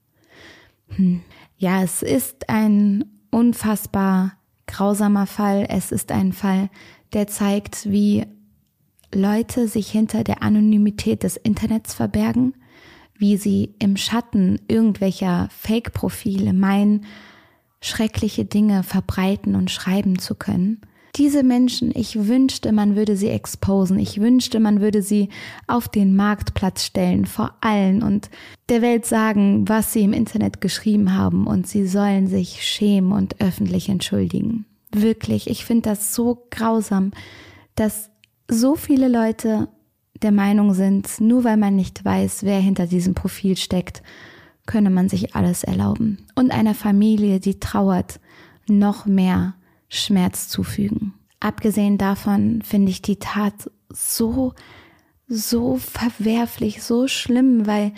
Hm. 0.89 1.21
Ja, 1.59 1.83
es 1.83 2.03
ist 2.03 2.49
ein 2.49 3.05
unfassbar 3.31 4.33
grausamer 4.67 5.27
Fall. 5.27 5.67
Es 5.69 5.93
ist 5.93 6.13
ein 6.13 6.33
Fall, 6.33 6.71
der 7.13 7.27
zeigt, 7.27 7.91
wie 7.91 8.27
Leute 9.15 9.69
sich 9.69 9.91
hinter 9.91 10.25
der 10.25 10.43
Anonymität 10.43 11.23
des 11.23 11.37
Internets 11.37 11.95
verbergen, 11.95 12.55
wie 13.15 13.37
sie 13.37 13.75
im 13.79 13.97
Schatten 13.97 14.61
irgendwelcher 14.69 15.49
Fake-Profile 15.51 16.53
meinen, 16.53 17.07
schreckliche 17.81 18.45
Dinge 18.45 18.83
verbreiten 18.83 19.55
und 19.55 19.71
schreiben 19.71 20.19
zu 20.19 20.35
können. 20.35 20.81
Diese 21.17 21.43
Menschen, 21.43 21.93
ich 21.95 22.29
wünschte, 22.29 22.73
man 22.73 22.95
würde 22.95 23.17
sie 23.17 23.29
exposen. 23.29 23.99
Ich 23.99 24.21
wünschte, 24.21 24.61
man 24.61 24.83
würde 24.83 25.01
sie 25.01 25.31
auf 25.67 25.89
den 25.89 26.15
Marktplatz 26.15 26.85
stellen 26.85 27.25
vor 27.25 27.55
allen 27.63 28.03
und 28.03 28.29
der 28.69 28.83
Welt 28.83 29.07
sagen, 29.07 29.67
was 29.67 29.95
sie 29.95 30.03
im 30.03 30.13
Internet 30.13 30.61
geschrieben 30.61 31.15
haben 31.15 31.47
und 31.47 31.67
sie 31.67 31.87
sollen 31.87 32.27
sich 32.27 32.63
schämen 32.63 33.13
und 33.13 33.41
öffentlich 33.41 33.89
entschuldigen. 33.89 34.67
Wirklich, 34.93 35.49
ich 35.49 35.65
finde 35.65 35.89
das 35.89 36.15
so 36.15 36.47
grausam, 36.51 37.13
dass 37.77 38.11
so 38.49 38.75
viele 38.75 39.09
Leute 39.09 39.69
der 40.23 40.33
Meinung 40.33 40.75
sind, 40.75 41.21
nur 41.21 41.45
weil 41.45 41.57
man 41.57 41.77
nicht 41.77 42.05
weiß, 42.05 42.43
wer 42.43 42.61
hinter 42.61 42.87
diesem 42.87 43.15
Profil 43.15 43.57
steckt, 43.57 44.03
könne 44.67 44.91
man 44.91 45.09
sich 45.09 45.35
alles 45.35 45.65
erlauben 45.65 46.27
und 46.35 46.51
einer 46.51 46.75
Familie, 46.75 47.41
die 47.41 47.59
trauert, 47.59 48.21
noch 48.69 49.07
mehr 49.07 49.55
Schmerz 49.89 50.49
zufügen. 50.49 51.15
Abgesehen 51.41 51.99
davon 51.99 52.63
finde 52.63 52.91
ich 52.91 53.03
die 53.03 53.19
Tat 53.19 53.71
so, 53.89 54.55
so 55.29 55.77
verwerflich, 55.77 56.83
so 56.83 57.09
schlimm, 57.09 57.67
weil 57.67 57.93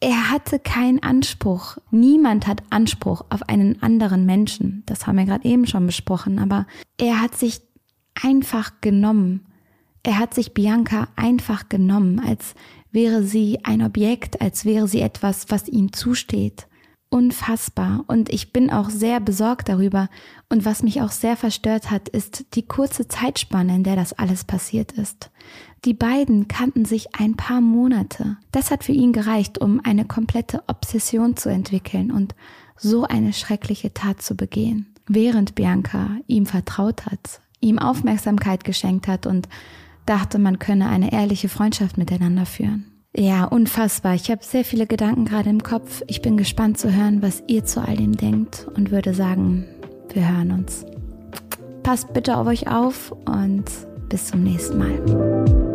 er 0.00 0.30
hatte 0.30 0.58
keinen 0.58 1.02
Anspruch. 1.02 1.78
Niemand 1.90 2.46
hat 2.46 2.62
Anspruch 2.70 3.24
auf 3.30 3.48
einen 3.48 3.82
anderen 3.82 4.26
Menschen. 4.26 4.84
Das 4.86 5.06
haben 5.06 5.18
wir 5.18 5.24
gerade 5.24 5.48
eben 5.48 5.66
schon 5.66 5.86
besprochen, 5.86 6.38
aber 6.38 6.66
er 6.98 7.20
hat 7.20 7.36
sich 7.36 7.60
einfach 8.14 8.80
genommen. 8.80 9.46
Er 10.04 10.18
hat 10.18 10.34
sich 10.34 10.54
Bianca 10.54 11.08
einfach 11.16 11.68
genommen, 11.68 12.20
als 12.20 12.54
wäre 12.92 13.22
sie 13.22 13.58
ein 13.64 13.82
Objekt, 13.82 14.40
als 14.40 14.64
wäre 14.64 14.86
sie 14.86 15.00
etwas, 15.00 15.50
was 15.50 15.68
ihm 15.68 15.92
zusteht. 15.92 16.68
Unfassbar 17.10 18.04
und 18.06 18.28
ich 18.28 18.52
bin 18.52 18.70
auch 18.70 18.90
sehr 18.90 19.20
besorgt 19.20 19.68
darüber. 19.68 20.08
Und 20.48 20.64
was 20.64 20.82
mich 20.82 21.00
auch 21.00 21.10
sehr 21.10 21.36
verstört 21.36 21.90
hat, 21.90 22.08
ist 22.08 22.54
die 22.54 22.66
kurze 22.66 23.08
Zeitspanne, 23.08 23.74
in 23.74 23.84
der 23.84 23.96
das 23.96 24.12
alles 24.12 24.44
passiert 24.44 24.92
ist. 24.92 25.30
Die 25.84 25.94
beiden 25.94 26.48
kannten 26.48 26.84
sich 26.84 27.14
ein 27.14 27.36
paar 27.36 27.60
Monate. 27.60 28.36
Das 28.52 28.70
hat 28.70 28.84
für 28.84 28.92
ihn 28.92 29.12
gereicht, 29.12 29.58
um 29.58 29.80
eine 29.84 30.04
komplette 30.04 30.62
Obsession 30.66 31.36
zu 31.36 31.48
entwickeln 31.48 32.10
und 32.10 32.34
so 32.76 33.04
eine 33.04 33.32
schreckliche 33.32 33.94
Tat 33.94 34.20
zu 34.20 34.34
begehen. 34.34 34.94
Während 35.06 35.54
Bianca 35.54 36.10
ihm 36.26 36.46
vertraut 36.46 37.06
hat, 37.06 37.40
ihm 37.60 37.78
Aufmerksamkeit 37.78 38.64
geschenkt 38.64 39.08
hat 39.08 39.26
und 39.26 39.48
dachte, 40.04 40.38
man 40.38 40.58
könne 40.58 40.88
eine 40.88 41.12
ehrliche 41.12 41.48
Freundschaft 41.48 41.96
miteinander 41.96 42.46
führen. 42.46 42.97
Ja, 43.18 43.46
unfassbar. 43.46 44.14
Ich 44.14 44.30
habe 44.30 44.44
sehr 44.44 44.64
viele 44.64 44.86
Gedanken 44.86 45.24
gerade 45.24 45.50
im 45.50 45.64
Kopf. 45.64 46.02
Ich 46.06 46.22
bin 46.22 46.36
gespannt 46.36 46.78
zu 46.78 46.94
hören, 46.94 47.20
was 47.20 47.42
ihr 47.48 47.64
zu 47.64 47.80
all 47.80 47.96
dem 47.96 48.16
denkt 48.16 48.68
und 48.76 48.92
würde 48.92 49.12
sagen, 49.12 49.64
wir 50.12 50.28
hören 50.28 50.52
uns. 50.52 50.86
Passt 51.82 52.12
bitte 52.12 52.36
auf 52.36 52.46
euch 52.46 52.70
auf 52.70 53.10
und 53.24 53.64
bis 54.08 54.26
zum 54.26 54.44
nächsten 54.44 54.78
Mal. 54.78 55.67